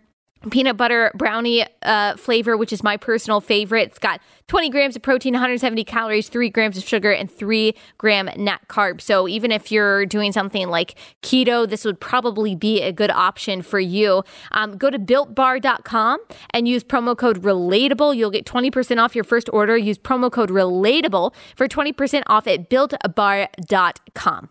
peanut 0.49 0.77
butter 0.77 1.11
brownie 1.15 1.65
uh, 1.83 2.15
flavor, 2.17 2.57
which 2.57 2.73
is 2.73 2.83
my 2.83 2.97
personal 2.97 3.41
favorite. 3.41 3.89
It's 3.89 3.99
got 3.99 4.21
20 4.47 4.69
grams 4.69 4.95
of 4.95 5.01
protein, 5.01 5.33
170 5.33 5.83
calories, 5.83 6.29
3 6.29 6.49
grams 6.49 6.77
of 6.77 6.83
sugar, 6.83 7.11
and 7.11 7.29
3 7.29 7.73
gram 7.97 8.29
net 8.37 8.61
carbs. 8.67 9.01
So 9.01 9.27
even 9.27 9.51
if 9.51 9.71
you're 9.71 10.05
doing 10.05 10.31
something 10.31 10.69
like 10.69 10.95
keto, 11.21 11.67
this 11.67 11.83
would 11.83 11.99
probably 11.99 12.55
be 12.55 12.81
a 12.81 12.91
good 12.91 13.11
option 13.11 13.61
for 13.61 13.79
you. 13.79 14.23
Um, 14.51 14.77
go 14.77 14.89
to 14.89 14.99
builtbar.com 14.99 16.19
and 16.51 16.67
use 16.67 16.83
promo 16.83 17.17
code 17.17 17.41
relatable. 17.41 18.15
You'll 18.15 18.31
get 18.31 18.45
20% 18.45 19.03
off 19.03 19.15
your 19.15 19.23
first 19.23 19.49
order. 19.51 19.77
Use 19.77 19.97
promo 19.97 20.31
code 20.31 20.49
relatable 20.49 21.33
for 21.55 21.67
20% 21.67 22.23
off 22.27 22.47
at 22.47 22.69
builtbar.com. 22.69 24.49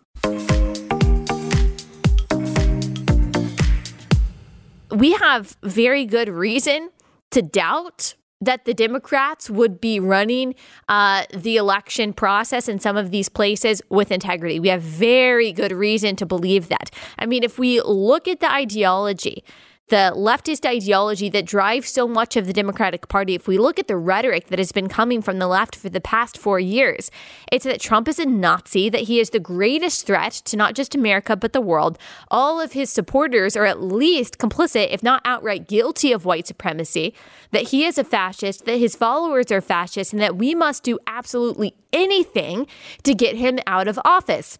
we 4.89 5.13
have 5.13 5.57
very 5.63 6.05
good 6.05 6.29
reason 6.29 6.89
to 7.31 7.41
doubt 7.41 8.15
that 8.39 8.65
the 8.65 8.73
Democrats 8.73 9.49
would 9.49 9.81
be 9.81 9.99
running 9.99 10.53
uh, 10.87 11.23
the 11.33 11.57
election 11.57 12.13
process 12.13 12.67
in 12.67 12.79
some 12.79 12.95
of 12.95 13.09
these 13.09 13.29
places 13.29 13.81
with 13.89 14.11
integrity. 14.11 14.59
We 14.59 14.67
have 14.69 14.81
very 14.81 15.51
good 15.51 15.71
reason 15.71 16.15
to 16.17 16.25
believe 16.25 16.67
that. 16.69 16.91
I 17.17 17.25
mean, 17.25 17.43
if 17.43 17.57
we 17.57 17.81
look 17.81 18.27
at 18.27 18.39
the 18.39 18.51
ideology, 18.51 19.43
the 19.89 20.11
leftist 20.15 20.65
ideology 20.65 21.29
that 21.29 21.45
drives 21.45 21.89
so 21.89 22.07
much 22.07 22.35
of 22.35 22.45
the 22.45 22.53
Democratic 22.53 23.07
Party, 23.07 23.35
if 23.35 23.47
we 23.47 23.57
look 23.57 23.79
at 23.79 23.87
the 23.87 23.95
rhetoric 23.95 24.47
that 24.47 24.59
has 24.59 24.73
been 24.73 24.89
coming 24.89 25.21
from 25.21 25.39
the 25.39 25.47
left 25.47 25.77
for 25.77 25.89
the 25.89 26.01
past 26.01 26.37
four 26.37 26.59
years, 26.59 27.09
it's 27.51 27.63
that 27.63 27.79
Trump 27.79 28.09
is 28.09 28.19
a 28.19 28.25
Nazi, 28.25 28.89
that 28.89 29.03
he 29.03 29.21
is 29.21 29.29
the 29.29 29.39
greatest 29.39 30.05
threat 30.05 30.33
to 30.33 30.57
not 30.57 30.75
just 30.75 30.93
America, 30.93 31.37
but 31.37 31.53
the 31.53 31.61
world. 31.61 31.97
All 32.29 32.59
of 32.59 32.73
his 32.73 32.89
supporters 32.89 33.55
are 33.55 33.65
at 33.65 33.81
least 33.81 34.37
complicit, 34.37 34.89
if 34.91 35.01
not 35.01 35.21
outright 35.23 35.67
guilty 35.67 36.11
of 36.11 36.25
white 36.25 36.47
supremacy, 36.47 37.13
that 37.51 37.69
he 37.69 37.85
is 37.85 37.97
a 37.97 38.03
fascist, 38.03 38.65
that 38.65 38.77
his 38.77 38.95
followers 38.95 39.51
are 39.53 39.61
fascists, 39.61 40.11
and 40.11 40.21
that 40.21 40.35
we 40.35 40.53
must 40.53 40.83
do 40.83 40.99
absolutely 41.07 41.73
anything 41.93 42.67
to 43.03 43.13
get 43.13 43.37
him 43.37 43.57
out 43.65 43.87
of 43.87 43.97
office. 44.03 44.59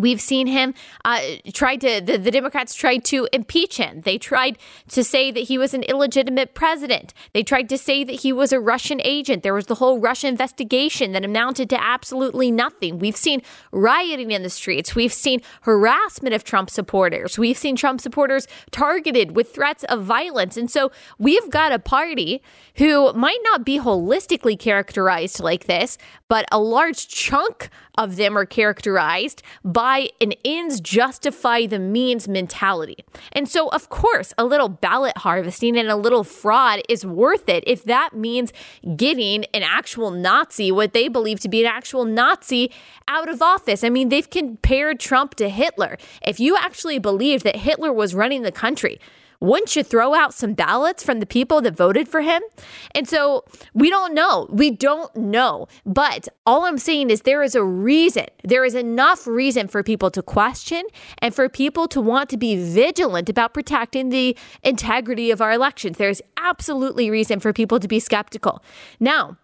We've 0.00 0.20
seen 0.20 0.46
him 0.46 0.74
uh, 1.04 1.20
tried 1.52 1.80
to 1.82 2.00
the, 2.00 2.18
the 2.18 2.30
Democrats 2.30 2.74
tried 2.74 3.04
to 3.06 3.28
impeach 3.32 3.76
him. 3.76 4.02
They 4.02 4.18
tried 4.18 4.58
to 4.88 5.02
say 5.02 5.30
that 5.30 5.40
he 5.40 5.58
was 5.58 5.74
an 5.74 5.82
illegitimate 5.82 6.54
president. 6.54 7.14
They 7.32 7.42
tried 7.42 7.68
to 7.70 7.78
say 7.78 8.04
that 8.04 8.20
he 8.20 8.32
was 8.32 8.52
a 8.52 8.60
Russian 8.60 9.00
agent. 9.04 9.42
There 9.42 9.54
was 9.54 9.66
the 9.66 9.76
whole 9.76 9.98
Russia 9.98 10.28
investigation 10.28 11.12
that 11.12 11.24
amounted 11.24 11.68
to 11.70 11.82
absolutely 11.82 12.50
nothing. 12.50 12.98
We've 12.98 13.16
seen 13.16 13.42
rioting 13.72 14.30
in 14.30 14.42
the 14.42 14.50
streets. 14.50 14.94
We've 14.94 15.12
seen 15.12 15.40
harassment 15.62 16.34
of 16.34 16.44
Trump 16.44 16.70
supporters. 16.70 17.38
We've 17.38 17.58
seen 17.58 17.76
Trump 17.76 18.00
supporters 18.00 18.46
targeted 18.70 19.34
with 19.34 19.54
threats 19.54 19.84
of 19.84 20.04
violence. 20.04 20.56
And 20.56 20.70
so 20.70 20.92
we've 21.18 21.50
got 21.50 21.72
a 21.72 21.78
party 21.78 22.42
who 22.76 23.12
might 23.14 23.40
not 23.44 23.64
be 23.64 23.78
holistically 23.78 24.58
characterized 24.58 25.40
like 25.40 25.64
this, 25.64 25.98
but 26.28 26.44
a 26.52 26.58
large 26.58 27.08
chunk 27.08 27.70
of 27.96 28.16
them 28.16 28.36
are 28.38 28.46
characterized 28.46 29.42
by 29.64 29.87
an 30.20 30.32
ends 30.44 30.80
justify 30.80 31.66
the 31.66 31.78
means 31.78 32.28
mentality. 32.28 33.04
And 33.32 33.48
so, 33.48 33.68
of 33.68 33.88
course, 33.88 34.32
a 34.36 34.44
little 34.44 34.68
ballot 34.68 35.18
harvesting 35.18 35.76
and 35.76 35.88
a 35.88 35.96
little 35.96 36.24
fraud 36.24 36.80
is 36.88 37.04
worth 37.04 37.48
it 37.48 37.64
if 37.66 37.84
that 37.84 38.14
means 38.14 38.52
getting 38.96 39.44
an 39.46 39.62
actual 39.62 40.10
Nazi, 40.10 40.70
what 40.70 40.92
they 40.92 41.08
believe 41.08 41.40
to 41.40 41.48
be 41.48 41.64
an 41.64 41.70
actual 41.70 42.04
Nazi, 42.04 42.70
out 43.06 43.28
of 43.28 43.40
office. 43.42 43.82
I 43.82 43.88
mean, 43.88 44.08
they've 44.08 44.28
compared 44.28 45.00
Trump 45.00 45.34
to 45.36 45.48
Hitler. 45.48 45.96
If 46.22 46.38
you 46.38 46.56
actually 46.56 46.98
believe 46.98 47.42
that 47.42 47.56
Hitler 47.56 47.92
was 47.92 48.14
running 48.14 48.42
the 48.42 48.52
country, 48.52 49.00
wouldn't 49.40 49.76
you 49.76 49.82
throw 49.82 50.14
out 50.14 50.34
some 50.34 50.54
ballots 50.54 51.02
from 51.02 51.20
the 51.20 51.26
people 51.26 51.60
that 51.62 51.76
voted 51.76 52.08
for 52.08 52.20
him? 52.20 52.42
And 52.94 53.08
so 53.08 53.44
we 53.72 53.88
don't 53.88 54.14
know. 54.14 54.48
We 54.50 54.70
don't 54.70 55.14
know. 55.16 55.68
But 55.86 56.28
all 56.44 56.64
I'm 56.64 56.78
saying 56.78 57.10
is 57.10 57.22
there 57.22 57.42
is 57.42 57.54
a 57.54 57.62
reason. 57.62 58.26
There 58.42 58.64
is 58.64 58.74
enough 58.74 59.26
reason 59.26 59.68
for 59.68 59.82
people 59.82 60.10
to 60.10 60.22
question 60.22 60.84
and 61.18 61.34
for 61.34 61.48
people 61.48 61.86
to 61.88 62.00
want 62.00 62.28
to 62.30 62.36
be 62.36 62.56
vigilant 62.56 63.28
about 63.28 63.54
protecting 63.54 64.08
the 64.08 64.36
integrity 64.62 65.30
of 65.30 65.40
our 65.40 65.52
elections. 65.52 65.98
There's 65.98 66.22
absolutely 66.36 67.10
reason 67.10 67.38
for 67.38 67.52
people 67.52 67.78
to 67.78 67.88
be 67.88 68.00
skeptical. 68.00 68.62
Now, 68.98 69.36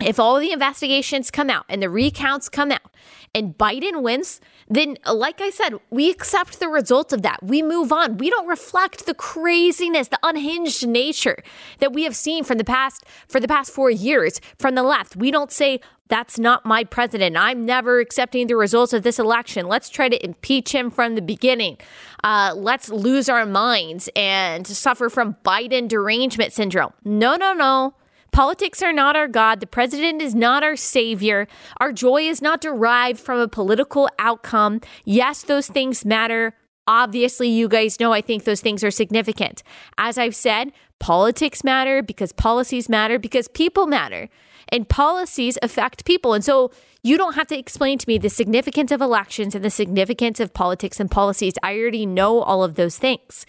if 0.00 0.18
all 0.18 0.38
the 0.38 0.52
investigations 0.52 1.30
come 1.30 1.48
out 1.48 1.64
and 1.68 1.82
the 1.82 1.88
recounts 1.88 2.48
come 2.48 2.70
out 2.70 2.92
and 3.34 3.56
Biden 3.56 4.02
wins, 4.02 4.40
then, 4.68 4.96
like 5.10 5.40
I 5.40 5.50
said, 5.50 5.74
we 5.90 6.10
accept 6.10 6.60
the 6.60 6.68
results 6.68 7.12
of 7.12 7.22
that. 7.22 7.42
We 7.42 7.62
move 7.62 7.92
on. 7.92 8.18
We 8.18 8.30
don't 8.30 8.46
reflect 8.46 9.06
the 9.06 9.14
craziness, 9.14 10.08
the 10.08 10.18
unhinged 10.22 10.86
nature 10.86 11.42
that 11.78 11.92
we 11.92 12.02
have 12.04 12.16
seen 12.16 12.44
from 12.44 12.58
the 12.58 12.64
past 12.64 13.04
for 13.28 13.40
the 13.40 13.48
past 13.48 13.72
four 13.72 13.90
years 13.90 14.40
from 14.58 14.74
the 14.74 14.82
left. 14.82 15.16
We 15.16 15.30
don't 15.30 15.52
say, 15.52 15.80
that's 16.08 16.38
not 16.38 16.64
my 16.64 16.84
president. 16.84 17.36
I'm 17.36 17.64
never 17.64 17.98
accepting 17.98 18.46
the 18.46 18.56
results 18.56 18.92
of 18.92 19.02
this 19.02 19.18
election. 19.18 19.66
Let's 19.66 19.88
try 19.88 20.08
to 20.08 20.24
impeach 20.24 20.72
him 20.72 20.90
from 20.90 21.14
the 21.14 21.22
beginning. 21.22 21.78
Uh, 22.22 22.54
let's 22.56 22.88
lose 22.90 23.28
our 23.28 23.44
minds 23.44 24.08
and 24.14 24.66
suffer 24.66 25.08
from 25.08 25.36
Biden 25.44 25.88
derangement 25.88 26.52
syndrome. 26.52 26.92
No, 27.04 27.36
no, 27.36 27.52
no. 27.52 27.94
Politics 28.36 28.82
are 28.82 28.92
not 28.92 29.16
our 29.16 29.28
God. 29.28 29.60
The 29.60 29.66
president 29.66 30.20
is 30.20 30.34
not 30.34 30.62
our 30.62 30.76
savior. 30.76 31.48
Our 31.78 31.90
joy 31.90 32.28
is 32.28 32.42
not 32.42 32.60
derived 32.60 33.18
from 33.18 33.40
a 33.40 33.48
political 33.48 34.10
outcome. 34.18 34.82
Yes, 35.06 35.42
those 35.42 35.68
things 35.68 36.04
matter. 36.04 36.54
Obviously, 36.86 37.48
you 37.48 37.66
guys 37.66 37.98
know 37.98 38.12
I 38.12 38.20
think 38.20 38.44
those 38.44 38.60
things 38.60 38.84
are 38.84 38.90
significant. 38.90 39.62
As 39.96 40.18
I've 40.18 40.36
said, 40.36 40.72
politics 40.98 41.64
matter 41.64 42.02
because 42.02 42.34
policies 42.34 42.90
matter 42.90 43.18
because 43.18 43.48
people 43.48 43.86
matter. 43.86 44.28
And 44.68 44.86
policies 44.86 45.56
affect 45.62 46.04
people. 46.04 46.34
And 46.34 46.44
so 46.44 46.70
you 47.02 47.16
don't 47.16 47.36
have 47.36 47.46
to 47.46 47.58
explain 47.58 47.96
to 47.96 48.06
me 48.06 48.18
the 48.18 48.28
significance 48.28 48.92
of 48.92 49.00
elections 49.00 49.54
and 49.54 49.64
the 49.64 49.70
significance 49.70 50.40
of 50.40 50.52
politics 50.52 51.00
and 51.00 51.10
policies. 51.10 51.54
I 51.62 51.78
already 51.78 52.04
know 52.04 52.42
all 52.42 52.62
of 52.62 52.74
those 52.74 52.98
things. 52.98 53.46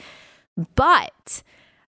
But 0.75 1.43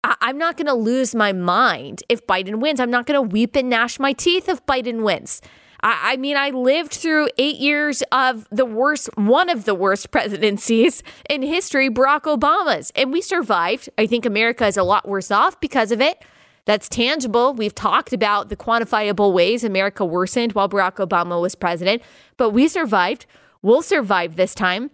I- 0.02 0.30
am 0.30 0.38
not 0.38 0.56
going 0.56 0.66
to 0.66 0.74
lose 0.74 1.14
my 1.14 1.32
mind 1.32 2.02
if 2.08 2.26
Biden 2.26 2.60
wins. 2.60 2.80
I'm 2.80 2.90
not 2.90 3.06
going 3.06 3.16
to 3.16 3.28
weep 3.28 3.56
and 3.56 3.68
gnash 3.68 3.98
my 3.98 4.12
teeth 4.12 4.48
if 4.48 4.64
Biden 4.66 5.02
wins. 5.02 5.40
I, 5.82 6.12
I 6.12 6.16
mean, 6.16 6.36
I 6.36 6.50
lived 6.50 6.92
through 6.92 7.28
eight 7.38 7.56
years 7.56 8.02
of 8.12 8.46
the 8.50 8.64
worst, 8.64 9.10
one 9.16 9.48
of 9.48 9.64
the 9.64 9.74
worst 9.74 10.10
presidencies 10.12 11.02
in 11.28 11.42
history, 11.42 11.90
Barack 11.90 12.22
Obama's, 12.22 12.92
and 12.96 13.12
we 13.12 13.20
survived. 13.20 13.88
I 13.98 14.06
think 14.06 14.24
America 14.26 14.66
is 14.66 14.76
a 14.76 14.82
lot 14.82 15.08
worse 15.08 15.30
off 15.30 15.60
because 15.60 15.92
of 15.92 16.00
it. 16.00 16.22
That's 16.66 16.88
tangible. 16.88 17.54
We've 17.54 17.74
talked 17.74 18.12
about 18.12 18.48
the 18.48 18.56
quantifiable 18.56 19.32
ways 19.32 19.64
America 19.64 20.04
worsened 20.04 20.52
while 20.52 20.68
Barack 20.68 20.96
Obama 20.96 21.40
was 21.40 21.54
president, 21.54 22.02
but 22.36 22.50
we 22.50 22.68
survived. 22.68 23.26
We'll 23.62 23.82
survive 23.82 24.36
this 24.36 24.54
time. 24.54 24.90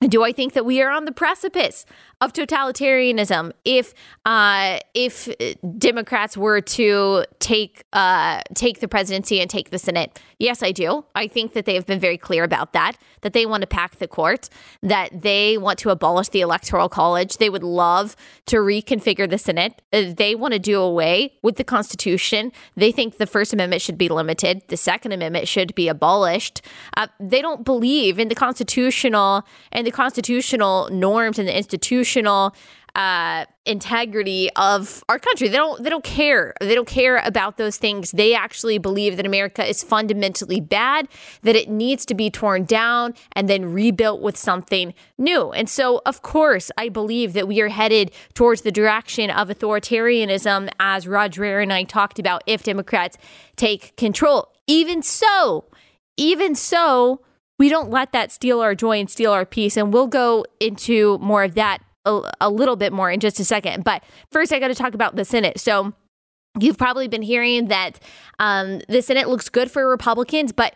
Do 0.00 0.22
I 0.22 0.32
think 0.32 0.52
that 0.52 0.66
we 0.66 0.82
are 0.82 0.90
on 0.90 1.06
the 1.06 1.12
precipice 1.12 1.86
of 2.22 2.32
totalitarianism 2.32 3.52
if 3.64 3.92
uh, 4.24 4.78
if 4.94 5.28
Democrats 5.78 6.36
were 6.36 6.60
to 6.60 7.24
take 7.40 7.84
uh, 7.92 8.40
take 8.54 8.80
the 8.80 8.88
presidency 8.88 9.40
and 9.40 9.50
take 9.50 9.70
the 9.70 9.78
Senate? 9.78 10.18
Yes, 10.38 10.62
I 10.62 10.72
do. 10.72 11.04
I 11.14 11.28
think 11.28 11.52
that 11.52 11.66
they 11.66 11.74
have 11.74 11.86
been 11.86 12.00
very 12.00 12.16
clear 12.16 12.42
about 12.42 12.72
that. 12.72 12.96
That 13.20 13.34
they 13.34 13.44
want 13.44 13.62
to 13.62 13.66
pack 13.66 13.96
the 13.96 14.08
court. 14.08 14.48
That 14.82 15.22
they 15.22 15.58
want 15.58 15.78
to 15.80 15.90
abolish 15.90 16.28
the 16.28 16.40
electoral 16.40 16.88
college. 16.88 17.36
They 17.36 17.50
would 17.50 17.62
love 17.62 18.16
to 18.46 18.56
reconfigure 18.56 19.28
the 19.28 19.38
Senate. 19.38 19.82
Uh, 19.92 20.12
they 20.16 20.34
want 20.34 20.52
to 20.52 20.58
do 20.58 20.80
away 20.80 21.34
with 21.42 21.56
the 21.56 21.64
Constitution. 21.64 22.50
They 22.76 22.92
think 22.92 23.18
the 23.18 23.26
First 23.26 23.52
Amendment 23.52 23.82
should 23.82 23.98
be 23.98 24.08
limited. 24.08 24.62
The 24.68 24.76
Second 24.76 25.12
Amendment 25.12 25.48
should 25.48 25.74
be 25.74 25.88
abolished. 25.88 26.62
Uh, 26.96 27.08
they 27.20 27.42
don't 27.42 27.64
believe 27.64 28.18
in 28.18 28.28
the 28.28 28.34
constitutional 28.34 29.46
and 29.70 29.86
the 29.86 29.90
constitutional 29.90 30.88
norms 30.90 31.38
and 31.38 31.46
the 31.46 31.56
institution 31.56 32.05
institutional 32.06 32.54
uh, 32.94 33.44
integrity 33.66 34.48
of 34.56 35.04
our 35.10 35.18
country. 35.18 35.48
They 35.48 35.56
don't 35.58 35.82
they 35.82 35.90
don't 35.90 36.04
care. 36.04 36.54
They 36.60 36.74
don't 36.74 36.88
care 36.88 37.18
about 37.18 37.58
those 37.58 37.76
things. 37.76 38.12
They 38.12 38.34
actually 38.34 38.78
believe 38.78 39.18
that 39.18 39.26
America 39.26 39.68
is 39.68 39.82
fundamentally 39.82 40.62
bad, 40.62 41.06
that 41.42 41.54
it 41.54 41.68
needs 41.68 42.06
to 42.06 42.14
be 42.14 42.30
torn 42.30 42.64
down 42.64 43.12
and 43.32 43.50
then 43.50 43.70
rebuilt 43.70 44.22
with 44.22 44.38
something 44.38 44.94
new. 45.18 45.52
And 45.52 45.68
so, 45.68 46.00
of 46.06 46.22
course, 46.22 46.70
I 46.78 46.88
believe 46.88 47.34
that 47.34 47.46
we 47.46 47.60
are 47.60 47.68
headed 47.68 48.12
towards 48.32 48.62
the 48.62 48.72
direction 48.72 49.28
of 49.28 49.48
authoritarianism, 49.48 50.70
as 50.80 51.06
Roger 51.06 51.60
and 51.60 51.74
I 51.74 51.82
talked 51.82 52.18
about. 52.18 52.44
If 52.46 52.62
Democrats 52.62 53.18
take 53.56 53.94
control, 53.96 54.54
even 54.66 55.02
so, 55.02 55.66
even 56.16 56.54
so. 56.54 57.20
We 57.58 57.70
don't 57.70 57.88
let 57.88 58.12
that 58.12 58.32
steal 58.32 58.60
our 58.60 58.74
joy 58.74 59.00
and 59.00 59.08
steal 59.10 59.32
our 59.32 59.46
peace. 59.46 59.78
And 59.78 59.90
we'll 59.90 60.08
go 60.08 60.44
into 60.60 61.16
more 61.22 61.42
of 61.42 61.54
that 61.54 61.80
a, 62.06 62.32
a 62.40 62.50
little 62.50 62.76
bit 62.76 62.92
more 62.92 63.10
in 63.10 63.20
just 63.20 63.38
a 63.40 63.44
second. 63.44 63.84
But 63.84 64.02
first, 64.30 64.52
I 64.52 64.58
got 64.58 64.68
to 64.68 64.74
talk 64.74 64.94
about 64.94 65.16
the 65.16 65.24
Senate. 65.24 65.60
So, 65.60 65.92
you've 66.58 66.78
probably 66.78 67.08
been 67.08 67.22
hearing 67.22 67.68
that 67.68 68.00
um, 68.38 68.80
the 68.88 69.02
Senate 69.02 69.28
looks 69.28 69.48
good 69.48 69.70
for 69.70 69.88
Republicans, 69.88 70.52
but 70.52 70.74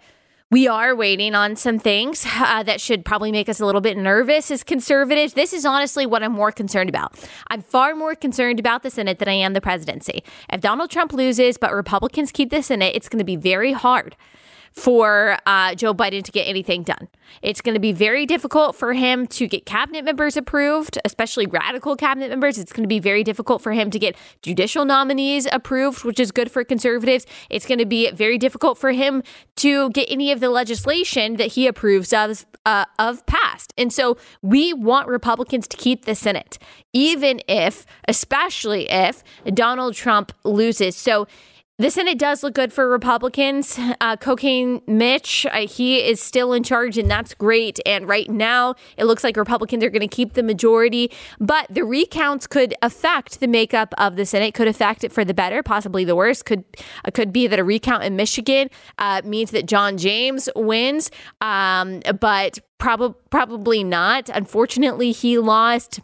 we 0.51 0.66
are 0.66 0.97
waiting 0.97 1.35
on 1.35 1.55
some 1.55 1.79
things 1.79 2.27
uh, 2.29 2.62
that 2.64 2.81
should 2.81 3.05
probably 3.05 3.31
make 3.31 3.49
us 3.49 3.61
a 3.61 3.66
little 3.66 3.81
bit 3.81 3.97
nervous 3.97 4.51
as 4.51 4.64
conservatives. 4.64 5.35
This 5.35 5.53
is 5.53 5.64
honestly 5.64 6.07
what 6.07 6.25
I'm 6.25 6.33
more 6.33 6.51
concerned 6.51 6.88
about. 6.88 7.14
I'm 7.49 7.62
far 7.62 7.95
more 7.95 8.16
concerned 8.16 8.59
about 8.59 8.83
the 8.83 8.90
Senate 8.90 9.21
than 9.21 9.29
I 9.29 9.35
am 9.35 9.53
the 9.53 9.61
presidency. 9.61 10.25
If 10.53 10.61
Donald 10.61 10.90
Trump 10.90 11.12
loses, 11.12 11.57
but 11.57 11.73
Republicans 11.73 12.33
keep 12.33 12.51
the 12.51 12.62
Senate, 12.62 12.97
it's 12.97 13.09
going 13.09 13.21
to 13.21 13.25
be 13.25 13.37
very 13.37 13.73
hard 13.73 14.16
for 14.73 15.37
uh, 15.47 15.75
Joe 15.75 15.93
Biden 15.93 16.23
to 16.23 16.33
get 16.33 16.45
anything 16.45 16.83
done. 16.83 17.09
It's 17.43 17.61
going 17.61 17.75
to 17.75 17.81
be 17.81 17.93
very 17.93 18.27
difficult 18.27 18.77
for 18.77 18.93
him 18.93 19.27
to 19.29 19.47
get 19.47 19.67
cabinet 19.67 20.05
members 20.05 20.37
approved, 20.37 20.99
especially 21.05 21.47
radical 21.47 21.97
cabinet 21.97 22.31
members. 22.31 22.59
It's 22.59 22.73
going 22.73 22.85
to 22.85 22.89
be 22.89 22.99
very 22.99 23.23
difficult 23.25 23.63
for 23.63 23.73
him 23.73 23.91
to 23.91 23.99
get 23.99 24.17
judicial 24.43 24.85
nominees 24.85 25.47
approved, 25.53 26.05
which 26.05 26.21
is 26.21 26.33
good 26.33 26.51
for 26.51 26.65
conservatives. 26.65 27.27
It's 27.49 27.67
going 27.67 27.79
to 27.79 27.87
be 27.87 28.11
very 28.11 28.39
difficult 28.39 28.79
for 28.79 28.93
him 28.93 29.23
to 29.57 29.91
get 29.91 30.11
any 30.11 30.33
of 30.33 30.41
the 30.41 30.51
legislation 30.51 31.37
that 31.37 31.53
he 31.53 31.67
approves 31.67 32.13
of 32.13 32.47
uh, 32.67 32.85
of 32.99 33.25
passed. 33.27 33.73
And 33.79 33.93
so 33.93 34.19
we 34.43 34.73
want 34.73 35.09
Republicans 35.09 35.67
to 35.69 35.77
keep 35.77 36.05
the 36.05 36.15
Senate, 36.15 36.59
even 36.93 37.41
if, 37.49 37.87
especially 38.07 38.91
if 38.91 39.25
Donald 39.55 39.95
Trump 39.95 40.33
loses. 40.45 40.95
So 40.95 41.27
the 41.81 41.90
Senate 41.90 42.19
does 42.19 42.43
look 42.43 42.53
good 42.53 42.75
for 42.75 42.87
Republicans. 42.87 43.79
Uh, 44.03 44.14
Cocaine 44.14 44.83
Mitch, 44.87 45.47
uh, 45.47 45.66
he 45.66 45.97
is 45.97 46.21
still 46.21 46.53
in 46.53 46.62
charge, 46.62 46.99
and 46.99 47.11
that's 47.11 47.33
great. 47.33 47.81
And 47.87 48.07
right 48.07 48.29
now, 48.29 48.75
it 48.99 49.05
looks 49.05 49.25
like 49.25 49.35
Republicans 49.38 49.83
are 49.83 49.88
going 49.88 50.07
to 50.07 50.07
keep 50.07 50.35
the 50.35 50.43
majority, 50.43 51.11
but 51.38 51.66
the 51.71 51.83
recounts 51.83 52.47
could 52.47 52.75
affect 52.83 53.40
the 53.40 53.49
makeup 53.49 53.95
of 53.97 54.16
the 54.16 54.27
Senate. 54.27 54.53
Could 54.53 54.69
affect 54.69 55.05
it 55.05 55.11
for 55.11 55.25
the 55.25 55.33
better, 55.33 55.62
possibly 55.62 56.05
the 56.05 56.14
worse. 56.14 56.43
Could 56.43 56.64
uh, 57.07 57.11
could 57.12 57.33
be 57.33 57.47
that 57.47 57.59
a 57.59 57.64
recount 57.64 58.05
in 58.05 58.14
Michigan 58.14 58.69
uh, 58.99 59.23
means 59.25 59.51
that 59.53 59.64
John 59.64 59.97
James 59.97 60.51
wins, 60.55 61.11
um, 61.40 62.03
but 62.21 62.59
prob- 62.77 63.16
probably 63.31 63.83
not. 63.85 64.29
Unfortunately, 64.29 65.12
he 65.12 65.38
lost 65.38 66.01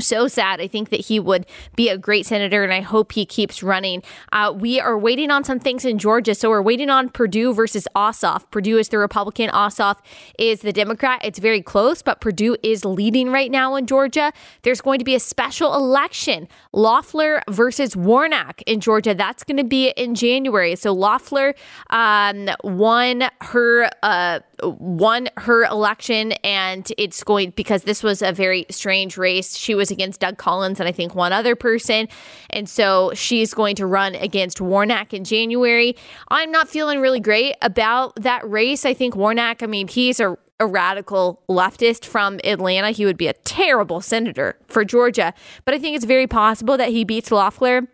so 0.00 0.26
sad. 0.26 0.60
I 0.60 0.68
think 0.68 0.88
that 0.88 1.00
he 1.00 1.20
would 1.20 1.46
be 1.76 1.88
a 1.88 1.98
great 1.98 2.24
senator, 2.24 2.62
and 2.64 2.72
I 2.72 2.80
hope 2.80 3.12
he 3.12 3.26
keeps 3.26 3.62
running. 3.62 4.02
Uh, 4.32 4.52
we 4.56 4.80
are 4.80 4.98
waiting 4.98 5.30
on 5.30 5.44
some 5.44 5.60
things 5.60 5.84
in 5.84 5.98
Georgia. 5.98 6.34
So 6.34 6.48
we're 6.48 6.62
waiting 6.62 6.88
on 6.88 7.10
Perdue 7.10 7.52
versus 7.52 7.86
Ossoff. 7.94 8.50
Perdue 8.50 8.78
is 8.78 8.88
the 8.88 8.98
Republican, 8.98 9.50
Ossoff 9.50 9.98
is 10.38 10.60
the 10.60 10.72
Democrat. 10.72 11.20
It's 11.22 11.38
very 11.38 11.60
close, 11.60 12.00
but 12.00 12.20
Perdue 12.20 12.56
is 12.62 12.84
leading 12.84 13.28
right 13.30 13.50
now 13.50 13.76
in 13.76 13.86
Georgia. 13.86 14.32
There's 14.62 14.80
going 14.80 14.98
to 14.98 15.04
be 15.04 15.14
a 15.14 15.20
special 15.20 15.74
election 15.74 16.48
Loeffler 16.72 17.42
versus 17.50 17.94
Warnock 17.94 18.62
in 18.62 18.80
Georgia. 18.80 19.14
That's 19.14 19.44
going 19.44 19.58
to 19.58 19.64
be 19.64 19.90
in 19.90 20.14
January. 20.14 20.74
So 20.76 20.92
Loeffler 20.92 21.54
um, 21.90 22.48
won 22.64 23.24
her. 23.42 23.90
Uh, 24.02 24.40
won 24.62 25.28
her 25.36 25.64
election, 25.64 26.32
and 26.44 26.90
it's 26.96 27.22
going 27.24 27.50
because 27.50 27.84
this 27.84 28.02
was 28.02 28.22
a 28.22 28.32
very 28.32 28.66
strange 28.70 29.16
race. 29.16 29.56
She 29.56 29.74
was 29.74 29.90
against 29.90 30.20
Doug 30.20 30.38
Collins 30.38 30.80
and 30.80 30.88
I 30.88 30.92
think 30.92 31.14
one 31.14 31.32
other 31.32 31.56
person. 31.56 32.08
And 32.50 32.68
so 32.68 33.12
she's 33.14 33.54
going 33.54 33.76
to 33.76 33.86
run 33.86 34.14
against 34.14 34.60
Warnock 34.60 35.12
in 35.12 35.24
January. 35.24 35.96
I'm 36.28 36.50
not 36.50 36.68
feeling 36.68 37.00
really 37.00 37.20
great 37.20 37.54
about 37.62 38.14
that 38.16 38.48
race. 38.48 38.84
I 38.84 38.94
think 38.94 39.16
Warnock, 39.16 39.62
I 39.62 39.66
mean, 39.66 39.88
he's 39.88 40.20
a 40.20 40.36
a 40.60 40.66
radical 40.66 41.42
leftist 41.48 42.04
from 42.04 42.38
Atlanta. 42.44 42.92
He 42.92 43.04
would 43.04 43.16
be 43.16 43.26
a 43.26 43.32
terrible 43.32 44.00
senator 44.00 44.56
for 44.68 44.84
Georgia. 44.84 45.34
But 45.64 45.74
I 45.74 45.78
think 45.80 45.96
it's 45.96 46.04
very 46.04 46.28
possible 46.28 46.76
that 46.76 46.90
he 46.90 47.02
beats 47.02 47.32
Loeffler. 47.32 47.88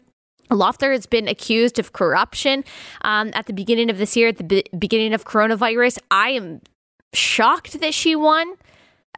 Loeffler 0.50 0.92
has 0.92 1.06
been 1.06 1.28
accused 1.28 1.78
of 1.78 1.92
corruption 1.92 2.64
um, 3.02 3.30
at 3.34 3.46
the 3.46 3.52
beginning 3.52 3.90
of 3.90 3.98
this 3.98 4.16
year, 4.16 4.28
at 4.28 4.38
the 4.38 4.44
be- 4.44 4.64
beginning 4.78 5.14
of 5.14 5.24
coronavirus. 5.24 5.98
I 6.10 6.30
am 6.30 6.60
shocked 7.12 7.80
that 7.80 7.94
she 7.94 8.14
won 8.16 8.54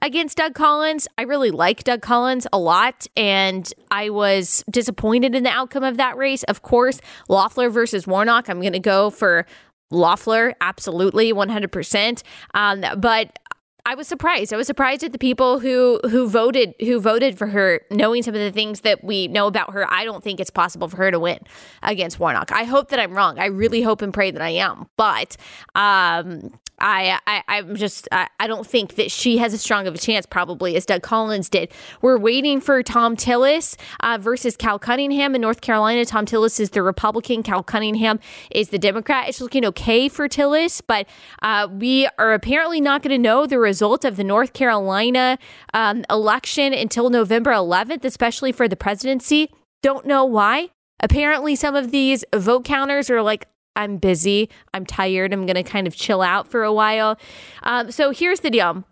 against 0.03 0.39
Doug 0.39 0.55
Collins. 0.55 1.07
I 1.19 1.23
really 1.23 1.51
like 1.51 1.85
Doug 1.85 2.03
Collins 2.03 2.47
a 2.53 2.59
lot, 2.59 3.07
and 3.17 3.73
I 3.91 4.11
was 4.11 4.65
disappointed 4.71 5.35
in 5.35 5.43
the 5.43 5.51
outcome 5.51 5.85
of 5.85 5.97
that 5.99 6.17
race. 6.17 6.43
Of 6.45 6.63
course, 6.63 7.01
Loeffler 7.29 7.71
versus 7.71 8.07
Warnock. 8.07 8.49
I'm 8.49 8.61
going 8.61 8.73
to 8.73 8.79
go 8.79 9.11
for 9.11 9.47
Loeffler, 9.91 10.55
absolutely, 10.61 11.33
100%. 11.33 12.23
Um, 12.55 12.85
but 12.99 13.39
I 13.87 13.95
was 13.95 14.07
surprised. 14.07 14.53
I 14.53 14.57
was 14.57 14.67
surprised 14.67 15.03
at 15.05 15.13
the 15.13 15.19
people 15.19 15.59
who 15.61 16.01
who 16.11 16.29
voted 16.29 16.75
who 16.81 17.01
voted 17.01 17.39
for 17.39 17.47
her, 17.49 17.81
knowing 17.91 18.23
some 18.23 18.35
of 18.35 18.41
the 18.41 18.53
things 18.53 18.81
that 18.81 19.03
we 19.03 19.29
know 19.29 19.47
about 19.47 19.73
her. 19.73 19.91
I 19.91 20.05
don't 20.05 20.23
think 20.23 20.41
it's 20.41 20.51
possible 20.51 20.89
for 20.89 20.97
her 20.99 21.11
to 21.11 21.19
win 21.19 21.39
against 21.83 22.19
Warnock. 22.19 22.53
I 22.53 22.65
hope 22.65 22.91
that 22.91 22.99
I'm 22.99 23.13
wrong. 23.13 23.39
I 23.39 23.47
really 23.47 23.83
hope 23.83 24.03
and 24.03 24.13
pray 24.13 24.31
that 24.31 24.43
I 24.43 24.51
am. 24.51 24.89
But 24.97 25.37
um, 25.75 26.59
I, 26.81 27.19
I 27.27 27.43
I'm 27.49 27.77
just 27.77 28.09
I, 28.13 28.29
I 28.39 28.47
don't 28.47 28.67
think 28.67 28.95
that 28.97 29.11
she 29.11 29.39
has 29.39 29.53
as 29.53 29.61
strong 29.61 29.87
of 29.87 29.95
a 29.95 29.99
chance 29.99 30.27
probably 30.27 30.77
as 30.77 30.87
Doug 30.87 31.03
Collins 31.03 31.49
did. 31.49 31.71
We're 32.01 32.19
waiting 32.19 32.61
for 32.61 32.83
Thom 32.83 33.17
Tillis 33.17 33.77
uh, 34.01 34.19
versus 34.21 34.57
Cal 34.57 34.79
Cunningham 34.79 35.35
in 35.35 35.41
North 35.41 35.61
Carolina. 35.61 36.05
Thom 36.05 36.27
Tillis 36.27 36.59
is 36.61 36.71
the 36.71 36.83
Republican. 36.83 37.43
Cal 37.43 37.63
Cunningham 37.63 38.19
is 38.51 38.71
the 38.71 38.79
Democrat. 38.79 39.29
It's 39.29 39.41
looking 39.41 39.65
okay 39.67 40.09
for 40.09 40.29
Tillis, 40.29 40.81
but 40.87 41.07
uh, 41.43 41.69
we 41.71 42.09
are 42.19 42.33
apparently 42.33 42.81
not 42.81 43.03
going 43.03 43.11
to 43.11 43.19
know 43.19 43.47
the 43.47 43.59
result 43.59 44.05
of 44.05 44.17
the 44.17 44.25
North 44.25 44.53
Carolina 44.53 45.39
um, 45.75 46.05
election 46.09 46.73
until 46.73 47.11
November 47.11 47.53
11th, 47.53 48.05
especially 48.05 48.53
for 48.53 48.69
the 48.69 48.77
presidency. 48.77 49.51
Don't 49.83 50.07
know 50.07 50.25
why. 50.25 50.71
Apparently, 51.03 51.57
some 51.57 51.75
of 51.75 51.91
these 51.91 52.25
vote 52.35 52.65
counters 52.65 53.09
are 53.09 53.23
like 53.23 53.49
I'm 53.81 53.97
busy. 53.97 54.51
I'm 54.75 54.85
tired. 54.85 55.33
I'm 55.33 55.47
going 55.47 55.57
to 55.57 55.63
kind 55.63 55.87
of 55.87 55.97
chill 55.97 56.23
out 56.23 56.49
for 56.49 56.63
a 56.63 56.73
while. 56.73 57.19
Um, 57.63 57.91
so 57.91 58.11
here's 58.11 58.41
the 58.41 58.51
deal. 58.51 58.85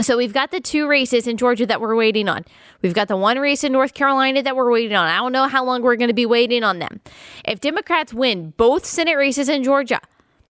So 0.00 0.16
we've 0.16 0.32
got 0.32 0.50
the 0.50 0.60
two 0.60 0.88
races 0.88 1.28
in 1.28 1.36
Georgia 1.36 1.66
that 1.66 1.80
we're 1.80 1.94
waiting 1.94 2.28
on. 2.28 2.44
We've 2.82 2.94
got 2.94 3.06
the 3.06 3.16
one 3.16 3.38
race 3.38 3.62
in 3.62 3.70
North 3.70 3.94
Carolina 3.94 4.42
that 4.42 4.56
we're 4.56 4.70
waiting 4.72 4.96
on. 4.96 5.06
I 5.06 5.18
don't 5.18 5.30
know 5.30 5.46
how 5.46 5.64
long 5.64 5.82
we're 5.82 5.94
going 5.94 6.08
to 6.08 6.14
be 6.14 6.26
waiting 6.26 6.64
on 6.64 6.80
them. 6.80 7.00
If 7.44 7.60
Democrats 7.60 8.12
win 8.12 8.54
both 8.56 8.84
Senate 8.84 9.16
races 9.16 9.48
in 9.48 9.62
Georgia 9.62 10.00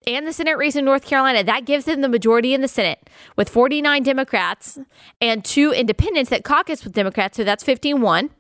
and 0.07 0.27
the 0.27 0.33
Senate 0.33 0.57
race 0.57 0.75
in 0.75 0.87
North 0.87 1.05
Carolina, 1.05 1.45
that 1.45 1.67
gives 1.67 1.85
them 1.85 2.01
the 2.01 2.09
majority 2.09 2.55
in 2.55 2.63
the 2.63 2.69
Senate 2.69 3.11
with 3.37 3.51
49 3.51 4.03
Democrats 4.03 4.79
and 5.21 5.45
two 5.45 5.71
independents 5.71 6.31
that 6.31 6.43
caucus 6.43 6.83
with 6.83 6.95
Democrats. 6.95 7.37
So 7.37 7.45
that's 7.45 7.63
51. 7.63 8.31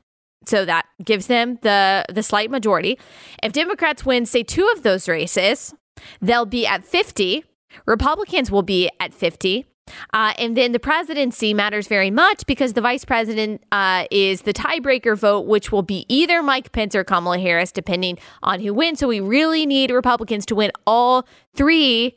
So 0.44 0.64
that 0.64 0.86
gives 1.04 1.26
them 1.26 1.58
the 1.62 2.04
the 2.08 2.22
slight 2.22 2.50
majority. 2.50 2.98
If 3.42 3.52
Democrats 3.52 4.04
win, 4.04 4.26
say 4.26 4.42
two 4.42 4.68
of 4.74 4.82
those 4.82 5.08
races, 5.08 5.74
they'll 6.20 6.46
be 6.46 6.66
at 6.66 6.84
50. 6.84 7.44
Republicans 7.86 8.50
will 8.50 8.62
be 8.62 8.90
at 9.00 9.12
50. 9.12 9.66
Uh, 10.12 10.32
and 10.38 10.56
then 10.56 10.72
the 10.72 10.78
presidency 10.78 11.54
matters 11.54 11.86
very 11.86 12.10
much 12.10 12.44
because 12.46 12.72
the 12.72 12.80
vice 12.80 13.04
president 13.04 13.62
uh, 13.70 14.04
is 14.10 14.42
the 14.42 14.52
tiebreaker 14.52 15.16
vote, 15.16 15.46
which 15.46 15.70
will 15.70 15.82
be 15.82 16.04
either 16.08 16.42
Mike 16.42 16.72
Pence 16.72 16.94
or 16.94 17.04
Kamala 17.04 17.38
Harris, 17.38 17.70
depending 17.70 18.18
on 18.42 18.60
who 18.60 18.74
wins. 18.74 18.98
So 18.98 19.08
we 19.08 19.20
really 19.20 19.64
need 19.64 19.90
Republicans 19.90 20.44
to 20.46 20.54
win 20.54 20.72
all 20.86 21.26
three 21.54 22.16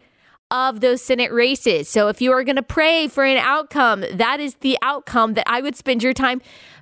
of 0.52 0.80
those 0.80 1.02
Senate 1.02 1.32
races. 1.32 1.88
So 1.88 2.08
if 2.08 2.22
you 2.22 2.32
are 2.32 2.44
going 2.44 2.56
to 2.56 2.64
pray 2.64 3.08
for 3.08 3.24
an 3.24 3.38
outcome, 3.38 4.04
that 4.14 4.40
is 4.40 4.56
the 4.56 4.78
outcome 4.82 5.36
that 5.36 5.48
I 5.48 5.62
would 5.62 5.76
spend 5.76 6.02
your 6.02 6.14
time 6.14 6.42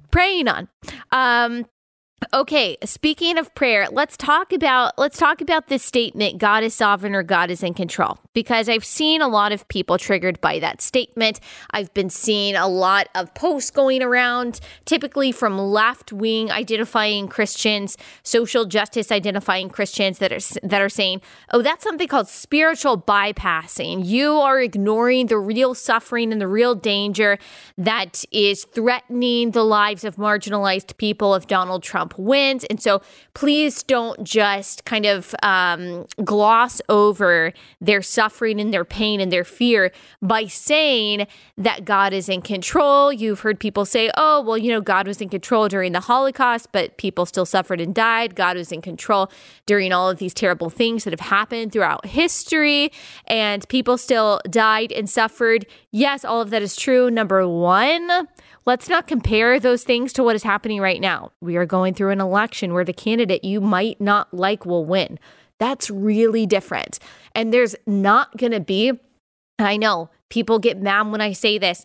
praying 0.09 0.47
on. 0.47 0.69
Um, 1.11 1.65
Okay, 2.33 2.77
speaking 2.83 3.37
of 3.37 3.53
prayer, 3.53 3.87
let's 3.91 4.17
talk 4.17 4.51
about 4.51 4.97
let's 4.97 5.17
talk 5.17 5.39
about 5.39 5.67
this 5.67 5.83
statement 5.83 6.39
God 6.39 6.63
is 6.63 6.73
sovereign 6.73 7.13
or 7.13 7.21
God 7.21 7.51
is 7.51 7.61
in 7.61 7.73
control 7.75 8.17
because 8.37 8.69
I've 8.69 8.85
seen 8.85 9.21
a 9.21 9.27
lot 9.27 9.51
of 9.51 9.67
people 9.67 9.97
triggered 9.97 10.39
by 10.41 10.59
that 10.59 10.81
statement. 10.81 11.39
I've 11.71 11.93
been 11.93 12.09
seeing 12.09 12.55
a 12.55 12.67
lot 12.67 13.09
of 13.13 13.33
posts 13.33 13.71
going 13.71 14.01
around 14.01 14.61
typically 14.85 15.33
from 15.33 15.57
left-wing 15.59 16.49
identifying 16.51 17.27
Christians, 17.27 17.97
social 18.23 18.65
justice 18.65 19.11
identifying 19.11 19.69
Christians 19.69 20.19
that 20.19 20.31
are 20.31 20.39
that 20.63 20.81
are 20.81 20.89
saying, 20.89 21.21
"Oh, 21.51 21.61
that's 21.61 21.83
something 21.83 22.07
called 22.07 22.29
spiritual 22.29 22.97
bypassing. 22.97 24.05
You 24.05 24.37
are 24.37 24.61
ignoring 24.61 25.27
the 25.27 25.37
real 25.37 25.75
suffering 25.75 26.31
and 26.31 26.39
the 26.39 26.47
real 26.47 26.75
danger 26.75 27.37
that 27.77 28.23
is 28.31 28.63
threatening 28.65 29.51
the 29.51 29.65
lives 29.65 30.03
of 30.03 30.15
marginalized 30.15 30.95
people 30.97 31.35
if 31.35 31.47
Donald 31.47 31.83
Trump 31.83 31.97
Trump 31.97 32.17
wins. 32.19 32.63
And 32.65 32.79
so 32.79 33.01
please 33.33 33.81
don't 33.81 34.23
just 34.23 34.85
kind 34.85 35.05
of 35.05 35.33
um, 35.41 36.05
gloss 36.23 36.79
over 36.89 37.53
their 37.81 38.01
suffering 38.01 38.26
and 38.41 38.73
their 38.73 38.85
pain 38.85 39.19
and 39.19 39.31
their 39.31 39.43
fear 39.43 39.91
by 40.21 40.45
saying 40.45 41.27
that 41.57 41.85
God 41.85 42.13
is 42.13 42.29
in 42.29 42.41
control. 42.41 43.11
You've 43.11 43.41
heard 43.41 43.59
people 43.59 43.85
say, 43.85 44.11
oh, 44.17 44.41
well, 44.41 44.57
you 44.57 44.71
know, 44.71 44.81
God 44.81 45.07
was 45.07 45.21
in 45.21 45.29
control 45.29 45.67
during 45.67 45.91
the 45.91 46.01
Holocaust, 46.01 46.69
but 46.71 46.97
people 46.97 47.25
still 47.25 47.45
suffered 47.45 47.81
and 47.81 47.93
died. 47.93 48.35
God 48.35 48.57
was 48.57 48.71
in 48.71 48.81
control 48.81 49.31
during 49.65 49.91
all 49.91 50.09
of 50.09 50.19
these 50.19 50.33
terrible 50.33 50.69
things 50.69 51.03
that 51.03 51.13
have 51.13 51.19
happened 51.19 51.71
throughout 51.71 52.05
history, 52.05 52.91
and 53.25 53.67
people 53.69 53.97
still 53.97 54.39
died 54.49 54.91
and 54.91 55.09
suffered. 55.09 55.65
Yes, 55.91 56.23
all 56.23 56.41
of 56.41 56.49
that 56.51 56.61
is 56.61 56.75
true. 56.75 57.09
Number 57.09 57.47
one, 57.47 58.27
Let's 58.67 58.89
not 58.89 59.07
compare 59.07 59.61
those 59.61 59.85
things 59.85 60.11
to 60.11 60.23
what 60.23 60.35
is 60.35 60.43
happening 60.43 60.81
right 60.81 60.99
now. 60.99 61.31
We 61.39 61.55
are 61.55 61.65
going 61.65 61.93
through 61.93 62.09
an 62.09 62.19
election 62.19 62.73
where 62.73 62.83
the 62.83 62.91
candidate 62.91 63.45
you 63.45 63.61
might 63.61 64.01
not 64.01 64.33
like 64.33 64.65
will 64.65 64.83
win. 64.83 65.19
That's 65.59 65.89
really 65.89 66.45
different. 66.45 66.99
And 67.33 67.53
there's 67.53 67.75
not 67.85 68.37
going 68.37 68.51
to 68.51 68.59
be, 68.59 68.93
I 69.59 69.77
know 69.77 70.09
people 70.29 70.59
get 70.59 70.81
mad 70.81 71.11
when 71.11 71.21
I 71.21 71.33
say 71.33 71.57
this, 71.57 71.83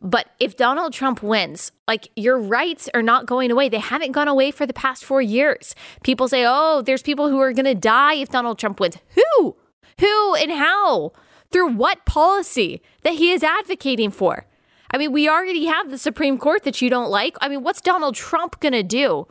but 0.00 0.28
if 0.40 0.56
Donald 0.56 0.92
Trump 0.92 1.22
wins, 1.22 1.70
like 1.86 2.10
your 2.16 2.36
rights 2.36 2.88
are 2.92 3.02
not 3.02 3.26
going 3.26 3.52
away. 3.52 3.68
They 3.68 3.78
haven't 3.78 4.12
gone 4.12 4.26
away 4.26 4.50
for 4.50 4.66
the 4.66 4.72
past 4.72 5.04
four 5.04 5.22
years. 5.22 5.76
People 6.02 6.26
say, 6.26 6.44
oh, 6.46 6.82
there's 6.82 7.02
people 7.02 7.28
who 7.28 7.38
are 7.38 7.52
going 7.52 7.66
to 7.66 7.74
die 7.74 8.14
if 8.14 8.28
Donald 8.28 8.58
Trump 8.58 8.80
wins. 8.80 8.96
Who? 9.14 9.56
Who 10.00 10.34
and 10.34 10.50
how? 10.50 11.12
Through 11.52 11.74
what 11.74 12.04
policy 12.04 12.82
that 13.02 13.14
he 13.14 13.30
is 13.30 13.44
advocating 13.44 14.10
for? 14.10 14.46
I 14.90 14.98
mean, 14.98 15.12
we 15.12 15.28
already 15.28 15.66
have 15.66 15.90
the 15.90 15.98
Supreme 15.98 16.36
Court 16.36 16.64
that 16.64 16.82
you 16.82 16.90
don't 16.90 17.10
like. 17.10 17.36
I 17.40 17.48
mean, 17.48 17.62
what's 17.62 17.80
Donald 17.80 18.16
Trump 18.16 18.58
going 18.58 18.72
to 18.72 18.82
do 18.82 19.28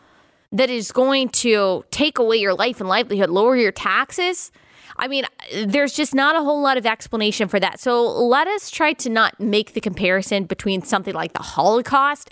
that 0.52 0.70
is 0.70 0.92
going 0.92 1.30
to 1.30 1.84
take 1.92 2.20
away 2.20 2.38
your 2.38 2.54
life 2.54 2.80
and 2.80 2.90
livelihood, 2.90 3.30
lower 3.30 3.56
your 3.56 3.72
taxes? 3.72 4.52
I 4.98 5.08
mean, 5.08 5.26
there's 5.66 5.94
just 5.94 6.14
not 6.14 6.36
a 6.36 6.44
whole 6.44 6.62
lot 6.62 6.78
of 6.78 6.86
explanation 6.86 7.48
for 7.48 7.60
that. 7.60 7.80
So 7.80 8.04
let 8.04 8.48
us 8.48 8.70
try 8.70 8.94
to 8.94 9.10
not 9.10 9.40
make 9.40 9.74
the 9.74 9.82
comparison 9.82 10.46
between 10.46 10.82
something 10.84 11.14
like 11.14 11.34
the 11.34 11.42
Holocaust 11.42 12.30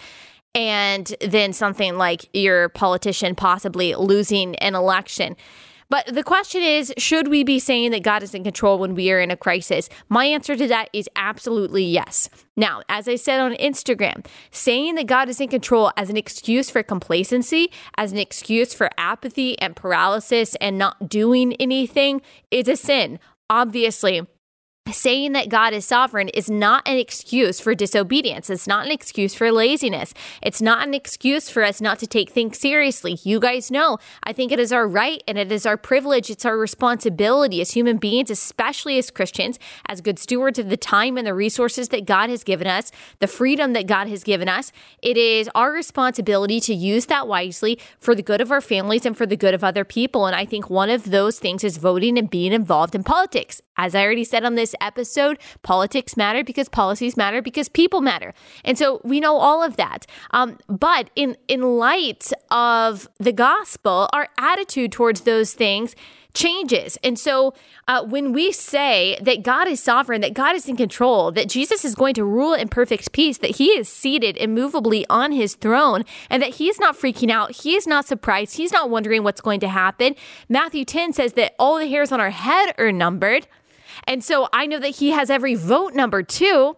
and 0.53 1.15
then 1.21 1.53
something 1.53 1.97
like 1.97 2.29
your 2.33 2.69
politician 2.69 3.35
possibly 3.35 3.95
losing 3.95 4.55
an 4.57 4.75
election. 4.75 5.35
But 5.89 6.05
the 6.05 6.23
question 6.23 6.61
is 6.61 6.93
should 6.97 7.27
we 7.27 7.43
be 7.43 7.59
saying 7.59 7.91
that 7.91 8.03
God 8.03 8.21
is 8.21 8.35
in 8.35 8.43
control 8.43 8.77
when 8.77 8.93
we 8.93 9.11
are 9.11 9.19
in 9.19 9.31
a 9.31 9.37
crisis? 9.37 9.89
My 10.07 10.25
answer 10.25 10.55
to 10.55 10.67
that 10.67 10.89
is 10.93 11.09
absolutely 11.15 11.83
yes. 11.83 12.29
Now, 12.55 12.81
as 12.89 13.07
I 13.07 13.15
said 13.15 13.39
on 13.39 13.53
Instagram, 13.55 14.25
saying 14.51 14.95
that 14.95 15.07
God 15.07 15.29
is 15.29 15.41
in 15.41 15.49
control 15.49 15.91
as 15.97 16.09
an 16.09 16.17
excuse 16.17 16.69
for 16.69 16.83
complacency, 16.83 17.71
as 17.97 18.11
an 18.11 18.19
excuse 18.19 18.73
for 18.73 18.89
apathy 18.97 19.59
and 19.59 19.75
paralysis 19.75 20.55
and 20.55 20.77
not 20.77 21.09
doing 21.09 21.53
anything 21.53 22.21
is 22.51 22.67
a 22.67 22.75
sin. 22.75 23.19
Obviously, 23.49 24.27
saying 24.91 25.33
that 25.33 25.49
God 25.49 25.73
is 25.73 25.85
sovereign 25.85 26.29
is 26.29 26.49
not 26.49 26.87
an 26.87 26.97
excuse 26.97 27.59
for 27.59 27.75
disobedience. 27.75 28.49
It's 28.49 28.67
not 28.67 28.85
an 28.85 28.91
excuse 28.91 29.35
for 29.35 29.51
laziness. 29.51 30.13
It's 30.41 30.61
not 30.61 30.87
an 30.87 30.93
excuse 30.93 31.49
for 31.49 31.63
us 31.63 31.81
not 31.81 31.99
to 31.99 32.07
take 32.07 32.29
things 32.29 32.57
seriously. 32.59 33.19
You 33.23 33.39
guys 33.39 33.71
know, 33.71 33.97
I 34.23 34.33
think 34.33 34.51
it 34.51 34.59
is 34.59 34.71
our 34.71 34.87
right 34.87 35.21
and 35.27 35.37
it 35.37 35.51
is 35.51 35.65
our 35.65 35.77
privilege. 35.77 36.29
It's 36.29 36.45
our 36.45 36.57
responsibility 36.57 37.61
as 37.61 37.71
human 37.71 37.97
beings, 37.97 38.29
especially 38.29 38.97
as 38.97 39.11
Christians, 39.11 39.59
as 39.87 40.01
good 40.01 40.19
stewards 40.19 40.59
of 40.59 40.69
the 40.69 40.77
time 40.77 41.17
and 41.17 41.25
the 41.25 41.33
resources 41.33 41.89
that 41.89 42.05
God 42.05 42.29
has 42.29 42.43
given 42.43 42.67
us, 42.67 42.91
the 43.19 43.27
freedom 43.27 43.73
that 43.73 43.87
God 43.87 44.07
has 44.07 44.23
given 44.23 44.49
us. 44.49 44.71
It 45.01 45.17
is 45.17 45.49
our 45.55 45.71
responsibility 45.71 46.59
to 46.61 46.73
use 46.73 47.05
that 47.07 47.27
wisely 47.27 47.79
for 47.99 48.15
the 48.15 48.23
good 48.23 48.41
of 48.41 48.51
our 48.51 48.61
families 48.61 49.05
and 49.05 49.17
for 49.17 49.25
the 49.25 49.37
good 49.37 49.53
of 49.53 49.63
other 49.63 49.85
people. 49.85 50.25
And 50.25 50.35
I 50.35 50.45
think 50.45 50.69
one 50.69 50.89
of 50.89 51.11
those 51.11 51.39
things 51.39 51.63
is 51.63 51.77
voting 51.77 52.17
and 52.17 52.29
being 52.29 52.53
involved 52.53 52.95
in 52.95 53.03
politics. 53.03 53.61
As 53.79 53.95
I 53.95 54.03
already 54.03 54.25
said 54.25 54.43
on 54.43 54.55
this 54.55 54.75
episode, 54.81 55.39
politics 55.63 56.17
matter 56.17 56.43
because 56.43 56.67
policies 56.67 57.15
matter 57.15 57.41
because 57.41 57.69
people 57.69 58.01
matter. 58.01 58.33
And 58.65 58.77
so 58.77 58.99
we 59.05 59.21
know 59.21 59.37
all 59.37 59.63
of 59.63 59.77
that. 59.77 60.05
Um, 60.31 60.57
but 60.67 61.09
in, 61.15 61.37
in 61.47 61.61
light 61.61 62.33
of 62.51 63.07
the 63.19 63.31
gospel, 63.31 64.09
our 64.11 64.27
attitude 64.37 64.91
towards 64.91 65.21
those 65.21 65.53
things 65.53 65.95
changes. 66.33 66.97
And 67.03 67.17
so 67.17 67.53
uh, 67.87 68.03
when 68.03 68.33
we 68.33 68.51
say 68.51 69.17
that 69.21 69.43
God 69.43 69.67
is 69.69 69.81
sovereign, 69.81 70.19
that 70.21 70.33
God 70.33 70.55
is 70.55 70.67
in 70.67 70.75
control, 70.75 71.31
that 71.31 71.47
Jesus 71.47 71.83
is 71.85 71.95
going 71.95 72.13
to 72.15 72.25
rule 72.25 72.53
in 72.53 72.67
perfect 72.67 73.13
peace, 73.13 73.37
that 73.39 73.55
he 73.55 73.69
is 73.69 73.87
seated 73.87 74.35
immovably 74.37 75.05
on 75.09 75.31
his 75.31 75.55
throne, 75.55 76.03
and 76.29 76.43
that 76.43 76.55
he 76.55 76.67
is 76.67 76.79
not 76.79 76.97
freaking 76.97 77.31
out, 77.31 77.51
he 77.63 77.75
is 77.75 77.87
not 77.87 78.05
surprised, 78.05 78.57
he's 78.57 78.71
not 78.71 78.89
wondering 78.89 79.23
what's 79.23 79.41
going 79.41 79.61
to 79.61 79.69
happen. 79.69 80.15
Matthew 80.49 80.85
10 80.85 81.13
says 81.13 81.33
that 81.33 81.55
all 81.57 81.79
the 81.79 81.87
hairs 81.87 82.11
on 82.11 82.19
our 82.19 82.29
head 82.29 82.75
are 82.77 82.91
numbered. 82.91 83.47
And 84.05 84.23
so 84.23 84.47
I 84.53 84.65
know 84.65 84.79
that 84.79 84.97
he 84.97 85.11
has 85.11 85.29
every 85.29 85.55
vote 85.55 85.93
number 85.93 86.23
too. 86.23 86.77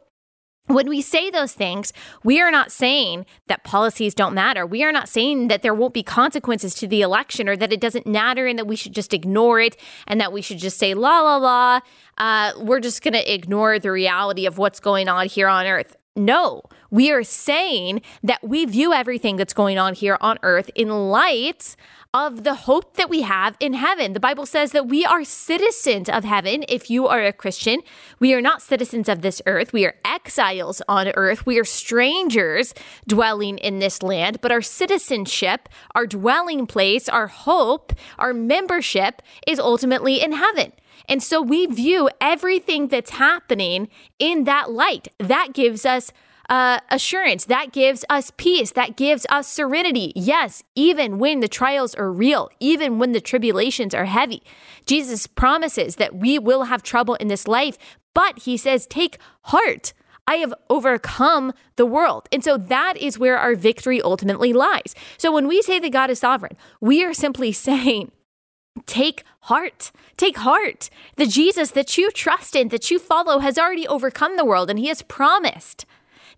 When 0.68 0.88
we 0.88 1.02
say 1.02 1.30
those 1.30 1.54
things, 1.54 1.92
we 2.24 2.40
are 2.40 2.52
not 2.52 2.72
saying 2.72 3.26
that 3.48 3.64
policies 3.64 4.14
don't 4.14 4.34
matter. 4.34 4.66
We 4.66 4.84
are 4.84 4.92
not 4.92 5.10
saying 5.10 5.48
that 5.50 5.64
there 5.64 5.74
won't 5.74 5.94
be 5.94 6.04
consequences 6.04 6.74
to 6.76 6.88
the 6.88 7.02
election 7.02 7.50
or 7.50 7.58
that 7.58 7.74
it 7.74 7.82
doesn't 7.82 8.08
matter 8.08 8.48
and 8.48 8.58
that 8.58 8.68
we 8.68 8.76
should 8.76 8.94
just 8.94 9.14
ignore 9.14 9.60
it 9.60 9.76
and 10.08 10.22
that 10.22 10.32
we 10.32 10.42
should 10.42 10.60
just 10.60 10.78
say, 10.78 10.94
la, 10.94 11.20
la, 11.22 11.38
la. 11.38 11.80
Uh, 12.18 12.54
we're 12.60 12.80
just 12.80 13.04
going 13.04 13.14
to 13.14 13.34
ignore 13.34 13.80
the 13.80 13.92
reality 13.92 14.46
of 14.46 14.58
what's 14.58 14.80
going 14.80 15.10
on 15.10 15.28
here 15.28 15.48
on 15.48 15.66
earth. 15.66 15.98
No, 16.16 16.62
we 16.90 17.10
are 17.12 17.24
saying 17.24 18.02
that 18.24 18.44
we 18.44 18.66
view 18.66 18.94
everything 18.94 19.38
that's 19.38 19.54
going 19.54 19.78
on 19.78 19.94
here 19.94 20.18
on 20.20 20.38
earth 20.44 20.70
in 20.76 20.90
light 20.90 21.78
of 22.14 22.44
the 22.44 22.56
hope 22.56 22.96
that 22.96 23.10
we 23.10 23.22
have 23.22 23.56
in 23.60 23.74
heaven. 23.74 24.14
The 24.14 24.20
Bible 24.20 24.46
says 24.46 24.72
that 24.72 24.88
we 24.88 25.06
are 25.06 25.24
citizens 25.24 26.10
of 26.10 26.24
heaven. 26.26 26.66
If 26.68 26.90
you 26.90 27.08
are 27.08 27.24
a 27.24 27.32
Christian, 27.32 27.82
we 28.20 28.34
are 28.34 28.42
not 28.42 28.62
citizens 28.62 29.08
of 29.08 29.22
this 29.22 29.42
earth. 29.46 29.72
We 29.72 29.86
are 29.86 29.96
exiles 30.04 30.82
on 30.90 31.08
earth. 31.16 31.46
We 31.46 31.58
are 31.58 31.64
strangers 31.64 32.74
dwelling 33.08 33.58
in 33.60 33.80
this 33.80 34.04
land, 34.04 34.42
but 34.42 34.52
our 34.52 34.62
citizenship, 34.62 35.70
our 35.96 36.06
dwelling 36.06 36.68
place, 36.68 37.08
our 37.08 37.28
hope, 37.28 37.94
our 38.20 38.34
membership 38.34 39.22
is 39.48 39.60
ultimately 39.60 40.22
in 40.22 40.34
heaven. 40.34 40.74
And 41.08 41.24
so 41.24 41.42
we 41.42 41.66
view 41.66 42.10
everything 42.20 42.90
that's 42.90 43.12
happening 43.12 43.90
in 44.20 44.44
that 44.44 44.70
light. 44.72 45.08
That 45.18 45.54
gives 45.54 45.86
us 45.86 46.12
uh, 46.52 46.82
assurance. 46.90 47.46
That 47.46 47.72
gives 47.72 48.04
us 48.10 48.32
peace. 48.36 48.72
That 48.74 48.98
gives 48.98 49.26
us 49.30 49.48
serenity. 49.48 50.12
Yes, 50.18 50.62
even 50.76 51.18
when 51.18 51.40
the 51.40 51.48
trials 51.48 51.96
are 51.96 52.12
real, 52.12 52.50
even 52.60 53.00
when 53.00 53.14
the 53.14 53.22
tribulations 53.22 53.96
are 53.96 54.06
heavy, 54.06 54.44
Jesus 54.86 55.28
promises 55.28 55.96
that 55.96 56.14
we 56.14 56.38
will 56.38 56.66
have 56.66 56.84
trouble 56.84 57.16
in 57.16 57.30
this 57.30 57.48
life, 57.48 57.78
but 58.14 58.40
he 58.40 58.58
says, 58.58 58.86
take 58.86 59.18
heart. 59.44 59.94
I 60.28 60.36
have 60.36 60.54
overcome 60.70 61.54
the 61.78 61.86
world. 61.86 62.28
And 62.34 62.44
so 62.44 62.58
that 62.58 62.98
is 62.98 63.18
where 63.18 63.38
our 63.38 63.56
victory 63.56 64.02
ultimately 64.02 64.52
lies. 64.52 64.94
So 65.18 65.32
when 65.32 65.48
we 65.48 65.62
say 65.62 65.80
that 65.80 65.92
God 65.92 66.10
is 66.10 66.20
sovereign, 66.20 66.58
we 66.82 67.04
are 67.04 67.14
simply 67.14 67.52
saying, 67.54 68.12
Take 68.86 69.24
heart. 69.42 69.92
Take 70.16 70.38
heart. 70.38 70.90
The 71.18 71.26
Jesus 71.26 71.72
that 71.72 71.98
you 71.98 72.10
trust 72.10 72.56
in, 72.56 72.70
that 72.70 72.90
you 72.90 73.00
follow, 73.00 73.40
has 73.40 73.58
already 73.58 73.86
overcome 73.86 74.38
the 74.38 74.46
world, 74.46 74.70
and 74.70 74.80
he 74.80 74.88
has 74.88 75.02
promised 75.02 75.86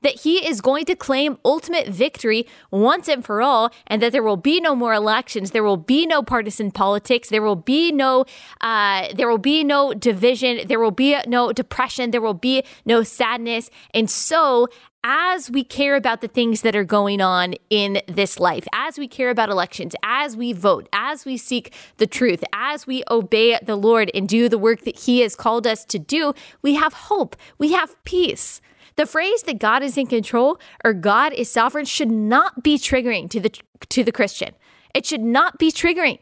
that 0.03 0.21
he 0.21 0.47
is 0.47 0.61
going 0.61 0.85
to 0.85 0.95
claim 0.95 1.37
ultimate 1.43 1.87
victory 1.87 2.45
once 2.71 3.07
and 3.07 3.25
for 3.25 3.41
all, 3.41 3.71
and 3.87 4.01
that 4.01 4.11
there 4.11 4.23
will 4.23 4.37
be 4.37 4.61
no 4.61 4.75
more 4.75 4.93
elections, 4.93 5.51
there 5.51 5.63
will 5.63 5.77
be 5.77 6.05
no 6.05 6.21
partisan 6.21 6.71
politics, 6.71 7.29
there 7.29 7.41
will 7.41 7.55
be 7.55 7.91
no, 7.91 8.25
uh, 8.61 9.07
there 9.15 9.27
will 9.27 9.37
be 9.37 9.63
no 9.63 9.93
division, 9.93 10.67
there 10.67 10.79
will 10.79 10.91
be 10.91 11.17
no 11.27 11.51
depression, 11.51 12.11
there 12.11 12.21
will 12.21 12.33
be 12.33 12.63
no 12.85 13.03
sadness, 13.03 13.69
and 13.93 14.09
so 14.09 14.67
as 15.03 15.51
we 15.51 15.63
care 15.63 15.95
about 15.95 16.21
the 16.21 16.27
things 16.27 16.61
that 16.61 16.75
are 16.75 16.85
going 16.85 17.19
on 17.19 17.55
in 17.69 18.01
this 18.07 18.39
life, 18.39 18.65
as 18.73 18.97
we 18.97 19.07
care 19.07 19.29
about 19.29 19.49
elections, 19.49 19.93
as 20.01 20.37
we 20.37 20.53
vote, 20.53 20.87
as 20.93 21.25
we 21.25 21.35
seek 21.35 21.73
the 21.97 22.07
truth, 22.07 22.43
as 22.53 22.87
we 22.87 23.03
obey 23.11 23.59
the 23.61 23.75
Lord 23.75 24.09
and 24.13 24.29
do 24.29 24.47
the 24.47 24.57
work 24.57 24.81
that 24.81 24.99
He 24.99 25.19
has 25.19 25.35
called 25.35 25.67
us 25.67 25.83
to 25.85 25.99
do, 25.99 26.33
we 26.61 26.75
have 26.75 26.93
hope, 26.93 27.35
we 27.57 27.73
have 27.73 28.01
peace. 28.05 28.61
The 28.95 29.05
phrase 29.05 29.43
that 29.43 29.59
God 29.59 29.83
is 29.83 29.97
in 29.97 30.07
control 30.07 30.59
or 30.83 30.93
God 30.93 31.33
is 31.33 31.49
sovereign 31.49 31.85
should 31.85 32.11
not 32.11 32.63
be 32.63 32.77
triggering 32.77 33.29
to 33.31 33.39
the 33.39 33.51
to 33.89 34.03
the 34.03 34.11
Christian. 34.11 34.53
It 34.93 35.05
should 35.05 35.21
not 35.21 35.57
be 35.57 35.71
triggering. 35.71 36.19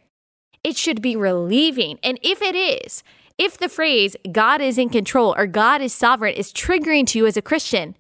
It 0.63 0.77
should 0.77 1.01
be 1.01 1.15
relieving. 1.15 1.99
And 2.03 2.19
if 2.21 2.41
it 2.41 2.55
is, 2.55 3.03
if 3.37 3.57
the 3.57 3.69
phrase 3.69 4.15
God 4.31 4.61
is 4.61 4.77
in 4.77 4.89
control 4.89 5.35
or 5.37 5.47
God 5.47 5.81
is 5.81 5.93
sovereign 5.93 6.35
is 6.35 6.53
triggering 6.53 7.07
to 7.07 7.17
you 7.17 7.25
as 7.25 7.37
a 7.37 7.41
Christian, 7.41 7.95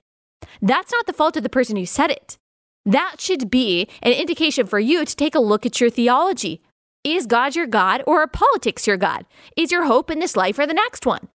that's 0.61 0.91
not 0.91 1.07
the 1.07 1.13
fault 1.13 1.35
of 1.35 1.43
the 1.43 1.49
person 1.49 1.75
who 1.75 1.85
said 1.85 2.11
it. 2.11 2.37
That 2.85 3.15
should 3.19 3.49
be 3.49 3.87
an 4.01 4.13
indication 4.13 4.65
for 4.65 4.79
you 4.79 5.05
to 5.05 5.15
take 5.15 5.35
a 5.35 5.39
look 5.39 5.65
at 5.65 5.79
your 5.79 5.89
theology. 5.89 6.61
Is 7.03 7.25
God 7.25 7.55
your 7.55 7.67
God 7.67 8.03
or 8.05 8.21
are 8.21 8.27
politics 8.27 8.85
your 8.85 8.97
God? 8.97 9.25
Is 9.57 9.71
your 9.71 9.85
hope 9.85 10.11
in 10.11 10.19
this 10.19 10.35
life 10.35 10.59
or 10.59 10.67
the 10.67 10.73
next 10.73 11.05
one? 11.05 11.27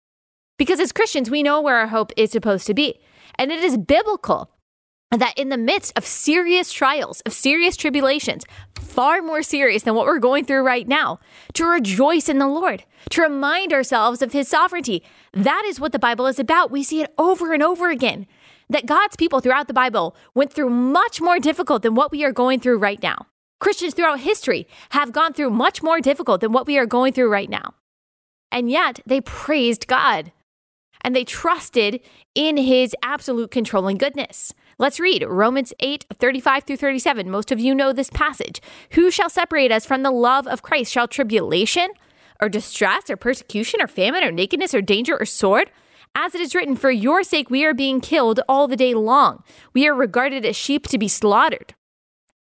Because 0.57 0.79
as 0.79 0.91
Christians, 0.91 1.29
we 1.29 1.43
know 1.43 1.59
where 1.59 1.77
our 1.77 1.87
hope 1.87 2.11
is 2.15 2.31
supposed 2.31 2.67
to 2.67 2.73
be. 2.73 2.99
And 3.35 3.51
it 3.51 3.63
is 3.63 3.77
biblical 3.77 4.51
that 5.11 5.37
in 5.37 5.49
the 5.49 5.57
midst 5.57 5.93
of 5.97 6.05
serious 6.05 6.71
trials, 6.71 7.21
of 7.21 7.33
serious 7.33 7.77
tribulations, 7.77 8.43
far 8.75 9.21
more 9.21 9.43
serious 9.43 9.83
than 9.83 9.95
what 9.95 10.05
we're 10.05 10.19
going 10.19 10.45
through 10.45 10.63
right 10.63 10.87
now, 10.87 11.19
to 11.53 11.65
rejoice 11.65 12.27
in 12.29 12.39
the 12.39 12.47
Lord, 12.47 12.83
to 13.11 13.21
remind 13.21 13.73
ourselves 13.73 14.21
of 14.21 14.33
his 14.33 14.47
sovereignty. 14.47 15.03
That 15.33 15.63
is 15.65 15.79
what 15.79 15.91
the 15.91 15.99
Bible 15.99 16.27
is 16.27 16.39
about. 16.39 16.71
We 16.71 16.83
see 16.83 17.01
it 17.01 17.13
over 17.17 17.53
and 17.53 17.63
over 17.63 17.89
again 17.89 18.27
that 18.69 18.87
God's 18.87 19.15
people 19.15 19.39
throughout 19.41 19.67
the 19.67 19.73
Bible 19.73 20.15
went 20.33 20.51
through 20.51 20.69
much 20.69 21.21
more 21.21 21.39
difficult 21.39 21.83
than 21.83 21.95
what 21.95 22.11
we 22.11 22.23
are 22.23 22.31
going 22.31 22.59
through 22.59 22.79
right 22.79 23.01
now. 23.01 23.27
Christians 23.59 23.93
throughout 23.93 24.21
history 24.21 24.67
have 24.89 25.11
gone 25.11 25.33
through 25.33 25.51
much 25.51 25.81
more 25.81 25.99
difficult 25.99 26.41
than 26.41 26.51
what 26.51 26.67
we 26.67 26.77
are 26.77 26.85
going 26.85 27.13
through 27.13 27.31
right 27.31 27.49
now. 27.49 27.73
And 28.51 28.69
yet 28.69 28.99
they 29.05 29.21
praised 29.21 29.87
God 29.87 30.31
and 31.05 31.15
they 31.15 31.23
trusted 31.23 32.01
in 32.33 32.57
his 32.57 32.95
absolute 33.03 33.51
controlling 33.51 33.95
goodness. 33.95 34.55
Let's 34.79 34.99
read 34.99 35.23
Romans 35.23 35.71
8, 35.79 36.07
35 36.11 36.63
through 36.63 36.77
37. 36.77 37.29
Most 37.29 37.51
of 37.51 37.59
you 37.59 37.75
know 37.75 37.93
this 37.93 38.09
passage. 38.09 38.59
Who 38.93 39.11
shall 39.11 39.29
separate 39.29 39.71
us 39.71 39.85
from 39.85 40.01
the 40.01 40.09
love 40.09 40.47
of 40.47 40.63
Christ? 40.63 40.91
Shall 40.91 41.07
tribulation, 41.07 41.89
or 42.41 42.49
distress, 42.49 43.07
or 43.07 43.17
persecution, 43.17 43.83
or 43.83 43.87
famine, 43.87 44.23
or 44.23 44.31
nakedness, 44.31 44.73
or 44.73 44.81
danger, 44.81 45.15
or 45.17 45.25
sword? 45.25 45.69
As 46.15 46.33
it 46.33 46.41
is 46.41 46.55
written, 46.55 46.75
For 46.75 46.89
your 46.89 47.23
sake 47.23 47.51
we 47.51 47.65
are 47.65 47.75
being 47.75 48.01
killed 48.01 48.39
all 48.49 48.67
the 48.67 48.75
day 48.75 48.95
long. 48.95 49.43
We 49.73 49.87
are 49.87 49.93
regarded 49.93 50.43
as 50.43 50.55
sheep 50.55 50.87
to 50.87 50.97
be 50.97 51.07
slaughtered. 51.07 51.75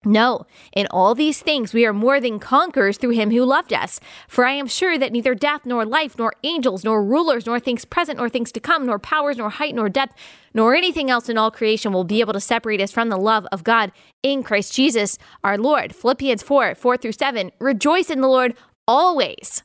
No, 0.04 0.46
in 0.72 0.86
all 0.90 1.14
these 1.14 1.40
things 1.40 1.72
we 1.72 1.86
are 1.86 1.92
more 1.92 2.20
than 2.20 2.38
conquerors 2.38 2.98
through 2.98 3.10
him 3.10 3.30
who 3.30 3.44
loved 3.44 3.72
us. 3.72 4.00
For 4.28 4.44
I 4.44 4.52
am 4.52 4.66
sure 4.66 4.98
that 4.98 5.12
neither 5.12 5.34
death, 5.34 5.62
nor 5.64 5.84
life, 5.84 6.16
nor 6.18 6.34
angels, 6.42 6.84
nor 6.84 7.02
rulers, 7.02 7.46
nor 7.46 7.58
things 7.58 7.84
present, 7.84 8.18
nor 8.18 8.28
things 8.28 8.52
to 8.52 8.60
come, 8.60 8.86
nor 8.86 8.98
powers, 8.98 9.38
nor 9.38 9.50
height, 9.50 9.74
nor 9.74 9.88
depth, 9.88 10.14
nor 10.52 10.74
anything 10.74 11.10
else 11.10 11.28
in 11.28 11.38
all 11.38 11.50
creation 11.50 11.92
will 11.92 12.04
be 12.04 12.20
able 12.20 12.32
to 12.34 12.40
separate 12.40 12.80
us 12.80 12.92
from 12.92 13.08
the 13.08 13.16
love 13.16 13.46
of 13.50 13.64
God 13.64 13.92
in 14.22 14.42
Christ 14.42 14.74
Jesus 14.74 15.18
our 15.42 15.56
Lord. 15.56 15.94
Philippians 15.94 16.42
4 16.42 16.74
4 16.74 16.96
through 16.96 17.12
7. 17.12 17.50
Rejoice 17.58 18.10
in 18.10 18.20
the 18.20 18.28
Lord 18.28 18.54
always. 18.86 19.62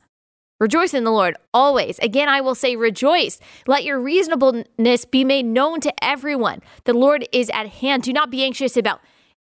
Rejoice 0.59 0.93
in 0.93 1.05
the 1.05 1.11
Lord 1.11 1.37
always. 1.53 1.99
Again, 1.99 2.27
I 2.27 2.41
will 2.41 2.55
say, 2.55 2.75
rejoice. 2.75 3.39
Let 3.65 3.85
your 3.85 3.97
reasonableness 3.97 5.05
be 5.05 5.23
made 5.23 5.45
known 5.45 5.79
to 5.81 6.03
everyone. 6.03 6.61
The 6.83 6.93
Lord 6.93 7.25
is 7.31 7.49
at 7.51 7.67
hand. 7.67 8.03
Do 8.03 8.11
not 8.11 8.29
be 8.29 8.43
anxious 8.43 8.75
about 8.75 8.99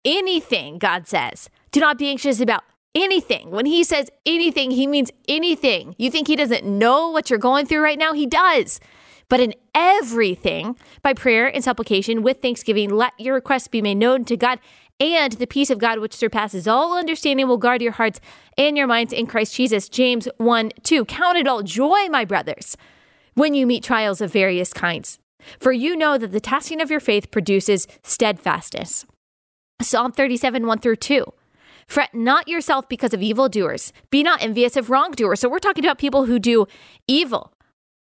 anything, 0.05 0.79
God 0.79 1.07
says. 1.07 1.49
Do 1.73 1.81
not 1.81 1.99
be 1.99 2.09
anxious 2.09 2.41
about 2.41 2.65
anything. 2.95 3.51
When 3.51 3.67
he 3.67 3.85
says 3.85 4.11
anything, 4.27 4.73
he 4.73 4.87
means 4.87 5.11
anything. 5.29 5.95
You 5.99 6.11
think 6.11 6.27
he 6.27 6.37
doesn't 6.37 6.65
know 6.65 7.11
what 7.11 7.31
you're 7.31 7.39
going 7.39 7.67
through 7.67 7.83
right 7.83 7.99
now? 7.99 8.13
He 8.13 8.27
does. 8.27 8.81
But 9.29 9.41
in 9.41 9.55
everything, 9.75 10.77
by 11.03 11.15
prayer 11.15 11.47
and 11.47 11.63
supplication 11.63 12.23
with 12.23 12.43
thanksgiving, 12.43 12.91
let 12.91 13.13
your 13.19 13.35
requests 13.35 13.69
be 13.69 13.81
made 13.81 13.95
known 13.95 14.25
to 14.25 14.37
God. 14.37 14.59
And 14.99 15.33
the 15.35 15.47
peace 15.47 15.71
of 15.71 15.79
God, 15.79 16.01
which 16.01 16.15
surpasses 16.15 16.67
all 16.69 16.99
understanding, 16.99 17.47
will 17.49 17.57
guard 17.57 17.81
your 17.81 17.93
hearts 17.93 18.21
and 18.59 18.77
your 18.77 18.87
minds 18.87 19.13
in 19.13 19.27
Christ 19.27 19.55
Jesus. 19.55 19.89
James 19.89 20.29
1 20.37 20.73
2. 20.83 21.05
Count 21.07 21.39
it 21.39 21.47
all 21.47 21.63
joy, 21.63 22.09
my 22.11 22.25
brothers, 22.25 22.77
when 23.35 23.55
you 23.55 23.67
meet 23.67 23.85
trials 23.85 24.21
of 24.21 24.33
various 24.33 24.73
kinds. 24.73 25.19
For 25.59 25.73
you 25.73 25.97
know 25.97 26.19
that 26.19 26.33
the 26.33 26.41
testing 26.41 26.83
of 26.83 26.91
your 26.91 27.01
faith 27.01 27.31
produces 27.31 27.87
steadfastness. 28.03 29.07
Psalm 29.81 30.13
37 30.13 30.67
1 30.67 30.79
through 30.79 30.97
2. 30.97 31.25
Fret 31.87 32.15
not 32.15 32.47
yourself 32.47 32.89
because 32.89 33.13
of 33.13 33.23
evildoers. 33.23 33.93
Be 34.11 34.23
not 34.23 34.43
envious 34.43 34.77
of 34.77 34.91
wrongdoers. 34.91 35.41
So 35.41 35.49
we're 35.49 35.59
talking 35.59 35.85
about 35.85 35.99
people 35.99 36.27
who 36.27 36.39
do 36.39 36.67
evil. 37.09 37.53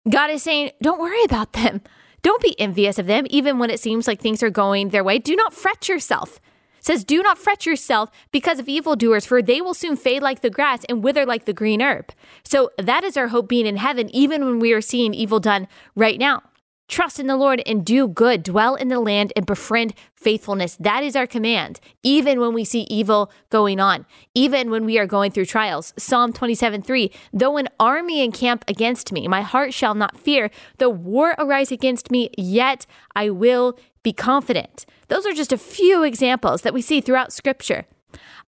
God 0.07 0.30
is 0.30 0.43
saying, 0.43 0.71
don't 0.82 0.99
worry 0.99 1.23
about 1.23 1.53
them. 1.53 1.82
Don't 2.21 2.41
be 2.41 2.59
envious 2.59 2.99
of 2.99 3.07
them, 3.07 3.25
even 3.30 3.59
when 3.59 3.69
it 3.69 3.80
seems 3.80 4.07
like 4.07 4.21
things 4.21 4.43
are 4.43 4.49
going 4.49 4.89
their 4.89 5.03
way. 5.03 5.19
Do 5.19 5.36
not 5.36 5.53
fret 5.53 5.89
yourself. 5.89 6.39
It 6.80 6.86
says, 6.86 7.03
do 7.03 7.21
not 7.23 7.38
fret 7.38 7.65
yourself 7.65 8.09
because 8.32 8.59
of 8.59 8.69
evildoers, 8.69 9.25
for 9.25 9.41
they 9.41 9.59
will 9.59 9.73
soon 9.73 9.97
fade 9.97 10.21
like 10.21 10.41
the 10.41 10.49
grass 10.49 10.86
and 10.88 11.03
wither 11.03 11.25
like 11.25 11.45
the 11.45 11.53
green 11.53 11.82
herb. 11.82 12.11
So 12.43 12.71
that 12.77 13.03
is 13.03 13.17
our 13.17 13.30
hope 13.30 13.49
being 13.49 13.65
in 13.65 13.77
heaven, 13.77 14.13
even 14.15 14.45
when 14.45 14.59
we 14.59 14.71
are 14.71 14.82
seeing 14.82 15.13
evil 15.13 15.39
done 15.39 15.67
right 15.95 16.19
now. 16.19 16.43
Trust 16.89 17.19
in 17.19 17.27
the 17.27 17.37
Lord 17.37 17.61
and 17.67 17.85
do 17.85 18.07
good. 18.07 18.41
Dwell 18.41 18.73
in 18.73 18.87
the 18.87 18.99
land 18.99 19.31
and 19.35 19.45
befriend 19.45 19.93
faithfulness. 20.15 20.75
That 20.79 21.03
is 21.03 21.15
our 21.15 21.27
command, 21.27 21.79
even 22.01 22.39
when 22.39 22.53
we 22.53 22.65
see 22.65 22.87
evil 22.89 23.31
going 23.51 23.79
on, 23.79 24.07
even 24.33 24.71
when 24.71 24.85
we 24.85 24.97
are 24.97 25.05
going 25.05 25.31
through 25.31 25.45
trials. 25.45 25.93
Psalm 25.97 26.33
27 26.33 26.81
3 26.81 27.11
Though 27.31 27.57
an 27.57 27.69
army 27.79 28.23
encamp 28.23 28.65
against 28.67 29.11
me, 29.11 29.27
my 29.27 29.41
heart 29.41 29.71
shall 29.71 29.93
not 29.93 30.19
fear. 30.19 30.49
Though 30.79 30.89
war 30.89 31.35
arise 31.37 31.71
against 31.71 32.09
me, 32.09 32.31
yet 32.35 32.87
I 33.15 33.29
will 33.29 33.77
be 34.01 34.11
confident. 34.11 34.87
Those 35.09 35.27
are 35.27 35.33
just 35.33 35.53
a 35.53 35.57
few 35.57 36.03
examples 36.03 36.63
that 36.63 36.73
we 36.73 36.81
see 36.81 37.01
throughout 37.01 37.31
Scripture 37.31 37.85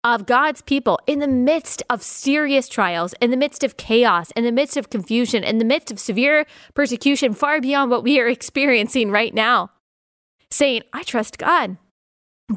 of 0.03 0.25
God's 0.25 0.61
people 0.61 0.99
in 1.05 1.19
the 1.19 1.27
midst 1.27 1.83
of 1.89 2.01
serious 2.01 2.67
trials, 2.67 3.13
in 3.21 3.31
the 3.31 3.37
midst 3.37 3.63
of 3.63 3.77
chaos, 3.77 4.31
in 4.31 4.43
the 4.43 4.51
midst 4.51 4.77
of 4.77 4.89
confusion, 4.89 5.43
in 5.43 5.57
the 5.57 5.65
midst 5.65 5.91
of 5.91 5.99
severe 5.99 6.45
persecution, 6.73 7.33
far 7.33 7.61
beyond 7.61 7.91
what 7.91 8.03
we 8.03 8.19
are 8.19 8.27
experiencing 8.29 9.11
right 9.11 9.33
now, 9.33 9.71
saying, 10.49 10.83
I 10.93 11.03
trust 11.03 11.37
God. 11.37 11.77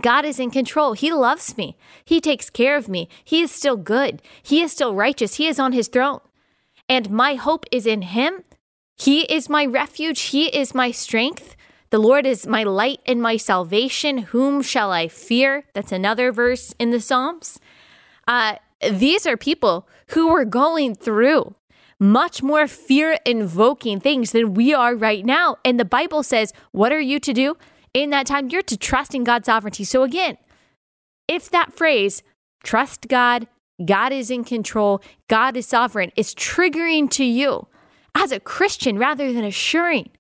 God 0.01 0.25
is 0.25 0.41
in 0.41 0.51
control. 0.51 0.93
He 0.93 1.13
loves 1.13 1.57
me. 1.57 1.77
He 2.05 2.21
takes 2.21 2.51
care 2.51 2.77
of 2.77 2.89
me. 2.89 3.09
He 3.25 3.43
is 3.43 3.51
still 3.51 3.77
good. 3.77 4.23
He 4.43 4.61
is 4.61 4.73
still 4.73 4.95
righteous. 4.95 5.37
He 5.37 5.47
is 5.47 5.59
on 5.59 5.73
his 5.73 5.89
throne. 5.89 6.21
And 6.89 7.11
my 7.11 7.35
hope 7.35 7.65
is 7.71 7.87
in 7.87 8.03
him. 8.03 8.43
He 8.97 9.23
is 9.33 9.49
my 9.49 9.65
refuge. 9.65 10.21
He 10.21 10.47
is 10.47 10.75
my 10.75 10.91
strength. 10.91 11.57
The 11.95 12.01
Lord 12.01 12.27
is 12.27 12.45
my 12.45 12.65
light 12.65 12.99
and 13.07 13.23
my 13.23 13.37
salvation. 13.37 14.19
Whom 14.19 14.63
shall 14.63 14.91
I 14.91 15.07
fear? 15.07 15.63
That's 15.75 15.93
another 15.93 16.33
verse 16.33 16.75
in 16.81 16.91
the 16.91 16.99
Psalms. 17.01 17.61
Uh, 18.27 18.57
these 18.91 19.29
are 19.29 19.37
people 19.37 19.89
who 20.09 20.27
were 20.27 20.45
going 20.45 20.97
through 20.97 21.55
much 22.01 22.43
more 22.43 22.67
fear 22.67 23.17
invoking 23.25 24.01
things 24.01 24.33
than 24.33 24.55
we 24.55 24.75
are 24.75 24.97
right 24.97 25.25
now. 25.25 25.59
And 25.65 25.79
the 25.79 25.85
Bible 25.85 26.25
says, 26.25 26.53
What 26.73 26.91
are 26.91 27.01
you 27.01 27.21
to 27.21 27.33
do 27.33 27.57
in 27.93 28.11
that 28.11 28.27
time? 28.27 28.49
You're 28.49 28.63
to 28.63 28.77
trust 28.77 29.15
in 29.15 29.23
God's 29.23 29.47
sovereignty. 29.47 29.85
So, 29.85 30.03
again, 30.03 30.37
if 31.29 31.49
that 31.51 31.75
phrase, 31.75 32.25
trust 32.65 33.07
God, 33.07 33.47
God 33.85 34.13
is 34.13 34.33
in 34.33 34.43
control, 34.43 35.01
God 35.29 35.57
is 35.57 35.67
sovereign, 35.67 36.11
is 36.17 36.35
triggering 36.35 37.09
to 37.11 37.25
you 37.25 37.69
as 38.17 38.33
a 38.33 38.41
Christian 38.41 38.99
rather 38.99 39.33
than 39.33 39.45
assuring, 39.45 40.11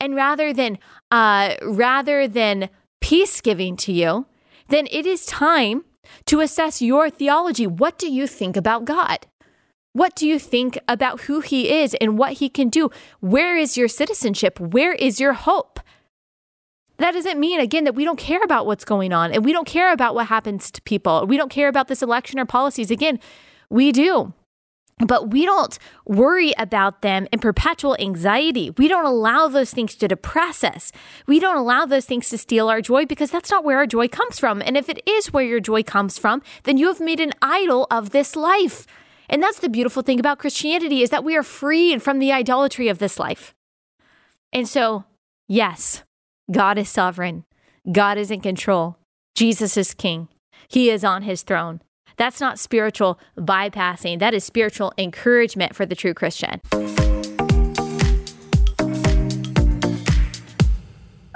and 0.00 0.16
rather 0.16 0.54
than 0.54 0.78
uh, 1.10 1.54
rather 1.62 2.28
than 2.28 2.70
peace 3.00 3.40
giving 3.40 3.76
to 3.76 3.92
you, 3.92 4.26
then 4.68 4.86
it 4.90 5.06
is 5.06 5.26
time 5.26 5.84
to 6.26 6.40
assess 6.40 6.80
your 6.80 7.10
theology. 7.10 7.66
What 7.66 7.98
do 7.98 8.10
you 8.10 8.26
think 8.26 8.56
about 8.56 8.84
God? 8.84 9.26
What 9.92 10.14
do 10.14 10.26
you 10.26 10.38
think 10.38 10.78
about 10.86 11.22
who 11.22 11.40
he 11.40 11.82
is 11.82 11.94
and 12.00 12.16
what 12.16 12.34
he 12.34 12.48
can 12.48 12.68
do? 12.68 12.90
Where 13.18 13.56
is 13.56 13.76
your 13.76 13.88
citizenship? 13.88 14.60
Where 14.60 14.92
is 14.92 15.18
your 15.18 15.32
hope? 15.32 15.80
That 16.98 17.12
doesn't 17.12 17.40
mean, 17.40 17.60
again, 17.60 17.84
that 17.84 17.94
we 17.94 18.04
don't 18.04 18.18
care 18.18 18.42
about 18.42 18.66
what's 18.66 18.84
going 18.84 19.12
on 19.12 19.32
and 19.32 19.44
we 19.44 19.52
don't 19.52 19.66
care 19.66 19.92
about 19.92 20.14
what 20.14 20.26
happens 20.26 20.70
to 20.70 20.82
people. 20.82 21.26
We 21.26 21.36
don't 21.36 21.50
care 21.50 21.68
about 21.68 21.88
this 21.88 22.02
election 22.02 22.38
or 22.38 22.44
policies. 22.44 22.90
Again, 22.90 23.18
we 23.70 23.90
do 23.90 24.34
but 25.06 25.30
we 25.30 25.44
don't 25.44 25.78
worry 26.06 26.52
about 26.58 27.02
them 27.02 27.26
in 27.32 27.38
perpetual 27.38 27.96
anxiety. 27.98 28.70
We 28.76 28.88
don't 28.88 29.04
allow 29.04 29.48
those 29.48 29.72
things 29.72 29.94
to 29.96 30.08
depress 30.08 30.62
us. 30.62 30.92
We 31.26 31.40
don't 31.40 31.56
allow 31.56 31.86
those 31.86 32.04
things 32.04 32.28
to 32.30 32.38
steal 32.38 32.68
our 32.68 32.80
joy 32.80 33.06
because 33.06 33.30
that's 33.30 33.50
not 33.50 33.64
where 33.64 33.78
our 33.78 33.86
joy 33.86 34.08
comes 34.08 34.38
from. 34.38 34.62
And 34.62 34.76
if 34.76 34.88
it 34.88 35.02
is 35.08 35.32
where 35.32 35.44
your 35.44 35.60
joy 35.60 35.82
comes 35.82 36.18
from, 36.18 36.42
then 36.64 36.76
you 36.76 36.88
have 36.88 37.00
made 37.00 37.20
an 37.20 37.32
idol 37.40 37.86
of 37.90 38.10
this 38.10 38.36
life. 38.36 38.86
And 39.28 39.42
that's 39.42 39.60
the 39.60 39.68
beautiful 39.68 40.02
thing 40.02 40.18
about 40.18 40.38
Christianity 40.38 41.02
is 41.02 41.10
that 41.10 41.24
we 41.24 41.36
are 41.36 41.42
freed 41.42 42.02
from 42.02 42.18
the 42.18 42.32
idolatry 42.32 42.88
of 42.88 42.98
this 42.98 43.18
life. 43.18 43.54
And 44.52 44.68
so, 44.68 45.04
yes, 45.46 46.02
God 46.50 46.78
is 46.78 46.88
sovereign. 46.88 47.44
God 47.90 48.18
is 48.18 48.30
in 48.30 48.40
control. 48.40 48.96
Jesus 49.36 49.76
is 49.76 49.94
king. 49.94 50.28
He 50.68 50.90
is 50.90 51.04
on 51.04 51.22
his 51.22 51.42
throne. 51.42 51.80
That's 52.20 52.38
not 52.38 52.58
spiritual 52.58 53.18
bypassing, 53.38 54.18
that 54.18 54.34
is 54.34 54.44
spiritual 54.44 54.92
encouragement 54.98 55.74
for 55.74 55.86
the 55.86 55.94
true 55.94 56.12
Christian. 56.12 56.60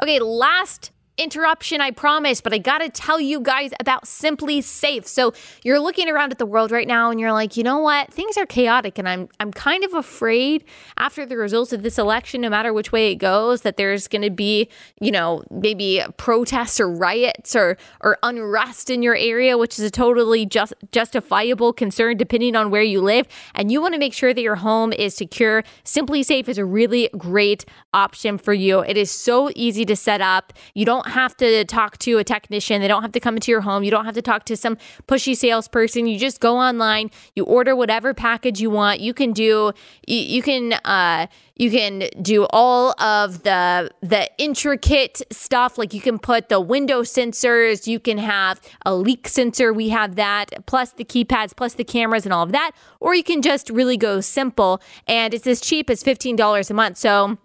Okay, 0.02 0.18
last 0.18 0.90
interruption, 1.16 1.80
I 1.80 1.90
promise, 1.90 2.40
but 2.40 2.52
I 2.52 2.58
gotta 2.58 2.88
tell 2.88 3.20
you 3.20 3.40
guys 3.40 3.72
about 3.80 4.04
SimpliSafe. 4.04 5.06
So 5.06 5.32
you're 5.62 5.78
looking 5.78 6.08
around 6.08 6.32
at 6.32 6.38
the 6.38 6.46
world 6.46 6.70
right 6.70 6.88
now 6.88 7.10
and 7.10 7.20
you're 7.20 7.32
like, 7.32 7.56
you 7.56 7.62
know 7.62 7.78
what? 7.78 8.12
Things 8.12 8.36
are 8.36 8.46
chaotic 8.46 8.98
and 8.98 9.08
I'm 9.08 9.28
I'm 9.40 9.52
kind 9.52 9.84
of 9.84 9.94
afraid 9.94 10.64
after 10.98 11.24
the 11.24 11.36
results 11.36 11.72
of 11.72 11.82
this 11.82 11.98
election, 11.98 12.40
no 12.40 12.50
matter 12.50 12.72
which 12.72 12.92
way 12.92 13.12
it 13.12 13.16
goes, 13.16 13.62
that 13.62 13.76
there's 13.76 14.08
gonna 14.08 14.30
be, 14.30 14.68
you 15.00 15.10
know, 15.10 15.44
maybe 15.50 16.02
protests 16.16 16.80
or 16.80 16.90
riots 16.90 17.54
or 17.54 17.76
or 18.00 18.18
unrest 18.22 18.90
in 18.90 19.02
your 19.02 19.16
area, 19.16 19.56
which 19.56 19.78
is 19.78 19.84
a 19.84 19.90
totally 19.90 20.46
just 20.46 20.74
justifiable 20.92 21.72
concern 21.72 22.16
depending 22.16 22.56
on 22.56 22.70
where 22.70 22.82
you 22.82 23.00
live. 23.00 23.26
And 23.54 23.70
you 23.70 23.80
want 23.80 23.94
to 23.94 24.00
make 24.00 24.12
sure 24.12 24.34
that 24.34 24.42
your 24.42 24.56
home 24.56 24.92
is 24.92 25.14
secure. 25.14 25.62
SimpliSafe 25.84 26.48
is 26.48 26.58
a 26.58 26.64
really 26.64 27.08
great 27.16 27.64
option 27.92 28.38
for 28.38 28.52
you. 28.52 28.80
It 28.80 28.96
is 28.96 29.10
so 29.10 29.50
easy 29.54 29.84
to 29.84 29.96
set 29.96 30.20
up. 30.20 30.52
You 30.74 30.84
don't 30.84 31.03
don't 31.04 31.12
have 31.12 31.36
to 31.36 31.64
talk 31.64 31.98
to 31.98 32.18
a 32.18 32.24
technician. 32.24 32.80
They 32.80 32.88
don't 32.88 33.02
have 33.02 33.12
to 33.12 33.20
come 33.20 33.36
into 33.36 33.50
your 33.50 33.60
home. 33.60 33.84
You 33.84 33.90
don't 33.90 34.04
have 34.04 34.14
to 34.14 34.22
talk 34.22 34.44
to 34.46 34.56
some 34.56 34.76
pushy 35.06 35.36
salesperson. 35.36 36.06
You 36.06 36.18
just 36.18 36.40
go 36.40 36.56
online, 36.56 37.10
you 37.34 37.44
order 37.44 37.76
whatever 37.76 38.14
package 38.14 38.60
you 38.60 38.70
want. 38.70 39.00
You 39.00 39.14
can 39.14 39.32
do 39.32 39.72
you, 40.06 40.18
you 40.18 40.42
can 40.42 40.72
uh 40.84 41.26
you 41.56 41.70
can 41.70 42.08
do 42.20 42.46
all 42.50 43.00
of 43.00 43.42
the 43.42 43.90
the 44.00 44.28
intricate 44.38 45.22
stuff 45.30 45.78
like 45.78 45.94
you 45.94 46.00
can 46.00 46.18
put 46.18 46.48
the 46.48 46.60
window 46.60 47.02
sensors, 47.02 47.86
you 47.86 48.00
can 48.00 48.18
have 48.18 48.60
a 48.84 48.94
leak 48.94 49.28
sensor, 49.28 49.72
we 49.72 49.90
have 49.90 50.16
that, 50.16 50.50
plus 50.66 50.92
the 50.92 51.04
keypads, 51.04 51.54
plus 51.54 51.74
the 51.74 51.84
cameras 51.84 52.24
and 52.24 52.32
all 52.32 52.42
of 52.42 52.52
that, 52.52 52.72
or 53.00 53.14
you 53.14 53.22
can 53.22 53.42
just 53.42 53.70
really 53.70 53.96
go 53.96 54.20
simple 54.20 54.80
and 55.06 55.34
it's 55.34 55.46
as 55.46 55.60
cheap 55.60 55.90
as 55.90 56.02
$15 56.02 56.70
a 56.70 56.74
month. 56.74 56.96
So 56.96 57.38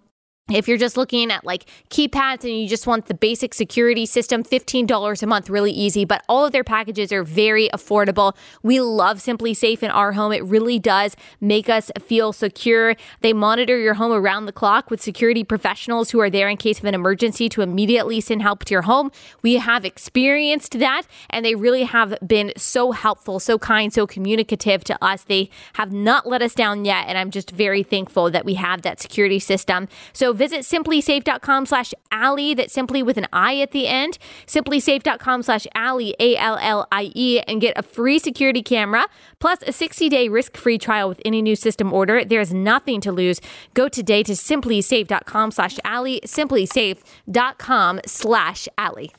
if 0.52 0.68
you're 0.68 0.78
just 0.78 0.98
looking 0.98 1.32
at 1.32 1.46
like 1.46 1.66
keypads 1.90 2.44
and 2.44 2.60
you 2.60 2.68
just 2.68 2.88
want 2.88 3.06
the 3.06 3.14
basic 3.14 3.54
security 3.54 4.06
system, 4.06 4.44
$15 4.44 5.24
a 5.24 5.28
month, 5.28 5.50
really 5.50 5.72
easy. 5.72 6.06
But 6.06 6.24
all 6.28 6.46
of 6.46 6.52
their 6.52 6.64
packages 6.64 7.12
are 7.12 7.24
very 7.24 7.70
affordable. 7.70 8.36
We 8.64 8.80
love 8.80 9.20
SimpliSafe 9.20 9.84
in 9.84 9.92
our 9.92 10.14
home. 10.14 10.32
It 10.32 10.44
really 10.44 10.80
does 10.80 11.16
make 11.40 11.70
us 11.70 11.92
feel 12.00 12.34
secure. 12.34 12.96
They 13.22 13.34
monitor 13.34 13.78
your 13.78 13.96
home 13.96 14.12
around 14.12 14.46
the 14.46 14.52
clock 14.52 14.90
with 14.90 15.02
security 15.02 15.44
professionals 15.44 16.12
who 16.12 16.20
are 16.20 16.30
there 16.30 16.50
in 16.50 16.58
case 16.58 16.80
of 16.80 16.86
an 16.86 16.96
emergency 16.96 17.50
to 17.50 17.62
immediately 17.62 18.22
send 18.22 18.42
help 18.42 18.66
to 18.66 18.74
your 18.74 18.84
home. 18.84 19.12
We 19.42 19.56
have 19.56 19.86
experienced 19.86 20.80
that 20.80 21.04
and 21.30 21.46
they 21.46 21.56
really 21.56 21.84
have 21.84 22.18
been 22.26 22.54
so 22.58 22.92
helpful, 22.92 23.40
so 23.40 23.58
kind, 23.58 23.94
so 23.94 24.08
communicative 24.08 24.84
to 24.86 25.04
us. 25.04 25.24
They 25.24 25.50
have 25.74 25.92
not 25.92 26.28
let 26.28 26.42
us 26.42 26.54
down 26.54 26.86
yet. 26.86 27.06
And 27.08 27.18
I'm 27.18 27.32
just 27.32 27.52
very 27.52 27.84
thankful 27.84 28.32
that 28.32 28.46
we 28.46 28.56
have 28.56 28.82
that 28.82 29.00
security 29.00 29.40
system. 29.40 29.88
So 30.14 30.34
visit 30.40 30.62
simplisafe.com 30.62 31.66
slash 31.68 31.94
Allie, 32.12 32.56
that's 32.56 32.74
simply 32.74 33.04
with 33.04 33.18
an 33.18 33.28
I 33.32 33.60
at 33.60 33.72
the 33.72 33.88
end, 33.88 34.18
simplisafe.com 34.48 35.44
slash 35.44 35.68
Allie, 35.76 36.16
A 36.20 36.36
L 36.38 36.58
L 36.60 36.88
I 36.92 37.12
E, 37.14 37.42
and 37.42 37.62
get 37.62 37.78
a 37.78 37.84
free 37.84 38.18
security 38.18 38.64
camera 38.64 39.06
plus 39.40 39.60
a 39.68 39.72
60 39.72 40.10
day 40.10 40.30
risk 40.30 40.58
free 40.58 40.78
trial 40.78 41.10
with 41.10 41.22
any 41.26 41.42
new 41.42 41.56
system 41.56 41.94
order. 41.94 42.24
There's 42.24 42.54
nothing 42.54 43.02
to 43.02 43.12
lose. 43.12 43.42
Go 43.74 43.90
today 43.90 44.24
to 44.24 44.32
simplisafe.com 44.32 45.52
slash 45.52 45.78
Allie, 45.84 46.22
simplisafe.com 46.26 48.00
slash 48.06 48.68
Allie. 48.78 49.12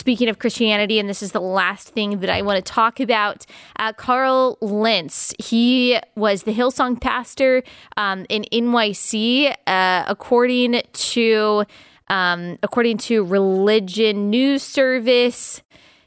Speaking 0.00 0.30
of 0.30 0.38
Christianity, 0.38 0.98
and 0.98 1.08
this 1.08 1.22
is 1.22 1.32
the 1.32 1.40
last 1.40 1.90
thing 1.90 2.20
that 2.20 2.30
I 2.30 2.40
want 2.40 2.56
to 2.56 2.72
talk 2.72 3.00
about, 3.00 3.44
uh, 3.78 3.92
Carl 3.92 4.56
Lentz. 4.62 5.34
He 5.38 6.00
was 6.16 6.44
the 6.44 6.54
Hillsong 6.54 7.00
pastor 7.00 7.62
um, 7.98 8.24
in 8.30 8.44
NYC, 8.50 9.54
uh, 9.66 10.04
according 10.08 10.80
to 10.90 11.64
um, 12.08 12.58
according 12.62 12.96
to 12.98 13.22
Religion 13.22 14.30
News 14.30 14.62
Service. 14.62 15.62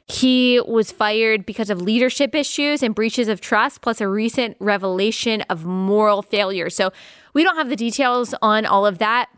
He 0.06 0.60
was 0.66 0.92
fired 0.92 1.46
because 1.46 1.70
of 1.70 1.80
leadership 1.80 2.34
issues 2.34 2.82
and 2.82 2.94
breaches 2.94 3.28
of 3.28 3.40
trust, 3.40 3.80
plus 3.80 4.00
a 4.00 4.08
recent 4.08 4.56
revelation 4.58 5.42
of 5.42 5.64
moral 5.64 6.20
failure. 6.20 6.68
So 6.68 6.92
we 7.32 7.42
don't 7.42 7.56
have 7.56 7.70
the 7.70 7.76
details 7.76 8.34
on 8.42 8.66
all 8.66 8.84
of 8.84 8.98
that. 8.98 9.30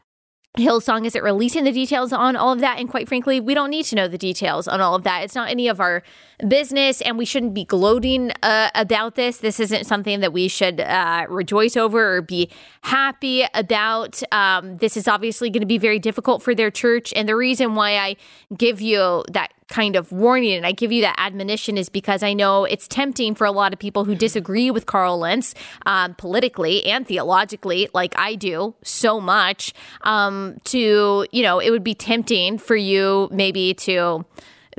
Hillsong 0.57 1.04
isn't 1.07 1.22
releasing 1.22 1.64
the 1.64 1.72
details 1.72 2.12
on 2.12 2.34
all 2.34 2.52
of 2.52 2.61
that. 2.61 2.78
And 2.78 2.88
quite 2.88 3.09
frankly, 3.09 3.40
we 3.40 3.52
don't 3.54 3.70
need 3.70 3.84
to 3.86 3.94
know 3.94 4.09
the 4.09 4.18
details 4.18 4.66
on 4.66 4.80
all 4.80 4.94
of 4.94 5.02
that. 5.04 5.22
It's 5.22 5.34
not 5.34 5.50
any 5.50 5.68
of 5.68 5.80
our 5.80 6.02
business, 6.48 7.02
and 7.02 7.18
we 7.18 7.24
shouldn't 7.24 7.54
be 7.54 7.64
gloating 7.64 8.32
uh, 8.42 8.70
about 8.74 9.16
this. 9.16 9.38
This 9.38 9.61
isn't 9.61 9.84
something 9.84 10.20
that 10.20 10.32
we 10.32 10.48
should 10.48 10.80
uh, 10.80 11.26
rejoice 11.28 11.76
over 11.76 12.16
or 12.16 12.22
be 12.22 12.50
happy 12.82 13.44
about. 13.52 14.22
Um, 14.32 14.76
this 14.76 14.96
is 14.96 15.07
obviously 15.07 15.50
going 15.50 15.61
to 15.61 15.66
be 15.66 15.78
very 15.78 15.98
difficult 15.98 16.42
for 16.42 16.54
their 16.54 16.70
church. 16.70 17.12
And 17.14 17.28
the 17.28 17.36
reason 17.36 17.74
why 17.74 17.98
I 17.98 18.16
give 18.57 18.80
you 18.80 19.24
that 19.32 19.52
kind 19.68 19.96
of 19.96 20.12
warning 20.12 20.54
and 20.54 20.66
I 20.66 20.72
give 20.72 20.92
you 20.92 21.02
that 21.02 21.16
admonition 21.18 21.76
is 21.76 21.88
because 21.88 22.22
I 22.22 22.32
know 22.32 22.64
it's 22.64 22.86
tempting 22.86 23.34
for 23.34 23.46
a 23.46 23.50
lot 23.50 23.72
of 23.72 23.78
people 23.78 24.04
who 24.04 24.14
disagree 24.14 24.70
with 24.70 24.86
Carl 24.86 25.18
Lentz 25.18 25.54
um, 25.84 26.14
politically 26.14 26.84
and 26.86 27.06
theologically, 27.06 27.88
like 27.92 28.14
I 28.16 28.34
do 28.36 28.74
so 28.82 29.20
much, 29.20 29.72
um, 30.02 30.58
to, 30.64 31.26
you 31.32 31.42
know, 31.42 31.58
it 31.58 31.70
would 31.70 31.84
be 31.84 31.94
tempting 31.94 32.58
for 32.58 32.76
you 32.76 33.28
maybe 33.32 33.74
to 33.74 34.24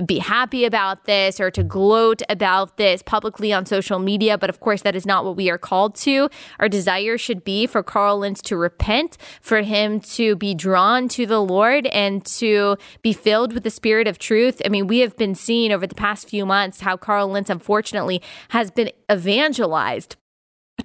be 0.06 0.20
happy 0.20 0.66
about 0.66 1.06
this 1.06 1.40
or 1.40 1.50
to 1.52 1.64
gloat 1.64 2.22
about 2.30 2.78
this 2.78 3.02
publicly 3.02 3.52
on 3.52 3.66
social 3.66 4.00
media. 4.00 4.38
But 4.38 4.50
of 4.50 4.60
course, 4.60 4.84
that 4.84 4.96
is 4.96 5.06
not 5.06 5.26
what 5.26 5.36
we 5.36 5.50
are 5.50 5.58
called 5.58 5.96
to. 5.96 6.30
Our 6.60 6.70
desire 6.70 7.18
should 7.18 7.44
be 7.44 7.66
for 7.66 7.82
Carl 7.82 8.20
Lentz 8.20 8.42
to 8.44 8.58
repent, 8.58 9.18
for 9.42 9.62
him 9.62 10.00
to 10.02 10.36
be 10.36 10.54
drawn 10.54 11.08
to 11.10 11.26
the 11.26 11.42
Lord 11.42 11.88
and 11.88 12.24
to 12.26 12.78
be 13.02 13.14
filled 13.14 13.54
with 13.54 13.64
the 13.64 13.70
spirit 13.70 14.08
of 14.08 14.20
truth. 14.20 14.62
I 14.64 14.70
mean, 14.70 14.88
we 14.88 15.00
have 15.00 15.18
been 15.18 15.36
seeing 15.36 15.72
over 15.72 15.88
the 15.88 15.96
past 15.96 16.30
few 16.30 16.46
months 16.46 16.82
how 16.82 16.98
Carl 16.98 17.30
Lentz, 17.30 17.50
unfortunately, 17.50 18.22
has 18.50 18.70
been 18.70 18.92
evangelized 19.12 20.16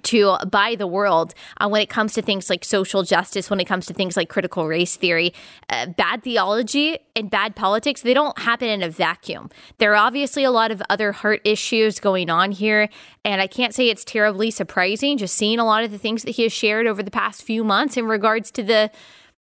to 0.01 0.37
buy 0.49 0.75
the 0.75 0.87
world 0.87 1.33
uh, 1.57 1.67
when 1.69 1.81
it 1.81 1.89
comes 1.89 2.13
to 2.13 2.21
things 2.21 2.49
like 2.49 2.65
social 2.65 3.03
justice, 3.03 3.49
when 3.49 3.59
it 3.59 3.65
comes 3.65 3.85
to 3.85 3.93
things 3.93 4.17
like 4.17 4.27
critical 4.27 4.67
race 4.67 4.95
theory. 4.95 5.33
Uh, 5.69 5.87
bad 5.87 6.23
theology 6.23 6.97
and 7.15 7.29
bad 7.29 7.55
politics, 7.55 8.01
they 8.01 8.13
don't 8.13 8.37
happen 8.39 8.67
in 8.67 8.81
a 8.81 8.89
vacuum. 8.89 9.49
There 9.77 9.91
are 9.91 9.95
obviously 9.95 10.43
a 10.43 10.51
lot 10.51 10.71
of 10.71 10.81
other 10.89 11.11
heart 11.11 11.41
issues 11.45 11.99
going 11.99 12.29
on 12.29 12.51
here. 12.51 12.89
And 13.23 13.41
I 13.41 13.47
can't 13.47 13.73
say 13.73 13.89
it's 13.89 14.03
terribly 14.03 14.51
surprising 14.51 15.17
just 15.17 15.35
seeing 15.35 15.59
a 15.59 15.65
lot 15.65 15.83
of 15.83 15.91
the 15.91 15.97
things 15.97 16.23
that 16.23 16.31
he 16.31 16.43
has 16.43 16.53
shared 16.53 16.87
over 16.87 17.03
the 17.03 17.11
past 17.11 17.43
few 17.43 17.63
months 17.63 17.95
in 17.95 18.05
regards 18.05 18.51
to 18.51 18.63
the 18.63 18.91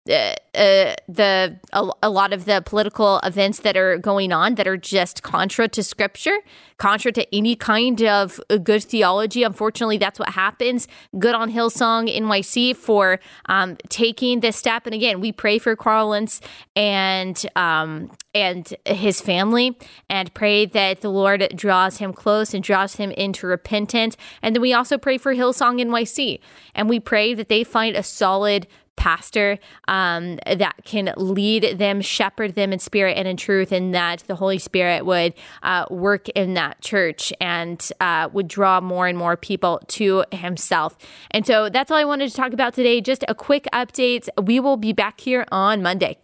uh, 0.08 0.34
uh, 0.54 0.94
the 1.08 1.56
a, 1.72 1.88
a, 2.02 2.10
lot 2.10 2.32
of 2.32 2.44
the 2.44 2.60
political 2.66 3.18
events 3.20 3.60
that 3.60 3.76
are 3.76 3.98
going 3.98 4.32
on 4.32 4.56
that 4.56 4.66
are 4.66 4.76
just 4.76 5.22
contra 5.22 5.68
to 5.68 5.82
scripture, 5.82 6.38
contra 6.76 7.12
to 7.12 7.34
any 7.34 7.54
kind 7.54 8.02
of 8.02 8.40
good 8.64 8.82
theology. 8.82 9.44
Unfortunately, 9.44 9.98
that's 9.98 10.18
what 10.18 10.30
happens. 10.30 10.88
Good 11.16 11.36
on 11.36 11.52
Hillsong 11.52 12.12
NYC 12.12 12.74
for 12.74 13.20
um, 13.46 13.76
taking 13.88 14.40
this 14.40 14.56
step. 14.56 14.86
And 14.86 14.94
again, 14.94 15.20
we 15.20 15.30
pray 15.30 15.60
for 15.60 15.76
Carl 15.76 16.08
Lentz 16.08 16.40
and 16.74 17.40
um, 17.54 18.10
and 18.34 18.74
his 18.84 19.20
family, 19.20 19.78
and 20.08 20.34
pray 20.34 20.66
that 20.66 21.00
the 21.00 21.10
Lord 21.10 21.52
draws 21.54 21.98
him 21.98 22.12
close 22.12 22.54
and 22.54 22.64
draws 22.64 22.96
him 22.96 23.12
into 23.12 23.46
repentance. 23.46 24.16
And 24.42 24.56
then 24.56 24.62
we 24.62 24.72
also 24.72 24.98
pray 24.98 25.16
for 25.16 25.32
Hillsong 25.32 25.80
NYC, 25.80 26.40
and 26.74 26.88
we 26.88 26.98
pray 26.98 27.34
that 27.34 27.48
they 27.48 27.62
find 27.62 27.94
a 27.94 28.02
solid 28.02 28.66
pastor 28.96 29.58
um, 29.88 30.38
that 30.46 30.74
can 30.84 31.12
lead 31.16 31.78
them, 31.78 32.00
shepherd 32.00 32.54
them 32.54 32.72
in 32.72 32.78
spirit 32.78 33.16
and 33.16 33.26
in 33.26 33.36
truth, 33.36 33.72
and 33.72 33.94
that 33.94 34.24
the 34.26 34.36
Holy 34.36 34.58
Spirit 34.58 35.04
would 35.04 35.34
uh, 35.62 35.86
work 35.90 36.28
in 36.30 36.54
that 36.54 36.80
church 36.80 37.32
and 37.40 37.90
uh, 38.00 38.28
would 38.32 38.48
draw 38.48 38.80
more 38.80 39.06
and 39.06 39.18
more 39.18 39.36
people 39.36 39.80
to 39.88 40.24
Himself. 40.32 40.96
And 41.30 41.46
so 41.46 41.68
that's 41.68 41.90
all 41.90 41.98
I 41.98 42.04
wanted 42.04 42.30
to 42.30 42.36
talk 42.36 42.52
about 42.52 42.74
today. 42.74 43.00
Just 43.00 43.24
a 43.28 43.34
quick 43.34 43.66
update. 43.72 44.28
We 44.42 44.60
will 44.60 44.76
be 44.76 44.92
back 44.92 45.20
here 45.20 45.46
on 45.50 45.82
Monday. 45.82 46.18